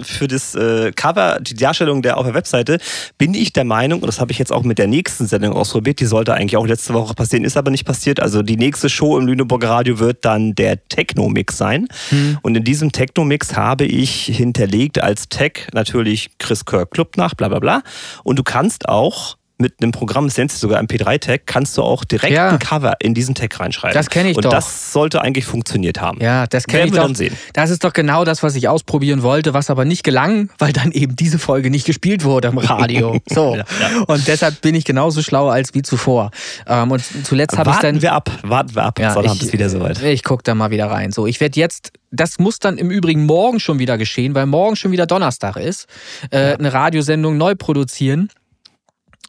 für 0.02 0.30
das 0.30 0.56
äh, 0.56 0.94
Cover, 0.96 1.40
die 1.42 1.56
Darstellung 1.56 2.02
der 2.02 2.18
auf 2.18 2.24
der 2.26 2.34
Webseite, 2.34 2.78
bin 3.18 3.34
ich 3.34 3.52
der 3.52 3.66
Meinung, 3.66 4.00
und 4.00 4.08
das 4.08 4.22
habe 4.22 4.32
ich 4.32 4.40
jetzt 4.40 4.54
auch 4.54 4.64
mit 4.64 4.78
der 4.78 4.88
nächsten 4.88 5.28
Sendung 5.28 5.54
ausprobiert, 5.54 6.00
die 6.00 6.06
sollte 6.06 6.34
eigentlich 6.34 6.56
auch 6.56 6.66
letzte 6.66 6.94
Woche 6.94 7.14
passieren, 7.16 7.44
ist 7.44 7.58
aber 7.58 7.70
nicht 7.70 7.84
passiert. 7.86 8.22
Also 8.22 8.42
die 8.44 8.56
nächste 8.56 8.90
Show 8.90 9.18
im 9.18 9.28
Lüneburger 9.28 9.70
Radio 9.70 10.00
wird 10.00 10.24
dann 10.24 10.56
der 10.56 10.88
Techno-Mix 10.88 11.58
sein. 11.58 11.88
Hm. 12.10 12.38
Und 12.42 12.56
in 12.56 12.64
diesem 12.64 12.94
Techno-Mix 12.94 13.58
habe 13.58 13.86
ich 13.86 14.26
hinterlegt 14.28 15.02
als 15.04 15.28
Tag 15.28 15.68
natürlich 15.74 16.30
Chris 16.40 16.64
Kirk 16.64 16.92
Club 16.92 17.18
nach, 17.18 17.34
bla 17.36 17.50
bla 17.50 17.60
bla. 17.60 17.84
Und 18.24 18.40
du 18.40 18.44
kannst 18.44 18.88
auch 18.88 19.36
mit 19.60 19.76
einem 19.82 19.92
Programm, 19.92 20.26
das 20.28 20.38
nennt 20.38 20.52
sich 20.52 20.60
sogar 20.60 20.82
MP3-Tag, 20.82 21.42
kannst 21.46 21.78
du 21.78 21.84
auch 21.84 22.06
direkt 22.06 22.34
Ja. 22.34 22.50
ein 22.50 22.60
Cover 22.60 22.94
in 23.02 23.14
diesen 23.14 23.36
Tag 23.36 23.60
reinschreiben. 23.60 23.94
Das 23.94 24.10
kenn 24.10 24.26
ich 24.26 24.38
Und 24.38 24.46
doch. 24.46 24.52
das 24.52 24.94
sollte 24.94 25.22
eigentlich 25.22 25.46
funktioniert 25.46 26.00
haben. 26.02 26.22
Ja, 26.22 26.48
das 26.48 26.66
kenne 26.66 26.80
Werden 26.80 26.88
ich 26.88 26.94
wir 26.94 27.00
doch. 27.02 27.06
dann 27.08 27.16
sehen. 27.16 27.38
Das 27.54 27.70
ist 27.70 27.84
doch 27.84 27.92
genau 27.94 28.24
das, 28.24 28.42
was 28.42 28.56
ich 28.56 28.68
ausprobieren 28.70 29.22
wollte, 29.22 29.54
was 29.54 29.70
aber 29.70 29.84
nicht 29.86 30.04
gelang, 30.04 30.50
weil 30.60 30.72
dann 30.72 30.92
eben 30.94 31.16
diese 31.16 31.40
Folge 31.40 31.70
nicht 31.70 31.86
gespielt 31.86 32.24
wurde 32.24 32.48
im 32.48 32.58
Radio. 32.58 33.20
So. 33.30 33.56
Ja, 33.56 33.64
ja. 33.82 34.04
Und 34.08 34.28
deshalb 34.28 34.62
bin 34.62 34.76
ich 34.76 34.86
genauso 34.86 35.22
schlau 35.22 35.50
als 35.50 35.74
wie 35.76 35.82
zuvor. 35.82 36.32
Ähm, 36.66 36.92
und 36.92 37.04
zuletzt 37.26 37.58
habe 37.58 37.70
ich 37.70 37.76
Warten 37.76 37.96
dann. 37.96 38.02
wir 38.02 38.14
ab, 38.14 38.32
warten 38.44 38.74
wir 38.76 38.84
ab. 38.84 38.98
Ja, 39.00 39.20
ich, 39.22 39.42
ist 39.42 39.54
wieder 39.54 39.70
soweit. 39.70 40.02
Ich 40.02 40.24
gucke 40.24 40.44
da 40.44 40.56
mal 40.56 40.72
wieder 40.72 40.88
rein. 40.90 41.12
So, 41.12 41.28
ich 41.28 41.40
werde 41.42 41.60
jetzt, 41.60 41.92
das 42.12 42.40
muss 42.40 42.60
dann 42.60 42.78
im 42.78 42.90
Übrigen 42.90 43.26
morgen 43.26 43.60
schon 43.60 43.78
wieder 43.78 43.98
geschehen, 43.98 44.36
weil 44.36 44.46
morgen 44.46 44.76
schon 44.78 44.92
wieder 44.92 45.06
Donnerstag 45.06 45.58
ist, 45.58 45.88
äh, 46.32 46.54
eine 46.56 46.72
Radiosendung 46.74 47.38
neu 47.38 47.56
produzieren. 47.56 48.30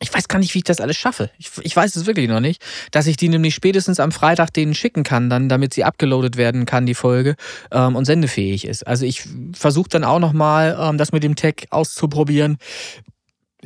Ich 0.02 0.12
weiß 0.12 0.28
gar 0.28 0.38
nicht, 0.38 0.54
wie 0.54 0.58
ich 0.58 0.64
das 0.64 0.80
alles 0.80 0.96
schaffe. 0.96 1.30
Ich, 1.36 1.50
ich 1.62 1.76
weiß 1.76 1.94
es 1.94 2.06
wirklich 2.06 2.28
noch 2.28 2.40
nicht, 2.40 2.62
dass 2.90 3.06
ich 3.06 3.18
die 3.18 3.28
nämlich 3.28 3.54
spätestens 3.54 4.00
am 4.00 4.12
Freitag 4.12 4.50
denen 4.50 4.74
schicken 4.74 5.02
kann, 5.02 5.28
dann, 5.28 5.50
damit 5.50 5.74
sie 5.74 5.84
abgeloadet 5.84 6.38
werden 6.38 6.64
kann, 6.64 6.86
die 6.86 6.94
Folge, 6.94 7.36
ähm, 7.70 7.96
und 7.96 8.06
sendefähig 8.06 8.66
ist. 8.66 8.86
Also 8.86 9.04
ich 9.04 9.24
versuche 9.52 9.90
dann 9.90 10.04
auch 10.04 10.18
nochmal, 10.18 10.76
ähm, 10.80 10.96
das 10.96 11.12
mit 11.12 11.22
dem 11.22 11.36
Tag 11.36 11.66
auszuprobieren. 11.68 12.56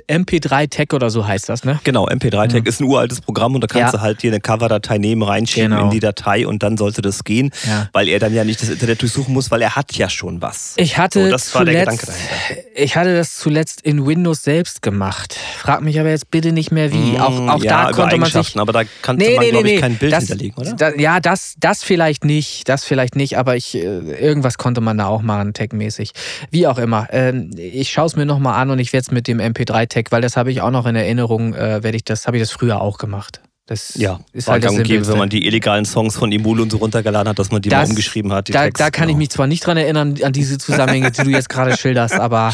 MP3-Tag 0.08 0.92
oder 0.92 1.10
so 1.10 1.26
heißt 1.26 1.48
das, 1.48 1.64
ne? 1.64 1.78
Genau, 1.84 2.06
MP3-Tag 2.08 2.66
ist 2.66 2.80
ein 2.80 2.84
uraltes 2.84 3.20
Programm 3.20 3.54
und 3.54 3.60
da 3.62 3.66
kannst 3.66 3.92
Ja. 3.94 3.98
du 3.98 4.00
halt 4.00 4.20
hier 4.20 4.30
eine 4.32 4.40
Cover-Datei 4.40 4.98
nehmen, 4.98 5.22
reinschieben 5.22 5.70
Genau. 5.70 5.84
in 5.84 5.90
die 5.90 6.00
Datei 6.00 6.46
und 6.46 6.62
dann 6.62 6.76
sollte 6.76 7.02
das 7.02 7.24
gehen, 7.24 7.50
Ja. 7.66 7.88
weil 7.92 8.08
er 8.08 8.18
dann 8.18 8.34
ja 8.34 8.44
nicht 8.44 8.60
das 8.60 8.68
Internet 8.70 9.02
durchsuchen 9.02 9.32
muss, 9.32 9.50
weil 9.50 9.62
er 9.62 9.76
hat 9.76 9.92
ja 9.96 10.08
schon 10.08 10.42
was. 10.42 10.74
Ich 10.76 10.98
hatte, 10.98 11.24
So, 11.24 11.30
das 11.30 11.54
war 11.54 11.64
der 11.64 11.84
zuletzt, 11.84 12.00
Gedanke 12.06 12.20
dahinter. 12.46 12.70
ich 12.74 12.96
hatte 12.96 13.14
das 13.16 13.34
zuletzt 13.36 13.80
in 13.82 14.06
Windows 14.06 14.42
selbst 14.42 14.82
gemacht. 14.82 15.38
Frag 15.58 15.80
mich 15.82 15.98
aber 16.00 16.10
jetzt 16.10 16.30
bitte 16.30 16.52
nicht 16.52 16.70
mehr 16.72 16.92
wie. 16.92 17.18
auch 17.18 17.24
auch 17.48 17.58
Mm, 17.58 17.62
ja, 17.64 17.84
da 17.86 17.92
konnte 17.92 18.16
man 18.18 18.30
sich. 18.30 18.58
Aber 18.58 18.72
da 18.72 18.82
kannte 19.02 19.24
Nee, 19.24 19.36
man, 19.36 19.44
nee, 19.44 19.50
glaube 19.50 19.64
nee, 19.66 19.74
ich, 19.76 19.80
kein 19.80 19.96
Bild 19.96 20.12
das, 20.12 20.24
hinterlegen, 20.26 20.56
oder? 20.60 20.72
Da, 20.74 20.94
ja, 20.94 21.20
das, 21.20 21.54
das 21.58 21.82
vielleicht 21.84 22.24
nicht, 22.24 22.68
das 22.68 22.84
vielleicht 22.84 23.16
nicht, 23.16 23.38
aber 23.38 23.56
ich, 23.56 23.74
äh, 23.74 23.80
irgendwas 23.80 24.58
konnte 24.58 24.80
man 24.80 24.98
da 24.98 25.06
auch 25.06 25.22
machen, 25.22 25.52
tagmäßig. 25.54 26.12
Wie 26.50 26.66
auch 26.66 26.78
immer. 26.78 27.06
Ähm, 27.10 27.50
ich 27.56 27.90
schaue 27.92 28.06
es 28.06 28.16
mir 28.16 28.26
nochmal 28.26 28.60
an 28.60 28.70
und 28.70 28.78
ich 28.78 28.92
werde 28.92 29.02
es 29.02 29.10
mit 29.10 29.26
dem 29.28 29.40
MP3-Tag, 29.84 30.12
weil 30.12 30.22
das 30.22 30.36
habe 30.36 30.50
ich 30.50 30.60
auch 30.60 30.70
noch 30.70 30.86
in 30.86 30.96
Erinnerung, 30.96 31.54
äh, 31.54 31.82
werde 31.82 31.96
ich 31.96 32.04
das, 32.04 32.26
habe 32.26 32.36
ich 32.36 32.42
das 32.42 32.50
früher 32.50 32.80
auch 32.80 32.98
gemacht. 32.98 33.40
Das 33.66 33.94
ja, 33.96 34.20
ist 34.34 34.46
war 34.46 34.54
halt 34.54 34.64
gang 34.64 34.76
Simpelste. 34.76 35.12
wenn 35.12 35.18
man 35.18 35.30
die 35.30 35.46
illegalen 35.46 35.86
Songs 35.86 36.16
von 36.16 36.30
Imul 36.32 36.60
und 36.60 36.70
so 36.70 36.76
runtergeladen 36.76 37.30
hat, 37.30 37.38
dass 37.38 37.50
man 37.50 37.62
die 37.62 37.70
mal 37.70 37.80
Das- 37.80 37.88
umgeschrieben 37.88 38.30
hat. 38.32 38.54
Da, 38.54 38.64
Texte, 38.64 38.84
da 38.84 38.90
kann 38.90 39.04
ich 39.08 39.14
genau. 39.14 39.18
mich 39.20 39.30
zwar 39.30 39.46
nicht 39.46 39.66
dran 39.66 39.78
erinnern, 39.78 40.16
an 40.22 40.32
diese 40.34 40.58
Zusammenhänge, 40.58 41.10
die 41.12 41.22
du 41.22 41.30
jetzt 41.30 41.48
gerade 41.48 41.74
schilderst, 41.78 42.14
aber 42.14 42.52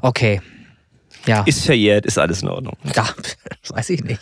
okay. 0.00 0.40
Ja. 1.26 1.42
Ist 1.46 1.64
verjährt, 1.64 2.06
ist 2.06 2.18
alles 2.18 2.42
in 2.42 2.48
Ordnung. 2.48 2.76
Ja, 2.94 3.06
weiß 3.68 3.90
ich 3.90 4.04
nicht. 4.04 4.20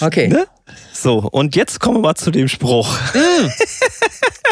Okay. 0.00 0.28
Ne? 0.28 0.46
So, 0.92 1.18
und 1.18 1.56
jetzt 1.56 1.80
kommen 1.80 1.98
wir 1.98 2.02
mal 2.02 2.14
zu 2.14 2.30
dem 2.30 2.48
Spruch. 2.48 2.96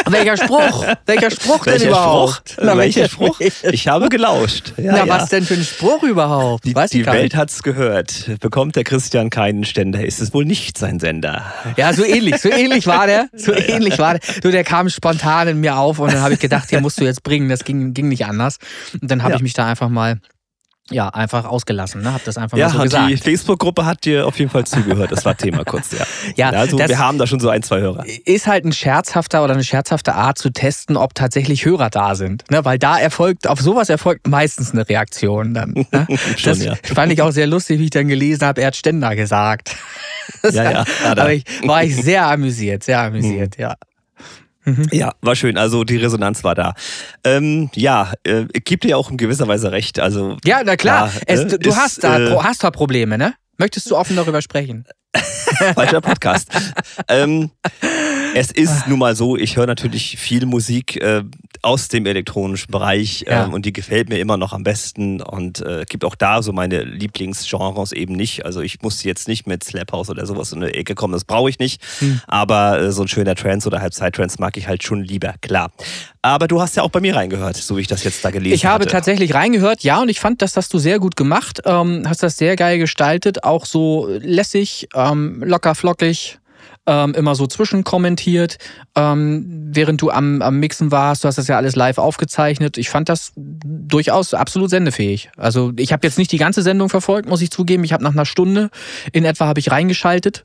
Welcher 0.07 0.37
Spruch? 0.37 0.85
Welcher 1.05 1.31
Spruch 1.31 1.63
denn 1.65 1.73
Welcher 1.73 1.87
überhaupt? 1.87 2.49
Spruch? 2.49 2.77
Welcher 2.77 3.09
Spruch? 3.09 3.39
Ich 3.39 3.87
habe 3.87 4.09
gelauscht. 4.09 4.73
Ja, 4.77 4.91
Na, 4.93 5.05
ja. 5.05 5.07
was 5.07 5.29
denn 5.29 5.43
für 5.43 5.53
ein 5.53 5.63
Spruch 5.63 6.03
überhaupt? 6.03 6.65
Die, 6.65 6.75
Weiß 6.75 6.89
die 6.89 7.05
Welt 7.05 7.35
hat's 7.35 7.63
gehört. 7.63 8.31
Bekommt 8.39 8.75
der 8.75 8.83
Christian 8.83 9.29
keinen 9.29 9.63
Ständer, 9.63 10.03
ist 10.05 10.19
es 10.19 10.33
wohl 10.33 10.45
nicht 10.45 10.77
sein 10.77 10.99
Sender. 10.99 11.45
Ja, 11.77 11.93
so 11.93 12.03
ähnlich, 12.03 12.37
so 12.37 12.49
ähnlich 12.49 12.87
war 12.87 13.07
der. 13.07 13.27
So 13.33 13.53
ähnlich 13.53 13.99
war 13.99 14.17
der. 14.17 14.41
Du, 14.41 14.51
der 14.51 14.63
kam 14.63 14.89
spontan 14.89 15.47
in 15.47 15.59
mir 15.59 15.77
auf 15.77 15.99
und 15.99 16.11
dann 16.11 16.21
habe 16.21 16.33
ich 16.33 16.39
gedacht, 16.39 16.71
den 16.71 16.81
musst 16.81 16.99
du 16.99 17.05
jetzt 17.05 17.23
bringen. 17.23 17.49
Das 17.49 17.63
ging, 17.63 17.93
ging 17.93 18.07
nicht 18.09 18.25
anders. 18.25 18.57
Und 18.99 19.09
dann 19.09 19.23
habe 19.23 19.35
ich 19.35 19.41
mich 19.41 19.53
da 19.53 19.67
einfach 19.67 19.89
mal, 19.89 20.19
ja, 20.91 21.09
einfach 21.09 21.45
ausgelassen. 21.45 22.01
Ne? 22.01 22.13
Hab 22.13 22.23
das 22.23 22.37
einfach 22.37 22.57
Ja, 22.57 22.67
mal 22.67 22.73
so 22.73 22.83
gesagt. 22.83 23.09
die 23.09 23.17
Facebook-Gruppe 23.17 23.85
hat 23.85 24.05
dir 24.05 24.27
auf 24.27 24.37
jeden 24.39 24.51
Fall 24.51 24.65
zugehört. 24.65 25.11
Das 25.11 25.25
war 25.25 25.35
Thema 25.35 25.63
kurz, 25.63 25.91
ja. 25.91 26.05
Ja, 26.35 26.49
also 26.57 26.77
das- 26.77 26.89
wir 26.89 26.99
haben 26.99 27.17
da 27.17 27.27
schon 27.27 27.39
so 27.39 27.49
ein, 27.49 27.63
zwei 27.63 27.79
Hörer. 27.79 28.05
ist 28.25 28.47
halt 28.47 28.65
ein 28.65 28.71
scherzhafter 28.73 29.43
oder 29.43 29.53
eine 29.53 29.63
scherzhafte 29.63 30.13
Art 30.15 30.37
zu 30.37 30.49
testen, 30.51 30.97
ob 30.97 31.15
tatsächlich 31.15 31.65
Hörer 31.65 31.89
da 31.89 32.15
sind. 32.15 32.43
Ne? 32.51 32.63
Weil 32.65 32.77
da 32.79 32.97
erfolgt, 32.99 33.47
auf 33.47 33.59
sowas 33.61 33.89
erfolgt 33.89 34.27
meistens 34.27 34.71
eine 34.71 34.87
Reaktion 34.87 35.53
dann. 35.53 35.73
Ne? 35.73 35.85
Schon, 36.37 36.53
das 36.53 36.63
ja. 36.63 36.75
fand 36.83 37.11
ich 37.11 37.21
auch 37.21 37.31
sehr 37.31 37.47
lustig, 37.47 37.79
wie 37.79 37.85
ich 37.85 37.89
dann 37.89 38.07
gelesen 38.07 38.45
habe, 38.45 38.61
er 38.61 38.67
hat 38.67 38.75
Ständer 38.75 39.15
gesagt. 39.15 39.75
Ja, 40.43 40.63
ja, 40.63 40.85
er. 41.03 41.11
Aber 41.11 41.33
ich, 41.33 41.43
war 41.63 41.83
ich 41.83 41.95
sehr 41.95 42.25
amüsiert, 42.25 42.83
sehr 42.83 42.99
amüsiert, 43.01 43.57
ja. 43.57 43.75
Ja, 44.91 45.13
war 45.21 45.35
schön. 45.35 45.57
Also 45.57 45.83
die 45.83 45.97
Resonanz 45.97 46.43
war 46.43 46.55
da. 46.55 46.73
Ähm, 47.23 47.69
ja, 47.73 48.13
äh, 48.23 48.45
gibt 48.45 48.83
dir 48.83 48.97
auch 48.97 49.09
in 49.09 49.17
gewisser 49.17 49.47
Weise 49.47 49.71
recht. 49.71 49.99
Also 49.99 50.37
Ja, 50.45 50.61
na 50.63 50.75
klar, 50.75 51.07
Ja, 51.07 51.21
es, 51.25 51.53
äh, 51.53 51.59
du, 51.59 51.69
ist, 51.69 51.77
hast, 51.77 52.03
da, 52.03 52.19
äh, 52.19 52.37
hast 52.37 52.63
da 52.63 52.71
Probleme, 52.71 53.17
ne? 53.17 53.33
Möchtest 53.57 53.89
du 53.89 53.97
offen 53.97 54.15
darüber 54.15 54.41
sprechen? 54.41 54.85
falscher 55.75 56.01
Podcast. 56.01 56.49
ähm, 57.07 57.51
es 58.35 58.51
ist 58.51 58.87
nun 58.87 58.99
mal 58.99 59.15
so, 59.15 59.35
ich 59.37 59.57
höre 59.57 59.67
natürlich 59.67 60.17
viel 60.17 60.45
Musik 60.45 60.97
äh, 61.01 61.23
aus 61.61 61.89
dem 61.89 62.05
elektronischen 62.05 62.71
Bereich 62.71 63.25
ähm, 63.27 63.31
Ja. 63.33 63.45
und 63.45 63.65
die 63.65 63.73
gefällt 63.73 64.09
mir 64.09 64.19
immer 64.19 64.37
noch 64.37 64.53
am 64.53 64.63
besten 64.63 65.21
und 65.21 65.61
äh, 65.61 65.85
gibt 65.87 66.03
auch 66.05 66.15
da 66.15 66.41
so 66.41 66.51
meine 66.53 66.83
Lieblingsgenres 66.83 67.91
eben 67.91 68.15
nicht. 68.15 68.45
Also 68.45 68.61
ich 68.61 68.81
muss 68.81 69.03
jetzt 69.03 69.27
nicht 69.27 69.47
mit 69.47 69.63
Slap 69.63 69.91
House 69.91 70.09
oder 70.09 70.25
sowas 70.25 70.51
in 70.51 70.63
eine 70.63 70.73
Ecke 70.73 70.95
kommen, 70.95 71.13
das 71.13 71.23
brauche 71.23 71.49
ich 71.49 71.59
nicht. 71.59 71.81
Hm. 71.99 72.21
Aber 72.27 72.79
äh, 72.79 72.91
so 72.91 73.03
ein 73.03 73.07
schöner 73.07 73.35
Trance 73.35 73.67
oder 73.67 73.81
Halbzeit-Trance 73.81 74.37
mag 74.39 74.57
ich 74.57 74.67
halt 74.67 74.83
schon 74.83 75.03
lieber, 75.03 75.35
klar. 75.41 75.71
Aber 76.23 76.47
du 76.47 76.61
hast 76.61 76.75
ja 76.77 76.83
auch 76.83 76.89
bei 76.89 76.99
mir 77.01 77.15
reingehört, 77.15 77.57
so 77.57 77.77
wie 77.77 77.81
ich 77.81 77.87
das 77.87 78.03
jetzt 78.03 78.23
da 78.23 78.31
gelesen 78.31 78.53
Ich 78.55 78.65
habe 78.65 78.83
hatte. 78.83 78.91
tatsächlich 78.91 79.33
reingehört, 79.33 79.83
ja, 79.83 80.01
und 80.01 80.09
ich 80.09 80.19
fand, 80.19 80.41
das 80.41 80.55
hast 80.57 80.73
du 80.73 80.77
sehr 80.79 80.99
gut 80.99 81.15
gemacht. 81.15 81.61
Ähm, 81.65 82.03
hast 82.07 82.23
das 82.23 82.37
sehr 82.37 82.55
geil 82.55 82.77
gestaltet, 82.79 83.43
auch 83.43 83.65
so 83.65 84.07
lässig, 84.19 84.87
ähm, 84.95 85.43
locker 85.43 85.75
flockig. 85.75 86.37
Ähm, 86.87 87.13
immer 87.13 87.35
so 87.35 87.47
zwischenkommentiert, 87.47 88.57
ähm, 88.95 89.69
während 89.71 90.01
du 90.01 90.09
am, 90.09 90.41
am 90.41 90.59
Mixen 90.59 90.91
warst. 90.91 91.23
Du 91.23 91.27
hast 91.27 91.37
das 91.37 91.47
ja 91.47 91.57
alles 91.57 91.75
live 91.75 91.97
aufgezeichnet. 91.97 92.77
Ich 92.77 92.89
fand 92.89 93.09
das 93.09 93.33
durchaus 93.35 94.33
absolut 94.33 94.69
sendefähig. 94.69 95.29
Also 95.37 95.73
ich 95.77 95.93
habe 95.93 96.05
jetzt 96.05 96.17
nicht 96.17 96.31
die 96.31 96.37
ganze 96.37 96.61
Sendung 96.61 96.89
verfolgt, 96.89 97.29
muss 97.29 97.41
ich 97.41 97.51
zugeben. 97.51 97.83
Ich 97.83 97.93
habe 97.93 98.03
nach 98.03 98.13
einer 98.13 98.25
Stunde 98.25 98.69
in 99.11 99.25
etwa 99.25 99.45
habe 99.45 99.59
ich 99.59 99.71
reingeschaltet. 99.71 100.43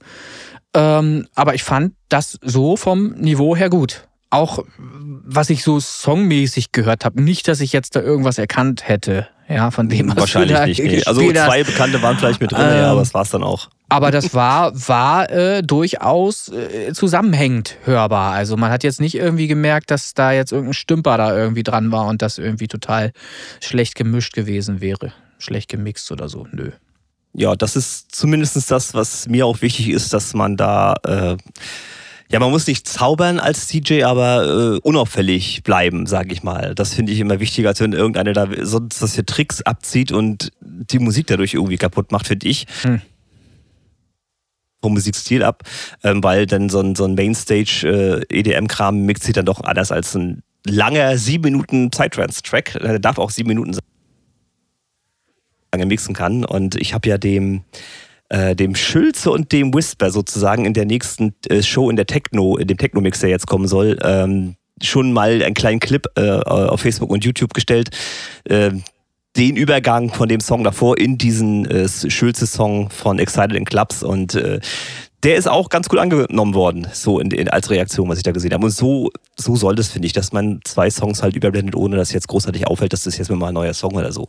Ähm, 0.75 1.27
aber 1.35 1.55
ich 1.55 1.63
fand 1.63 1.95
das 2.09 2.39
so 2.43 2.77
vom 2.77 3.13
Niveau 3.13 3.57
her 3.57 3.71
gut. 3.71 4.07
Auch 4.29 4.65
was 4.79 5.51
ich 5.51 5.63
so 5.63 5.81
songmäßig 5.81 6.73
gehört 6.73 7.05
habe. 7.05 7.23
Nicht, 7.23 7.49
dass 7.49 7.61
ich 7.61 7.73
jetzt 7.73 7.97
da 7.97 8.03
irgendwas 8.03 8.39
erkannt 8.39 8.87
hätte. 8.87 9.29
Ja, 9.49 9.71
von 9.71 9.89
dem 9.89 10.09
was 10.09 10.17
Wahrscheinlich 10.17 10.79
nicht. 10.79 10.83
Nee. 10.83 11.03
Also 11.05 11.21
zwei 11.21 11.63
Bekannte 11.63 12.03
waren 12.03 12.19
vielleicht 12.19 12.41
mit 12.41 12.51
drin, 12.51 12.61
ähm, 12.63 12.79
ja, 12.79 12.91
aber 12.91 13.01
das 13.01 13.15
war's 13.15 13.31
dann 13.31 13.45
auch. 13.45 13.69
Aber 13.89 14.11
das 14.11 14.35
war, 14.35 14.73
war 14.89 15.31
äh, 15.31 15.63
durchaus 15.63 16.49
äh, 16.49 16.93
zusammenhängend 16.93 17.77
hörbar. 17.85 18.33
Also 18.33 18.57
man 18.57 18.71
hat 18.73 18.83
jetzt 18.83 19.01
nicht 19.01 19.15
irgendwie 19.15 19.47
gemerkt, 19.47 19.93
dass 19.93 20.15
da 20.15 20.33
jetzt 20.33 20.51
irgendein 20.51 20.75
Stümper 20.75 21.17
da 21.17 21.37
irgendwie 21.37 21.63
dran 21.63 21.93
war 21.93 22.07
und 22.07 22.23
das 22.23 22.39
irgendwie 22.39 22.67
total 22.67 23.13
schlecht 23.61 23.95
gemischt 23.95 24.35
gewesen 24.35 24.81
wäre. 24.81 25.13
Schlecht 25.39 25.69
gemixt 25.69 26.11
oder 26.11 26.29
so. 26.29 26.49
Nö. 26.51 26.73
Ja, 27.33 27.55
das 27.55 27.77
ist 27.77 28.15
zumindest 28.15 28.71
das, 28.71 28.95
was 28.95 29.29
mir 29.29 29.47
auch 29.47 29.61
wichtig 29.61 29.91
ist, 29.91 30.13
dass 30.13 30.35
man 30.35 30.57
da 30.57 30.95
äh, 31.05 31.37
ja, 32.31 32.41
man 32.41 32.51
muss 32.51 32.67
nicht 32.67 32.89
zaubern 32.89 33.39
als 33.39 33.69
DJ, 33.69 34.03
aber 34.03 34.77
äh, 34.77 34.81
unauffällig 34.81 35.63
bleiben, 35.63 36.07
sage 36.07 36.33
ich 36.33 36.43
mal. 36.43 36.75
Das 36.75 36.95
finde 36.95 37.13
ich 37.13 37.21
immer 37.21 37.39
wichtiger, 37.39 37.69
als 37.69 37.81
wenn 37.81 37.93
irgendeiner 37.93 38.33
da 38.33 38.49
sonst 38.63 39.01
was 39.01 39.15
hier 39.15 39.27
Tricks 39.27 39.63
abzieht 39.63 40.11
und 40.11 40.53
die 40.61 40.99
Musik 40.99 41.29
dadurch 41.29 41.55
irgendwie 41.55 41.77
kaputt 41.77 42.11
macht, 42.11 42.27
finde 42.27 42.49
ich. 42.49 42.67
Hm. 42.83 43.01
Vom 44.83 44.93
Musikstil 44.95 45.43
ab, 45.43 45.63
ähm, 46.03 46.23
weil 46.23 46.47
dann 46.47 46.69
so 46.69 46.81
ein, 46.81 46.95
so 46.97 47.05
ein 47.05 47.15
Mainstage-EDM-Kram 47.15 48.97
äh, 48.97 49.01
mixt 49.01 49.25
sich 49.25 49.35
dann 49.35 49.47
doch 49.47 49.63
anders 49.63 49.93
als 49.93 50.15
ein 50.15 50.43
langer 50.65 51.17
sieben 51.17 51.45
Minuten 51.45 51.91
Psytrance-Track. 51.91 52.79
Der 52.83 52.99
darf 52.99 53.19
auch 53.19 53.31
sieben 53.31 53.49
Minuten 53.49 53.73
sein, 53.73 53.83
lange 55.73 55.87
mixen 55.87 56.15
kann. 56.15 56.45
Und 56.45 56.75
ich 56.75 56.93
habe 56.93 57.09
ja 57.09 57.19
dem 57.19 57.63
äh, 58.29 58.57
dem 58.57 58.75
Schülze 58.75 59.31
und 59.31 59.53
dem 59.53 59.73
Whisper 59.75 60.11
sozusagen 60.11 60.65
in 60.65 60.75
der 60.75 60.85
nächsten 60.85 61.35
äh, 61.49 61.63
Show 61.63 61.91
in 61.91 61.97
der 61.97 62.07
Techno, 62.07 62.57
in 62.57 62.67
dem 62.67 62.79
Techno-Mix, 62.79 63.21
der 63.21 63.31
jetzt 63.31 63.47
kommen 63.47 63.69
soll, 63.69 63.99
ähm, 64.03 64.57
schon 64.83 65.13
mal 65.13 65.43
einen 65.43 65.55
kleinen 65.55 65.81
Clip 65.81 66.07
äh, 66.17 66.41
auf 66.41 66.81
Facebook 66.81 67.11
und 67.11 67.25
YouTube 67.25 67.55
gestellt. 67.55 67.91
Äh, 68.45 68.73
den 69.37 69.57
Übergang 69.57 70.13
von 70.13 70.29
dem 70.29 70.41
Song 70.41 70.65
davor 70.65 70.99
in 70.99 71.19
diesen 71.19 71.67
äh, 71.67 71.89
Schülze-Song 71.89 72.91
von 72.91 73.19
Excited 73.19 73.55
in 73.55 73.65
Clubs 73.65 74.03
und 74.03 74.35
äh, 74.35 74.61
der 75.27 75.35
ist 75.35 75.49
auch 75.49 75.71
ganz 75.71 75.89
gut 75.89 75.99
angenommen 75.99 76.55
worden, 76.55 76.87
so 76.93 77.19
in, 77.19 77.33
in, 77.33 77.49
als 77.49 77.69
Reaktion, 77.69 78.09
was 78.09 78.19
ich 78.19 78.23
da 78.23 78.31
gesehen 78.31 78.53
habe. 78.53 78.65
Und 78.65 78.71
so, 78.71 79.11
so 79.37 79.57
soll 79.57 79.75
das, 79.75 79.89
finde 79.89 80.07
ich, 80.07 80.13
dass 80.13 80.33
man 80.33 80.61
zwei 80.63 80.89
Songs 80.89 81.21
halt 81.21 81.35
überblendet, 81.35 81.75
ohne 81.75 81.97
dass 81.97 82.13
jetzt 82.13 82.29
großartig 82.29 82.69
auffällt, 82.69 82.93
dass 82.93 83.03
das 83.03 83.19
jetzt 83.19 83.29
mal 83.29 83.49
ein 83.49 83.55
neuer 83.55 83.75
Song 83.75 83.97
oder 83.97 84.13
so. 84.13 84.29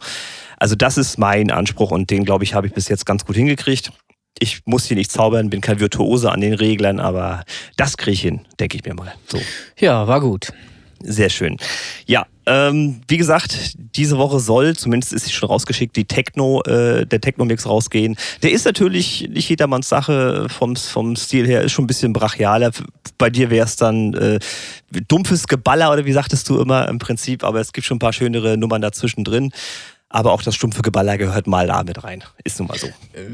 Also 0.58 0.74
das 0.74 0.98
ist 0.98 1.20
mein 1.20 1.52
Anspruch 1.52 1.92
und 1.92 2.10
den, 2.10 2.26
glaube 2.26 2.46
ich, 2.46 2.56
habe 2.56 2.66
ich 2.66 2.74
bis 2.74 2.88
jetzt 2.88 3.06
ganz 3.06 3.26
gut 3.26 3.36
hingekriegt. 3.36 3.92
Ich 4.40 4.62
muss 4.66 4.86
hier 4.86 4.98
nicht 4.98 5.12
zaubern, 5.12 5.52
bin 5.52 5.62
kein 5.62 5.80
Virtuose 5.80 6.32
an 6.32 6.42
den 6.42 6.54
Reglern, 6.54 7.00
aber 7.00 7.44
das 7.76 7.98
kriege 7.98 8.14
ich 8.14 8.22
hin, 8.22 8.42
denke 8.60 8.76
ich 8.78 8.84
mir 8.84 8.96
mal. 8.96 9.14
So. 9.28 9.38
Ja, 9.78 10.08
war 10.08 10.20
gut. 10.20 10.52
Sehr 11.04 11.30
schön. 11.30 11.58
Ja, 12.06 12.26
ähm, 12.46 13.02
wie 13.08 13.18
gesagt, 13.18 13.76
diese 13.96 14.18
Woche 14.18 14.40
soll, 14.40 14.76
zumindest 14.76 15.14
ist 15.14 15.26
sie 15.26 15.32
schon 15.32 15.50
rausgeschickt, 15.50 15.96
die 15.96 16.06
Techno, 16.06 16.62
äh, 16.64 17.06
der 17.06 17.22
Techno-Mix 17.22 17.68
rausgehen. 17.68 18.16
Der 18.42 18.52
ist 18.52 18.66
natürlich 18.66 19.28
nicht 19.30 19.50
jedermanns 19.50 19.90
Sache 19.90 20.48
vom, 20.50 20.76
vom 20.76 21.16
Stil 21.16 21.46
her, 21.46 21.62
ist 21.62 21.74
schon 21.74 21.84
ein 21.84 21.88
bisschen 21.88 22.14
brachialer. 22.14 22.72
Bei 23.18 23.30
dir 23.30 23.50
wäre 23.50 23.66
es 23.66 23.76
dann 23.76 24.14
äh, 24.14 24.40
dumpfes 25.08 25.48
Geballer 25.48 25.92
oder 25.92 26.06
wie 26.06 26.14
sagtest 26.14 26.48
du 26.50 26.60
immer 26.60 26.88
im 26.88 27.00
Prinzip, 27.00 27.44
aber 27.44 27.60
es 27.60 27.74
gibt 27.74 27.86
schon 27.86 27.98
ein 27.98 28.00
paar 28.00 28.14
schönere 28.14 28.58
Nummern 28.58 28.82
dazwischen 28.82 29.24
drin. 29.24 29.52
Aber 30.10 30.32
auch 30.32 30.42
das 30.42 30.56
stumpfe 30.56 30.82
Geballer 30.82 31.18
gehört 31.18 31.48
mal 31.48 31.68
da 31.68 31.84
mit 31.84 32.04
rein. 32.04 32.24
Ist 32.44 32.60
nun 32.60 32.70
mal 32.70 32.78
so. 32.78 32.88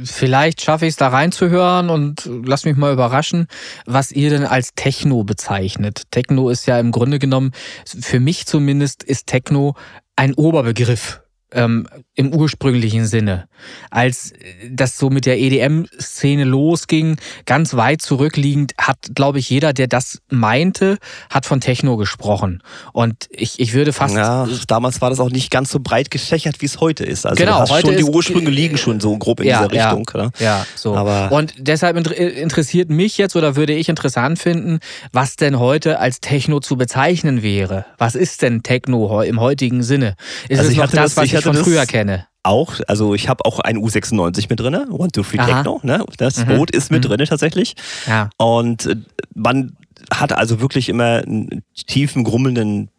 Vielleicht 0.05 0.61
schaffe 0.61 0.85
ich 0.85 0.91
es 0.91 0.95
da 0.95 1.09
reinzuhören 1.09 1.89
und 1.89 2.27
lass 2.45 2.65
mich 2.65 2.75
mal 2.75 2.91
überraschen, 2.91 3.47
was 3.85 4.11
ihr 4.11 4.31
denn 4.31 4.45
als 4.45 4.73
Techno 4.75 5.23
bezeichnet. 5.23 6.03
Techno 6.09 6.49
ist 6.49 6.65
ja 6.65 6.79
im 6.79 6.91
Grunde 6.91 7.19
genommen, 7.19 7.51
für 7.85 8.19
mich 8.19 8.47
zumindest, 8.47 9.03
ist 9.03 9.27
Techno 9.27 9.75
ein 10.15 10.33
Oberbegriff 10.33 11.22
ähm, 11.53 11.87
im 12.15 12.33
ursprünglichen 12.33 13.05
Sinne. 13.05 13.47
Als 13.89 14.33
das 14.69 14.97
so 14.97 15.09
mit 15.09 15.25
der 15.25 15.39
EDM-Szene 15.39 16.43
losging, 16.43 17.17
ganz 17.45 17.75
weit 17.75 18.01
zurückliegend, 18.01 18.73
hat, 18.77 18.97
glaube 19.15 19.39
ich, 19.39 19.49
jeder, 19.49 19.73
der 19.73 19.87
das 19.87 20.21
meinte, 20.29 20.97
hat 21.29 21.45
von 21.45 21.61
Techno 21.61 21.97
gesprochen. 21.97 22.61
Und 22.91 23.27
ich, 23.31 23.59
ich 23.59 23.73
würde 23.73 23.93
fast. 23.93 24.15
Ja, 24.15 24.47
damals 24.67 25.01
war 25.01 25.09
das 25.09 25.19
auch 25.19 25.29
nicht 25.29 25.49
ganz 25.51 25.71
so 25.71 25.79
breit 25.79 26.11
gefächert, 26.11 26.61
wie 26.61 26.65
es 26.65 26.79
heute 26.79 27.03
ist. 27.03 27.25
Also 27.25 27.43
genau, 27.43 27.67
heute 27.69 27.87
schon, 27.87 27.97
die 27.97 28.03
Ursprünge 28.03 28.49
liegen 28.49 28.77
schon 28.77 28.99
so 28.99 29.17
grob 29.17 29.39
in 29.39 29.47
ja, 29.47 29.67
dieser 29.67 29.71
Richtung. 29.71 30.09
Ja, 30.13 30.31
ja 30.39 30.65
so. 30.75 30.95
Aber 30.95 31.31
Und 31.31 31.53
deshalb 31.57 31.97
interessiert 31.97 32.89
mich 32.89 33.17
jetzt 33.17 33.35
oder 33.35 33.55
würde 33.55 33.73
ich 33.73 33.89
interessant 33.89 34.39
finden, 34.39 34.79
was 35.11 35.35
denn 35.35 35.59
heute 35.59 35.99
als 35.99 36.19
Techno 36.19 36.59
zu 36.59 36.77
bezeichnen 36.77 37.43
wäre. 37.43 37.85
Was 37.97 38.15
ist 38.15 38.41
denn 38.41 38.63
Techno 38.63 39.21
im 39.21 39.39
heutigen 39.39 39.83
Sinne? 39.83 40.15
Ist 40.49 40.59
also 40.59 40.71
es 40.71 40.77
noch 40.77 40.91
das, 40.91 41.17
was 41.17 41.25
ich, 41.25 41.42
ich 41.51 41.57
von 41.57 41.63
früher 41.63 41.85
kenne? 41.85 42.27
auch, 42.43 42.79
also 42.87 43.15
ich 43.15 43.29
habe 43.29 43.45
auch 43.45 43.59
ein 43.59 43.77
U96 43.77 44.47
mit 44.49 44.59
drin, 44.59 44.75
One, 44.89 45.09
Two, 45.11 45.23
Three 45.23 45.37
Techno, 45.37 45.79
ne? 45.83 46.05
Das 46.17 46.45
mhm. 46.45 46.57
Boot 46.57 46.71
ist 46.71 46.91
mit 46.91 47.03
mhm. 47.03 47.07
drin 47.07 47.25
tatsächlich. 47.25 47.75
Ja. 48.05 48.29
Und 48.37 48.85
äh, 48.85 48.95
man 49.33 49.77
hat 50.11 50.33
also 50.33 50.59
wirklich 50.59 50.89
immer 50.89 51.23
einen 51.25 51.63
tiefen, 51.87 52.23
grummelnden 52.23 52.89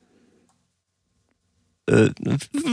äh, 1.87 2.11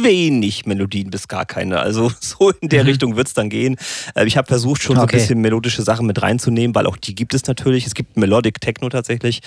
wenig 0.02 0.65
Melodien 0.65 1.10
bis 1.10 1.28
gar 1.28 1.45
keine. 1.45 1.80
Also 1.80 2.12
so 2.19 2.52
in 2.62 2.69
der 2.69 2.84
mhm. 2.84 2.89
Richtung 2.89 3.15
wird 3.15 3.28
es 3.28 3.34
dann 3.34 3.50
gehen. 3.50 3.78
Äh, 4.15 4.26
ich 4.26 4.38
habe 4.38 4.47
versucht, 4.47 4.82
schon 4.82 4.97
okay. 4.97 5.02
so 5.02 5.15
ein 5.15 5.19
bisschen 5.19 5.41
melodische 5.41 5.84
Sachen 5.84 6.06
mit 6.08 6.21
reinzunehmen, 6.21 6.74
weil 6.76 6.86
auch 6.86 6.97
die 6.97 7.15
gibt 7.15 7.34
es 7.34 7.45
natürlich. 7.47 7.86
Es 7.86 7.93
gibt 7.93 8.17
Melodic 8.17 8.62
Techno 8.62 8.89
tatsächlich. 8.89 9.41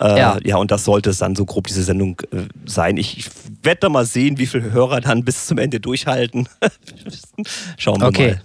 Äh, 0.00 0.18
ja. 0.18 0.38
ja, 0.42 0.56
und 0.56 0.70
das 0.70 0.84
sollte 0.84 1.10
es 1.10 1.18
dann 1.18 1.36
so 1.36 1.44
grob 1.44 1.66
diese 1.66 1.82
Sendung 1.82 2.20
sein. 2.64 2.96
Ich, 2.96 3.18
ich 3.18 3.30
werde 3.62 3.80
da 3.80 3.88
mal 3.88 4.06
sehen, 4.06 4.38
wie 4.38 4.46
viele 4.46 4.72
Hörer 4.72 5.00
dann 5.00 5.24
bis 5.24 5.46
zum 5.46 5.58
Ende 5.58 5.80
durchhalten. 5.80 6.48
Schauen 7.76 8.00
wir 8.00 8.08
okay. 8.08 8.28
mal. 8.28 8.40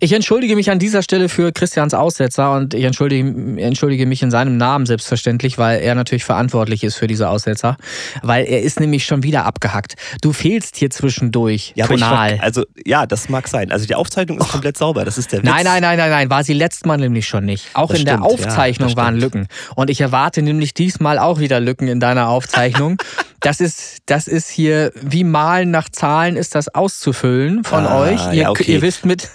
Ich 0.00 0.12
entschuldige 0.12 0.56
mich 0.56 0.70
an 0.70 0.78
dieser 0.78 1.02
Stelle 1.02 1.28
für 1.28 1.52
Christians 1.52 1.94
Aussetzer 1.94 2.52
und 2.54 2.74
ich 2.74 2.84
entschuldige, 2.84 3.60
entschuldige 3.60 4.06
mich 4.06 4.22
in 4.22 4.30
seinem 4.30 4.56
Namen 4.56 4.86
selbstverständlich, 4.86 5.58
weil 5.58 5.80
er 5.80 5.94
natürlich 5.94 6.24
verantwortlich 6.24 6.84
ist 6.84 6.96
für 6.96 7.06
diese 7.06 7.28
Aussetzer, 7.28 7.76
weil 8.22 8.46
er 8.46 8.62
ist 8.62 8.80
nämlich 8.80 9.04
schon 9.04 9.22
wieder 9.22 9.44
abgehackt. 9.44 9.94
Du 10.20 10.32
fehlst 10.32 10.76
hier 10.76 10.90
zwischendurch 10.90 11.72
ja, 11.76 11.86
tonal. 11.86 12.38
War, 12.38 12.44
also 12.44 12.64
ja, 12.84 13.06
das 13.06 13.28
mag 13.28 13.48
sein. 13.48 13.72
Also 13.72 13.86
die 13.86 13.94
Aufzeichnung 13.94 14.38
ist 14.38 14.46
oh. 14.48 14.52
komplett 14.52 14.76
sauber, 14.76 15.04
das 15.04 15.18
ist 15.18 15.32
der 15.32 15.40
Witz. 15.40 15.48
Nein, 15.48 15.64
nein, 15.64 15.82
nein, 15.82 15.98
nein, 15.98 16.10
nein, 16.10 16.30
war 16.30 16.44
sie 16.44 16.52
letztes 16.52 16.84
Mal 16.84 16.98
nämlich 16.98 17.26
schon 17.26 17.44
nicht. 17.44 17.66
Auch 17.74 17.88
das 17.88 18.00
in 18.00 18.06
stimmt, 18.06 18.20
der 18.20 18.30
Aufzeichnung 18.30 18.90
ja, 18.90 18.96
waren 18.96 19.16
Lücken 19.16 19.48
und 19.74 19.90
ich 19.90 20.00
erwarte 20.00 20.42
nämlich 20.42 20.74
diesmal 20.74 21.18
auch 21.18 21.38
wieder 21.38 21.60
Lücken 21.60 21.88
in 21.88 22.00
deiner 22.00 22.28
Aufzeichnung. 22.28 22.98
das 23.40 23.60
ist 23.60 23.98
das 24.06 24.28
ist 24.28 24.48
hier 24.48 24.92
wie 24.94 25.24
malen 25.24 25.70
nach 25.70 25.88
Zahlen 25.88 26.36
ist 26.36 26.54
das 26.54 26.74
auszufüllen 26.74 27.64
von 27.64 27.86
ah, 27.86 28.00
euch. 28.00 28.26
Ihr, 28.28 28.34
ja, 28.34 28.50
okay. 28.50 28.72
ihr 28.72 28.82
wisst 28.82 29.04
mit 29.04 29.28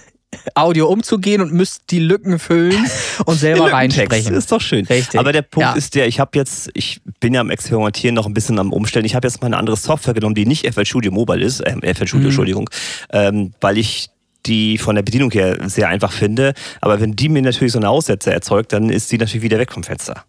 Audio 0.55 0.87
umzugehen 0.87 1.41
und 1.41 1.53
müsst 1.53 1.83
die 1.89 1.99
Lücken 1.99 2.39
füllen 2.39 2.85
und 3.25 3.37
selber 3.37 3.71
reinsprechen. 3.71 4.33
Ist 4.33 4.51
doch 4.51 4.61
schön. 4.61 4.85
Richtig. 4.85 5.19
Aber 5.19 5.31
der 5.31 5.41
Punkt 5.41 5.69
ja. 5.69 5.73
ist 5.73 5.95
der, 5.95 6.07
ich 6.07 6.19
habe 6.19 6.31
jetzt, 6.37 6.69
ich 6.73 7.01
bin 7.19 7.33
ja 7.33 7.41
am 7.41 7.49
Experimentieren 7.49 8.15
noch 8.15 8.25
ein 8.25 8.33
bisschen 8.33 8.59
am 8.59 8.71
Umstellen. 8.71 9.05
Ich 9.05 9.15
habe 9.15 9.27
jetzt 9.27 9.41
mal 9.41 9.47
eine 9.47 9.57
andere 9.57 9.77
Software 9.77 10.13
genommen, 10.13 10.35
die 10.35 10.45
nicht 10.45 10.71
FL 10.71 10.85
Studio 10.85 11.11
Mobile 11.11 11.43
ist, 11.43 11.61
äh, 11.61 11.75
FL 11.93 12.07
Studio, 12.07 12.19
mhm. 12.19 12.25
Entschuldigung, 12.25 12.69
ähm, 13.11 13.53
weil 13.61 13.77
ich 13.77 14.09
die 14.45 14.77
von 14.77 14.95
der 14.95 15.03
Bedienung 15.03 15.31
her 15.31 15.57
sehr 15.69 15.87
einfach 15.87 16.11
finde. 16.11 16.53
Aber 16.81 16.99
wenn 16.99 17.15
die 17.15 17.29
mir 17.29 17.41
natürlich 17.41 17.73
so 17.73 17.79
eine 17.79 17.89
Aussetzer 17.89 18.33
erzeugt, 18.33 18.73
dann 18.73 18.89
ist 18.89 19.11
die 19.11 19.17
natürlich 19.17 19.43
wieder 19.43 19.59
weg 19.59 19.71
vom 19.71 19.83
Fenster. 19.83 20.25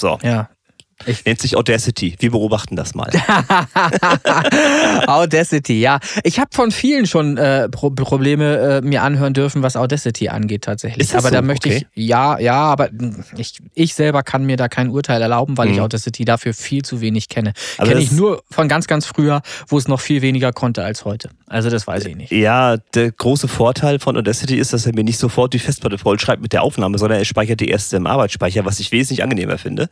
So. 0.00 0.18
Ja, 0.22 0.48
ich 1.06 1.24
Nennt 1.24 1.40
sich 1.40 1.56
Audacity. 1.56 2.16
Wir 2.18 2.30
beobachten 2.30 2.76
das 2.76 2.94
mal. 2.94 3.10
Audacity, 5.06 5.80
ja. 5.80 5.98
Ich 6.24 6.38
habe 6.38 6.50
von 6.52 6.70
vielen 6.70 7.06
schon 7.06 7.36
äh, 7.36 7.68
Pro 7.68 7.90
Probleme 7.90 8.56
äh, 8.58 8.80
mir 8.82 9.02
anhören 9.02 9.32
dürfen, 9.32 9.62
was 9.62 9.76
Audacity 9.76 10.28
angeht 10.28 10.64
tatsächlich. 10.64 11.12
aber 11.14 11.28
so? 11.28 11.34
da 11.34 11.42
möchte 11.42 11.68
okay. 11.70 11.86
ich, 11.94 12.06
ja, 12.06 12.38
ja, 12.38 12.56
aber 12.56 12.90
ich, 13.36 13.58
ich 13.74 13.94
selber 13.94 14.22
kann 14.22 14.44
mir 14.44 14.56
da 14.56 14.68
kein 14.68 14.90
Urteil 14.90 15.22
erlauben, 15.22 15.56
weil 15.56 15.68
mhm. 15.68 15.74
ich 15.74 15.80
Audacity 15.80 16.24
dafür 16.24 16.54
viel 16.54 16.82
zu 16.82 17.00
wenig 17.00 17.28
kenne. 17.28 17.52
Kenne 17.78 18.00
ich 18.00 18.12
nur 18.12 18.42
von 18.50 18.68
ganz, 18.68 18.86
ganz 18.86 19.06
früher, 19.06 19.42
wo 19.68 19.78
es 19.78 19.88
noch 19.88 20.00
viel 20.00 20.22
weniger 20.22 20.52
konnte 20.52 20.84
als 20.84 21.04
heute. 21.04 21.30
Also 21.46 21.70
das 21.70 21.86
weiß 21.86 22.04
ich 22.06 22.16
nicht. 22.16 22.30
Ja, 22.30 22.76
der 22.94 23.10
große 23.10 23.48
Vorteil 23.48 23.98
von 23.98 24.16
Audacity 24.16 24.56
ist, 24.56 24.72
dass 24.72 24.86
er 24.86 24.94
mir 24.94 25.04
nicht 25.04 25.18
sofort 25.18 25.52
die 25.52 25.58
Festplatte 25.58 25.98
vollschreibt 25.98 26.42
mit 26.42 26.52
der 26.52 26.62
Aufnahme, 26.62 26.98
sondern 26.98 27.18
er 27.18 27.24
speichert 27.24 27.60
die 27.60 27.68
erste 27.68 27.96
im 27.96 28.06
Arbeitsspeicher, 28.06 28.64
was 28.64 28.80
ich 28.80 28.92
wesentlich 28.92 29.22
angenehmer 29.22 29.58
finde. 29.58 29.88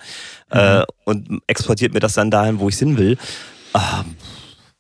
Mhm. 0.53 0.59
Äh, 0.59 0.85
und 1.09 1.43
exportiert 1.47 1.95
mir 1.95 2.01
das 2.01 2.13
dann 2.13 2.31
dahin, 2.31 2.61
wo 2.61 2.69
ich 2.69 2.75
es 2.75 2.79
hin 2.79 2.97
will. 2.99 3.19
Ähm, 3.75 4.17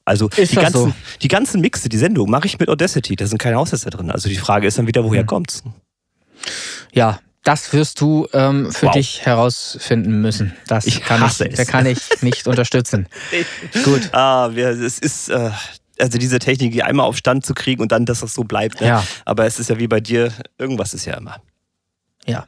also 0.05 0.29
die 0.29 0.55
ganzen, 0.55 0.73
so? 0.73 0.93
die 1.21 1.29
ganzen 1.29 1.61
Mixe, 1.61 1.89
die 1.89 1.99
Sendung 1.99 2.31
mache 2.31 2.47
ich 2.47 2.59
mit 2.59 2.69
Audacity. 2.69 3.17
Da 3.17 3.27
sind 3.27 3.39
keine 3.39 3.59
Aussetzer 3.59 3.91
drin. 3.91 4.11
Also 4.11 4.29
die 4.29 4.37
Frage 4.37 4.67
ist 4.67 4.79
dann 4.79 4.87
wieder, 4.87 5.05
woher 5.05 5.23
mhm. 5.23 5.27
kommt's? 5.27 5.63
Ja, 6.93 7.21
das 7.45 7.73
wirst 7.73 8.01
du 8.01 8.27
ähm, 8.33 8.73
für 8.73 8.87
wow. 8.87 8.95
dich 8.95 9.27
herausfinden 9.27 10.21
müssen. 10.21 10.55
Das 10.67 10.87
ich 10.87 11.03
kann 11.03 11.21
hasse 11.21 11.47
ich, 11.47 11.53
es. 11.53 11.57
Da 11.57 11.65
kann 11.65 11.87
ich 11.87 11.99
nicht 12.23 12.47
unterstützen. 12.47 13.07
Gut. 13.85 14.11
Ah, 14.13 14.51
wir, 14.55 14.69
es 14.69 14.99
ist. 14.99 15.29
Äh 15.29 15.51
also 16.01 16.17
diese 16.17 16.39
Technik 16.39 16.71
die 16.71 16.85
einmal 16.85 17.07
auf 17.07 17.17
Stand 17.17 17.45
zu 17.45 17.55
kriegen 17.55 17.83
und 17.83 17.91
dann, 17.91 18.07
dass 18.07 18.21
das 18.21 18.33
so 18.33 18.45
bleibt. 18.45 18.81
Ne? 18.81 18.87
Ja. 18.87 19.05
Aber 19.25 19.47
es 19.47 19.59
ist 19.59 19.69
ja 19.69 19.81
wie 19.81 19.89
bei 19.89 19.99
dir, 19.99 20.33
irgendwas 20.57 20.95
ist 20.95 21.07
ja 21.07 21.15
immer. 21.15 21.43
Ja. 22.25 22.47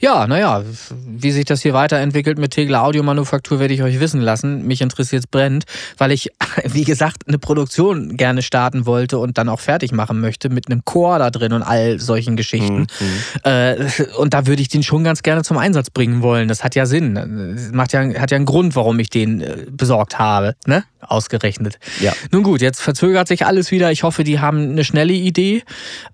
Ja, 0.00 0.26
naja, 0.26 0.62
wie 1.06 1.32
sich 1.32 1.44
das 1.44 1.62
hier 1.62 1.74
weiterentwickelt 1.74 2.38
mit 2.38 2.52
Tegler 2.52 2.84
Audiomanufaktur, 2.84 3.58
werde 3.58 3.74
ich 3.74 3.82
euch 3.82 3.98
wissen 3.98 4.20
lassen. 4.20 4.66
Mich 4.66 4.80
interessiert 4.80 5.24
es 5.24 5.26
brennend, 5.26 5.64
weil 5.96 6.12
ich, 6.12 6.30
wie 6.64 6.84
gesagt, 6.84 7.26
eine 7.26 7.38
Produktion 7.38 8.16
gerne 8.16 8.42
starten 8.42 8.86
wollte 8.86 9.18
und 9.18 9.38
dann 9.38 9.48
auch 9.48 9.60
fertig 9.60 9.92
machen 9.92 10.20
möchte 10.20 10.48
mit 10.48 10.70
einem 10.70 10.84
Chor 10.84 11.18
da 11.18 11.30
drin 11.30 11.52
und 11.52 11.62
all 11.62 11.98
solchen 11.98 12.36
Geschichten. 12.36 12.86
Mhm. 13.00 13.40
Äh, 13.42 13.86
und 14.16 14.34
da 14.34 14.46
würde 14.46 14.62
ich 14.62 14.68
den 14.68 14.82
schon 14.82 15.02
ganz 15.02 15.22
gerne 15.22 15.42
zum 15.42 15.58
Einsatz 15.58 15.90
bringen 15.90 16.22
wollen. 16.22 16.48
Das 16.48 16.62
hat 16.62 16.74
ja 16.74 16.86
Sinn. 16.86 17.14
Das 17.56 17.72
macht 17.72 17.92
ja, 17.92 18.02
hat 18.20 18.30
ja 18.30 18.36
einen 18.36 18.46
Grund, 18.46 18.76
warum 18.76 18.98
ich 19.00 19.10
den 19.10 19.40
äh, 19.40 19.66
besorgt 19.70 20.18
habe, 20.18 20.54
ne? 20.66 20.84
Ausgerechnet. 21.00 21.78
Ja. 22.00 22.12
Nun 22.32 22.42
gut, 22.42 22.60
jetzt 22.60 22.80
verzögert 22.80 23.28
sich 23.28 23.46
alles 23.46 23.70
wieder. 23.70 23.92
Ich 23.92 24.02
hoffe, 24.02 24.24
die 24.24 24.40
haben 24.40 24.70
eine 24.70 24.84
schnelle 24.84 25.12
Idee. 25.12 25.62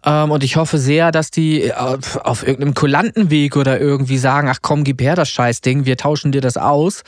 Ähm, 0.04 0.30
und 0.30 0.44
ich 0.44 0.56
hoffe 0.56 0.78
sehr, 0.78 1.10
dass 1.10 1.30
die 1.30 1.72
auf, 1.72 2.16
auf 2.16 2.42
irgendeinem 2.42 2.74
kulanten 2.74 3.30
Weg 3.30 3.56
oder 3.56 3.80
irgendwie 3.80 4.18
sagen, 4.18 4.48
ach 4.50 4.58
komm, 4.62 4.84
gib 4.84 5.00
her 5.00 5.16
das 5.16 5.30
Scheißding, 5.30 5.86
wir 5.86 5.96
tauschen 5.96 6.32
dir 6.32 6.40
das 6.40 6.56
aus 6.56 7.02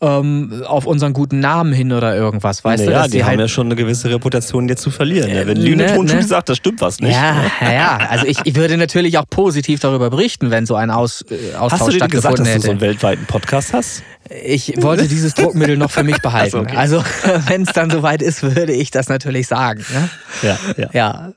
ähm, 0.00 0.62
auf 0.66 0.86
unseren 0.86 1.12
guten 1.12 1.40
Namen 1.40 1.72
hin 1.72 1.92
oder 1.92 2.16
irgendwas. 2.16 2.64
Weißt 2.64 2.84
naja, 2.84 2.98
du, 2.98 3.02
dass 3.02 3.10
die, 3.10 3.18
die 3.18 3.24
haben 3.24 3.30
halt 3.30 3.40
ja 3.40 3.48
schon 3.48 3.66
eine 3.66 3.76
gewisse 3.76 4.10
Reputation 4.10 4.68
jetzt 4.68 4.82
zu 4.82 4.90
verlieren. 4.90 5.30
Äh, 5.30 5.46
Wenn 5.46 5.58
Lüneton 5.58 6.06
ne, 6.06 6.14
ne? 6.14 6.22
sagt, 6.22 6.48
das 6.48 6.56
stimmt 6.56 6.80
was 6.80 7.00
nicht. 7.00 7.12
Ja, 7.12 7.36
ja. 7.62 7.98
Also 8.08 8.26
ich, 8.26 8.38
ich 8.44 8.54
würde 8.54 8.76
natürlich 8.76 9.18
auch 9.18 9.28
positiv 9.28 9.80
darüber 9.80 10.10
berichten, 10.10 10.50
wenn 10.50 10.66
so 10.66 10.74
ein 10.74 10.90
Aus, 10.90 11.24
äh, 11.30 11.54
Austausch 11.56 11.80
hast 11.80 11.88
du 11.88 11.98
dir 11.98 12.08
gesagt, 12.08 12.38
dass 12.38 12.48
hätte. 12.48 12.58
du 12.58 12.64
so 12.66 12.70
einen 12.72 12.80
weltweiten 12.80 13.26
Podcast 13.26 13.72
hast? 13.72 14.02
Ich 14.44 14.80
wollte 14.80 15.08
dieses 15.08 15.34
Druckmittel 15.34 15.76
noch 15.76 15.90
für 15.90 16.04
mich 16.04 16.18
behalten. 16.18 16.58
Also, 16.58 16.58
okay. 16.60 16.76
also 16.76 17.04
wenn 17.48 17.62
es 17.62 17.72
dann 17.72 17.90
soweit 17.90 18.22
ist, 18.22 18.42
würde 18.42 18.72
ich 18.72 18.90
das 18.90 19.08
natürlich 19.08 19.46
sagen. 19.46 19.84
Ne? 19.92 20.10
Ja, 20.42 20.58
ja. 20.76 20.90
Ja, 20.92 21.32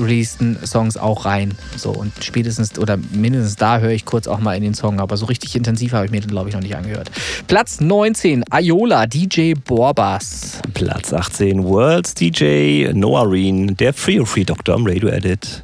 releaseden 0.00 0.58
Songs 0.66 0.96
auch 0.96 1.24
rein. 1.24 1.54
So 1.76 1.90
und 1.90 2.12
spätestens 2.22 2.78
oder 2.78 2.98
mindestens 3.12 3.56
da 3.56 3.80
höre 3.80 3.92
ich 3.92 4.04
kurz 4.04 4.26
auch 4.26 4.40
mal 4.40 4.54
in 4.54 4.62
den 4.62 4.74
Song, 4.74 5.00
aber 5.00 5.16
so 5.16 5.24
richtig 5.26 5.56
intensiv 5.56 5.92
habe 5.92 6.06
ich 6.06 6.10
mir 6.10 6.20
den 6.20 6.30
glaube 6.30 6.48
ich 6.48 6.54
noch 6.54 6.62
nicht 6.62 6.76
angehört. 6.76 7.10
Platz 7.46 7.80
19 7.80 8.44
Ayola 8.50 9.06
DJ 9.06 9.54
Borbas. 9.54 10.60
Platz 10.74 11.12
18, 11.12 11.64
Worlds 11.64 12.14
DJ 12.14 12.88
Noah 12.92 13.30
Reen, 13.30 13.76
der 13.76 13.92
Free 13.92 14.24
Free 14.24 14.44
Doctor 14.44 14.74
am 14.74 14.86
Radio 14.86 15.08
Edit. 15.08 15.62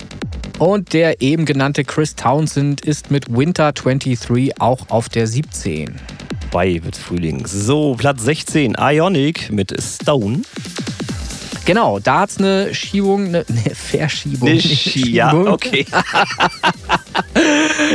Und 0.59 0.93
der 0.93 1.21
eben 1.21 1.45
genannte 1.47 1.85
Chris 1.85 2.15
Townsend 2.15 2.81
ist 2.81 3.11
mit 3.11 3.29
Winter 3.29 3.73
23 3.73 4.61
auch 4.61 4.89
auf 4.89 5.09
der 5.09 5.27
17. 5.27 5.97
Bei 6.53 6.83
wird 6.85 6.97
Frühling. 6.97 7.45
So, 7.47 7.95
Platz 7.97 8.23
16, 8.23 8.77
Ionic 8.79 9.51
mit 9.51 9.75
Stone. 9.83 10.43
Genau, 11.65 11.99
da 11.99 12.21
hat 12.21 12.31
es 12.31 12.39
eine 12.39 12.75
Schiebung, 12.75 13.27
eine, 13.29 13.45
eine 13.49 13.75
Verschiebung. 13.75 14.49
Eine 14.49 14.57
nicht 14.59 14.87
Schi- 14.89 15.11
ja, 15.11 15.31
Schiebung. 15.31 15.49
okay. 15.49 15.87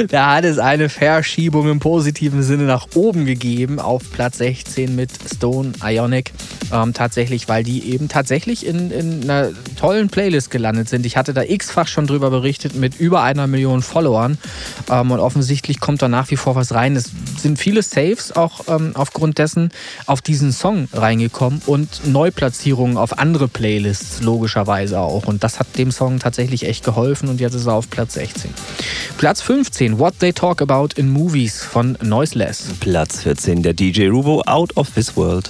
Da 0.09 0.35
hat 0.35 0.45
es 0.45 0.59
eine 0.59 0.87
Verschiebung 0.89 1.69
im 1.69 1.79
positiven 1.79 2.41
Sinne 2.43 2.63
nach 2.63 2.87
oben 2.95 3.25
gegeben 3.25 3.79
auf 3.79 4.03
Platz 4.11 4.37
16 4.37 4.95
mit 4.95 5.09
Stone 5.33 5.73
Ionic. 5.83 6.31
Ähm, 6.71 6.93
tatsächlich, 6.93 7.47
weil 7.49 7.63
die 7.63 7.91
eben 7.91 8.07
tatsächlich 8.09 8.65
in, 8.65 8.91
in 8.91 9.23
einer 9.29 9.49
tollen 9.77 10.09
Playlist 10.09 10.51
gelandet 10.51 10.87
sind. 10.87 11.05
Ich 11.05 11.17
hatte 11.17 11.33
da 11.33 11.41
x-fach 11.43 11.87
schon 11.87 12.05
drüber 12.07 12.29
berichtet 12.29 12.75
mit 12.75 12.99
über 12.99 13.23
einer 13.23 13.47
Million 13.47 13.81
Followern. 13.81 14.37
Ähm, 14.89 15.11
und 15.11 15.19
offensichtlich 15.19 15.79
kommt 15.79 16.01
da 16.01 16.07
nach 16.07 16.29
wie 16.31 16.37
vor 16.37 16.55
was 16.55 16.73
rein. 16.73 16.95
Es 16.95 17.09
sind 17.37 17.57
viele 17.57 17.81
Saves 17.81 18.31
auch 18.35 18.61
ähm, 18.67 18.91
aufgrund 18.93 19.37
dessen 19.39 19.71
auf 20.05 20.21
diesen 20.21 20.51
Song 20.53 20.87
reingekommen 20.93 21.61
und 21.65 22.05
Neuplatzierungen 22.07 22.97
auf 22.97 23.17
andere 23.17 23.47
Playlists 23.59 24.23
logischerweise 24.23 25.01
auch. 25.01 25.25
Und 25.25 25.43
das 25.43 25.59
hat 25.59 25.77
dem 25.77 25.91
Song 25.91 26.19
tatsächlich 26.19 26.65
echt 26.65 26.85
geholfen 26.85 27.27
und 27.27 27.41
jetzt 27.41 27.55
ist 27.55 27.65
er 27.65 27.73
auf 27.73 27.89
Platz 27.89 28.13
16. 28.13 28.53
Platz 29.17 29.41
15, 29.41 29.99
What 29.99 30.17
They 30.19 30.31
Talk 30.31 30.61
About 30.61 30.89
in 30.95 31.09
Movies 31.09 31.61
von 31.61 31.97
Noiseless. 32.01 32.69
Platz 32.79 33.23
14, 33.23 33.61
der 33.61 33.73
DJ 33.73 34.07
Rubo 34.07 34.41
Out 34.45 34.77
of 34.77 34.91
This 34.91 35.17
World. 35.17 35.49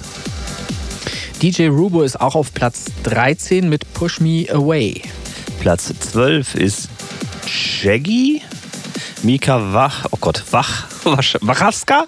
DJ 1.40 1.68
Rubo 1.68 2.02
ist 2.02 2.20
auch 2.20 2.34
auf 2.34 2.52
Platz 2.52 2.86
13 3.04 3.68
mit 3.68 3.90
Push 3.94 4.18
Me 4.18 4.46
Away. 4.52 5.02
Platz 5.60 5.92
12 6.00 6.56
ist 6.56 6.88
Shaggy. 7.46 8.42
Mika 9.22 9.72
Wach, 9.72 10.06
oh 10.10 10.18
Gott, 10.20 10.42
Wach, 10.50 10.88
Wachaska? 11.42 12.06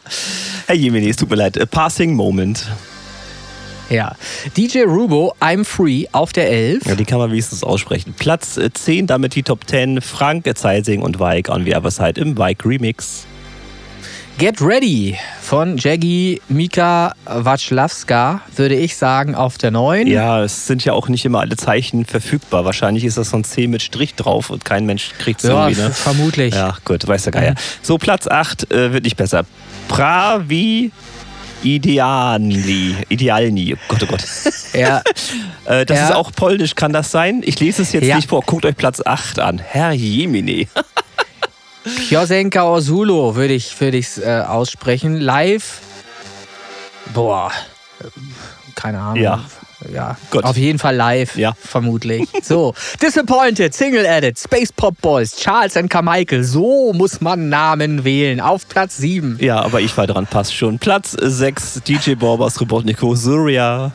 Herr 0.66 0.74
Jemini, 0.74 1.10
es 1.10 1.16
tut 1.16 1.30
mir 1.30 1.36
leid, 1.36 1.60
A 1.60 1.66
Passing 1.66 2.14
Moment. 2.14 2.66
Ja. 3.90 4.14
DJ 4.56 4.80
Rubo, 4.84 5.34
I'm 5.40 5.64
Free 5.64 6.06
auf 6.12 6.32
der 6.32 6.50
11. 6.50 6.86
Ja, 6.86 6.94
die 6.94 7.04
kann 7.04 7.18
man 7.18 7.30
wenigstens 7.30 7.62
aussprechen. 7.62 8.14
Platz 8.18 8.56
äh, 8.56 8.72
10, 8.72 9.06
damit 9.06 9.34
die 9.34 9.42
Top 9.42 9.68
10, 9.68 10.00
Frank 10.00 10.48
Zeising 10.56 11.02
und 11.02 11.18
Weig 11.18 11.48
on 11.48 11.64
the 11.64 11.74
Other 11.74 11.90
Side 11.90 12.20
im 12.20 12.36
Weig 12.38 12.64
Remix. 12.64 13.26
Get 14.38 14.62
Ready 14.62 15.16
von 15.42 15.76
Jaggy 15.76 16.40
Mika 16.48 17.12
Wacławska, 17.26 18.40
würde 18.56 18.74
ich 18.74 18.96
sagen, 18.96 19.34
auf 19.34 19.58
der 19.58 19.70
9. 19.70 20.06
Ja, 20.06 20.42
es 20.42 20.66
sind 20.66 20.84
ja 20.86 20.94
auch 20.94 21.08
nicht 21.08 21.26
immer 21.26 21.40
alle 21.40 21.56
Zeichen 21.56 22.06
verfügbar. 22.06 22.64
Wahrscheinlich 22.64 23.04
ist 23.04 23.18
das 23.18 23.28
so 23.30 23.36
ein 23.36 23.44
C 23.44 23.66
mit 23.66 23.82
Strich 23.82 24.14
drauf 24.14 24.48
und 24.48 24.64
kein 24.64 24.86
Mensch 24.86 25.10
kriegt 25.18 25.44
es 25.44 25.50
Ja, 25.50 25.68
irgendwie, 25.68 25.82
ne? 25.82 25.90
vermutlich. 25.90 26.54
Ja, 26.54 26.76
gut, 26.86 27.06
weiß 27.06 27.24
der 27.24 27.32
Geier. 27.32 27.54
So, 27.82 27.98
Platz 27.98 28.26
8 28.26 28.72
äh, 28.72 28.92
wird 28.94 29.04
nicht 29.04 29.16
besser. 29.18 29.44
Pravi 29.88 30.90
Idealni. 31.62 32.96
Idealni. 33.08 33.74
Oh 33.74 33.78
Gott, 33.88 34.02
oh 34.02 34.06
Gott. 34.06 34.24
Ja, 34.74 35.02
Äh, 35.66 35.84
das 35.86 35.98
Ja. 35.98 36.04
ist 36.08 36.14
auch 36.14 36.32
polnisch, 36.32 36.74
kann 36.74 36.92
das 36.92 37.10
sein? 37.10 37.42
Ich 37.44 37.60
lese 37.60 37.82
es 37.82 37.92
jetzt 37.92 38.04
Ja. 38.06 38.16
nicht 38.16 38.28
vor. 38.28 38.40
Guckt 38.42 38.64
euch 38.64 38.76
Platz 38.76 39.00
8 39.04 39.38
an. 39.38 39.58
Herr 39.58 39.92
Jemine. 39.92 40.66
Piosenka 42.08 42.62
Osulo 42.64 43.34
würde 43.36 43.54
ich 43.54 43.78
würde 43.80 43.96
ich's, 43.98 44.18
äh, 44.18 44.42
aussprechen. 44.46 45.20
Live. 45.20 45.80
Boah. 47.12 47.50
Keine 48.74 48.98
Ahnung. 49.00 49.22
Ja. 49.22 49.44
Ja, 49.92 50.16
Gut. 50.30 50.44
auf 50.44 50.56
jeden 50.56 50.78
Fall 50.78 50.94
live, 50.96 51.36
Ja. 51.36 51.54
vermutlich. 51.58 52.28
So, 52.42 52.74
Disappointed, 53.02 53.74
Single 53.74 54.04
Edit, 54.04 54.38
Space 54.38 54.72
Pop 54.72 55.00
Boys, 55.00 55.34
Charles 55.36 55.76
and 55.76 55.88
Carmichael. 55.90 56.44
So 56.44 56.92
muss 56.92 57.20
man 57.20 57.48
Namen 57.48 58.04
wählen. 58.04 58.40
Auf 58.40 58.68
Platz 58.68 58.96
7. 58.98 59.38
Ja, 59.40 59.60
aber 59.62 59.80
ich 59.80 59.96
war 59.96 60.06
dran, 60.06 60.26
passt 60.26 60.54
schon. 60.54 60.78
Platz 60.78 61.16
6, 61.18 61.82
DJ 61.86 62.14
Borbas 62.14 62.60
Robotnico, 62.60 63.14
Surya. 63.14 63.92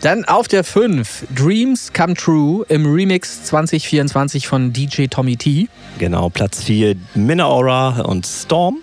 Dann 0.00 0.24
auf 0.24 0.48
der 0.48 0.64
5 0.64 1.26
Dreams 1.34 1.92
Come 1.92 2.14
True 2.14 2.66
im 2.68 2.92
Remix 2.92 3.44
2024 3.44 4.48
von 4.48 4.72
DJ 4.72 5.06
Tommy 5.06 5.36
T. 5.36 5.68
Genau, 5.98 6.28
Platz 6.28 6.62
4 6.64 6.96
Minaura 7.14 8.00
und 8.00 8.26
Storm. 8.26 8.78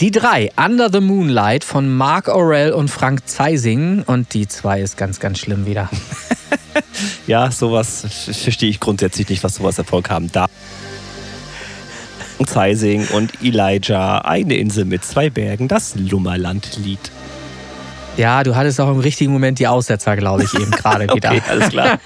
Die 0.00 0.10
3 0.10 0.52
Under 0.56 0.90
the 0.90 1.00
Moonlight 1.00 1.62
von 1.62 1.94
Mark 1.94 2.28
Aurel 2.28 2.72
und 2.72 2.88
Frank 2.88 3.28
Zeising. 3.28 4.02
Und 4.02 4.32
die 4.34 4.48
2 4.48 4.80
ist 4.80 4.96
ganz, 4.96 5.20
ganz 5.20 5.38
schlimm 5.38 5.66
wieder. 5.66 5.90
ja, 7.26 7.50
sowas 7.50 8.00
verstehe 8.42 8.70
ich 8.70 8.80
grundsätzlich 8.80 9.28
nicht, 9.28 9.44
was 9.44 9.56
sowas 9.56 9.78
Erfolg 9.78 10.10
haben 10.10 10.32
darf. 10.32 10.50
Zeising 12.46 13.06
und 13.08 13.42
Elijah, 13.42 14.18
eine 14.18 14.56
Insel 14.56 14.84
mit 14.84 15.04
zwei 15.04 15.30
Bergen, 15.30 15.68
das 15.68 15.94
Lummerland-Lied. 15.94 17.10
Ja, 18.16 18.44
du 18.44 18.54
hattest 18.54 18.80
auch 18.80 18.90
im 18.90 19.00
richtigen 19.00 19.32
Moment 19.32 19.58
die 19.58 19.66
Aussetzer, 19.66 20.16
glaube 20.16 20.44
ich, 20.44 20.54
eben 20.54 20.70
gerade 20.70 21.04
wieder. 21.14 21.30
okay, 21.30 21.42
alles 21.48 21.70
klar. 21.70 21.98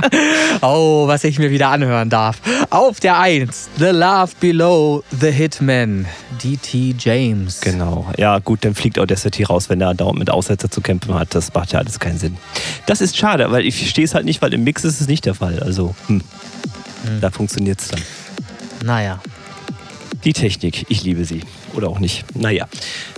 oh, 0.60 1.06
was 1.06 1.24
ich 1.24 1.38
mir 1.38 1.50
wieder 1.50 1.70
anhören 1.70 2.10
darf. 2.10 2.38
Auf 2.68 3.00
der 3.00 3.18
1, 3.18 3.70
The 3.78 3.86
Love 3.86 4.32
Below 4.38 5.02
the 5.18 5.30
Hitman, 5.30 6.06
D.T. 6.42 6.96
James. 6.98 7.62
Genau. 7.62 8.06
Ja, 8.18 8.38
gut, 8.38 8.64
dann 8.66 8.74
fliegt 8.74 8.98
auch 8.98 9.06
der 9.06 9.16
City 9.16 9.44
raus, 9.44 9.70
wenn 9.70 9.80
er 9.80 9.94
dauernd 9.94 10.18
mit 10.18 10.28
Aussetzer 10.28 10.70
zu 10.70 10.82
kämpfen 10.82 11.14
hat. 11.14 11.34
Das 11.34 11.54
macht 11.54 11.72
ja 11.72 11.78
alles 11.78 11.98
keinen 12.00 12.18
Sinn. 12.18 12.36
Das 12.84 13.00
ist 13.00 13.16
schade, 13.16 13.50
weil 13.50 13.64
ich 13.64 13.78
verstehe 13.78 14.04
es 14.04 14.14
halt 14.14 14.26
nicht, 14.26 14.42
weil 14.42 14.52
im 14.52 14.62
Mix 14.62 14.84
ist 14.84 15.00
es 15.00 15.08
nicht 15.08 15.24
der 15.24 15.34
Fall. 15.34 15.62
Also, 15.62 15.94
hm. 16.08 16.20
Hm. 17.06 17.20
da 17.22 17.30
funktioniert 17.30 17.80
es 17.80 17.88
dann. 17.88 18.02
Naja. 18.84 19.20
Die 20.24 20.34
Technik, 20.34 20.84
ich 20.90 21.02
liebe 21.02 21.24
sie. 21.24 21.40
Oder 21.74 21.88
auch 21.88 21.98
nicht. 21.98 22.24
Naja. 22.36 22.68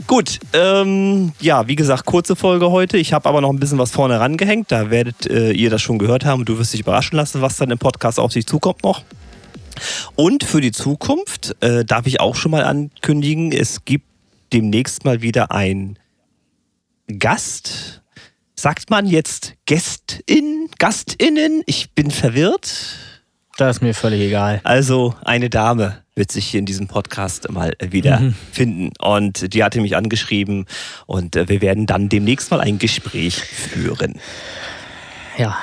Gut, 0.07 0.38
ähm, 0.53 1.32
ja, 1.40 1.68
wie 1.68 1.76
gesagt, 1.76 2.07
kurze 2.07 2.34
Folge 2.34 2.70
heute. 2.70 2.96
Ich 2.96 3.12
habe 3.12 3.28
aber 3.28 3.40
noch 3.40 3.51
ein 3.51 3.61
bisschen 3.61 3.78
was 3.78 3.90
vorne 3.90 4.18
rangehängt. 4.18 4.72
Da 4.72 4.90
werdet 4.90 5.26
äh, 5.26 5.53
ihr 5.53 5.70
das 5.70 5.82
schon 5.82 5.99
gehört 5.99 6.24
haben. 6.24 6.44
Du 6.44 6.59
wirst 6.59 6.72
dich 6.72 6.80
überraschen 6.80 7.16
lassen, 7.16 7.42
was 7.42 7.57
dann 7.57 7.70
im 7.70 7.78
Podcast 7.78 8.18
auf 8.18 8.32
sich 8.32 8.46
zukommt 8.46 8.82
noch. 8.82 9.03
Und 10.16 10.44
für 10.44 10.61
die 10.61 10.72
Zukunft 10.72 11.57
äh, 11.61 11.84
darf 11.84 12.07
ich 12.07 12.20
auch 12.20 12.34
schon 12.34 12.51
mal 12.51 12.64
ankündigen, 12.64 13.53
es 13.53 13.84
gibt 13.84 14.07
demnächst 14.53 15.05
mal 15.05 15.22
wieder 15.22 15.53
ein 15.53 15.99
Gast. 17.07 18.03
Sagt 18.57 18.90
man 18.90 19.07
jetzt 19.07 19.55
Gästin, 19.66 20.68
Gastinnen? 20.78 21.62
Ich 21.66 21.92
bin 21.92 22.11
verwirrt. 22.11 23.07
Das 23.59 23.78
ist 23.78 23.82
mir 23.82 23.92
völlig 23.92 24.20
egal. 24.20 24.61
Also 24.62 25.16
eine 25.24 25.50
Dame 25.50 25.98
wird 26.14 26.30
sich 26.30 26.46
hier 26.46 26.61
in 26.61 26.64
diesem 26.64 26.86
Podcast 26.86 27.50
mal 27.50 27.72
wieder 27.80 28.20
mhm. 28.20 28.34
finden. 28.52 28.92
Und 29.00 29.52
die 29.52 29.64
hatte 29.64 29.80
mich 29.80 29.96
angeschrieben 29.96 30.66
und 31.06 31.34
äh, 31.34 31.48
wir 31.48 31.61
werden 31.61 31.84
dann 31.84 32.09
demnächst 32.09 32.52
mal 32.52 32.61
ein 32.61 32.78
Gespräch 32.78 33.34
führen. 33.34 34.20
Ja. 35.38 35.59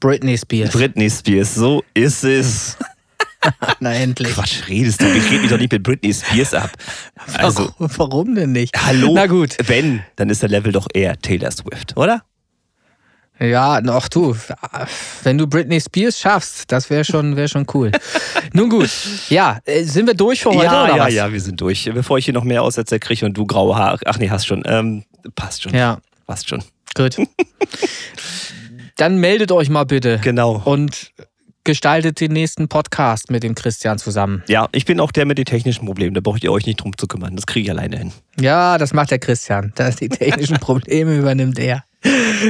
Britney 0.00 0.38
Spears. 0.38 0.70
Britney 0.70 1.10
Spears, 1.10 1.54
so 1.54 1.84
ist 1.92 2.24
es. 2.24 2.78
Na 3.80 3.92
endlich. 3.92 4.32
Quatsch, 4.32 4.66
redest 4.66 5.02
du? 5.02 5.04
Ich 5.04 5.30
rede 5.30 5.42
mich 5.42 5.50
doch 5.50 5.58
nicht 5.58 5.72
mit 5.72 5.82
Britney 5.82 6.14
Spears 6.14 6.54
ab. 6.54 6.70
Also, 7.34 7.70
warum, 7.78 7.98
warum 7.98 8.34
denn 8.34 8.52
nicht? 8.52 8.74
Hallo? 8.82 9.12
Na 9.14 9.26
gut. 9.26 9.58
Wenn, 9.66 10.02
dann 10.16 10.30
ist 10.30 10.40
der 10.40 10.48
Level 10.48 10.72
doch 10.72 10.86
eher 10.94 11.18
Taylor 11.18 11.50
Swift, 11.50 11.98
oder? 11.98 12.22
Ja, 13.40 13.80
noch 13.80 14.08
du, 14.08 14.36
wenn 15.24 15.38
du 15.38 15.46
Britney 15.46 15.80
Spears 15.80 16.20
schaffst, 16.20 16.70
das 16.70 16.88
wäre 16.88 17.04
schon, 17.04 17.36
wär 17.36 17.48
schon 17.48 17.66
cool. 17.74 17.90
Nun 18.52 18.70
gut, 18.70 18.90
ja, 19.28 19.58
äh, 19.64 19.82
sind 19.82 20.06
wir 20.06 20.14
durch 20.14 20.42
für 20.42 20.50
heute 20.50 20.66
ja, 20.66 20.84
oder 20.84 20.96
ja, 20.96 21.04
was? 21.04 21.14
Ja, 21.14 21.32
wir 21.32 21.40
sind 21.40 21.60
durch. 21.60 21.90
Bevor 21.92 22.18
ich 22.18 22.26
hier 22.26 22.34
noch 22.34 22.44
mehr 22.44 22.62
Aussetzer 22.62 22.98
kriege 23.00 23.26
und 23.26 23.34
du 23.36 23.44
graue 23.44 23.74
Haare, 23.74 23.98
ach 24.06 24.18
nee, 24.18 24.30
hast 24.30 24.46
schon, 24.46 24.62
ähm, 24.66 25.04
passt 25.34 25.64
schon. 25.64 25.74
Ja. 25.74 25.98
Passt 26.26 26.48
schon. 26.48 26.62
Gut. 26.94 27.16
Dann 28.96 29.18
meldet 29.18 29.50
euch 29.50 29.68
mal 29.68 29.84
bitte. 29.84 30.20
Genau. 30.22 30.62
Und 30.64 31.12
gestaltet 31.64 32.20
den 32.20 32.32
nächsten 32.32 32.68
Podcast 32.68 33.30
mit 33.30 33.42
dem 33.42 33.54
Christian 33.54 33.98
zusammen. 33.98 34.42
Ja, 34.48 34.68
ich 34.72 34.84
bin 34.84 35.00
auch 35.00 35.10
der 35.10 35.24
mit 35.24 35.38
den 35.38 35.46
technischen 35.46 35.86
Problemen. 35.86 36.14
Da 36.14 36.20
braucht 36.20 36.44
ihr 36.44 36.52
euch 36.52 36.66
nicht 36.66 36.80
drum 36.80 36.96
zu 36.96 37.06
kümmern. 37.06 37.34
Das 37.34 37.46
kriege 37.46 37.64
ich 37.64 37.70
alleine 37.70 37.98
hin. 37.98 38.12
Ja, 38.38 38.78
das 38.78 38.92
macht 38.92 39.10
der 39.10 39.18
Christian. 39.18 39.72
Das 39.74 39.96
die 39.96 40.08
technischen 40.08 40.56
Probleme 40.60 41.16
übernimmt 41.16 41.58
er. 41.58 41.84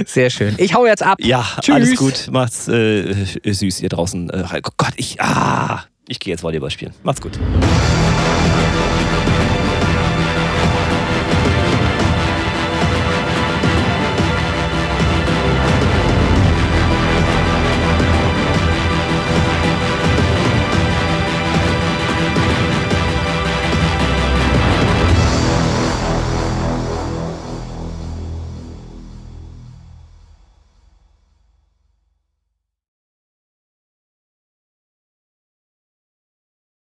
Sehr 0.06 0.30
schön. 0.30 0.54
Ich 0.58 0.74
hau 0.74 0.86
jetzt 0.86 1.02
ab. 1.02 1.18
Ja, 1.20 1.46
Tschüss. 1.60 1.74
alles 1.74 1.96
gut. 1.96 2.28
Macht's 2.30 2.68
äh, 2.68 3.14
süß 3.44 3.78
hier 3.78 3.88
draußen. 3.88 4.30
Äh, 4.30 4.60
Gott, 4.76 4.92
ich, 4.96 5.20
ah, 5.20 5.84
ich 6.08 6.18
gehe 6.18 6.32
jetzt 6.32 6.42
Volleyball 6.42 6.70
spielen. 6.70 6.92
Macht's 7.02 7.20
gut. 7.20 7.38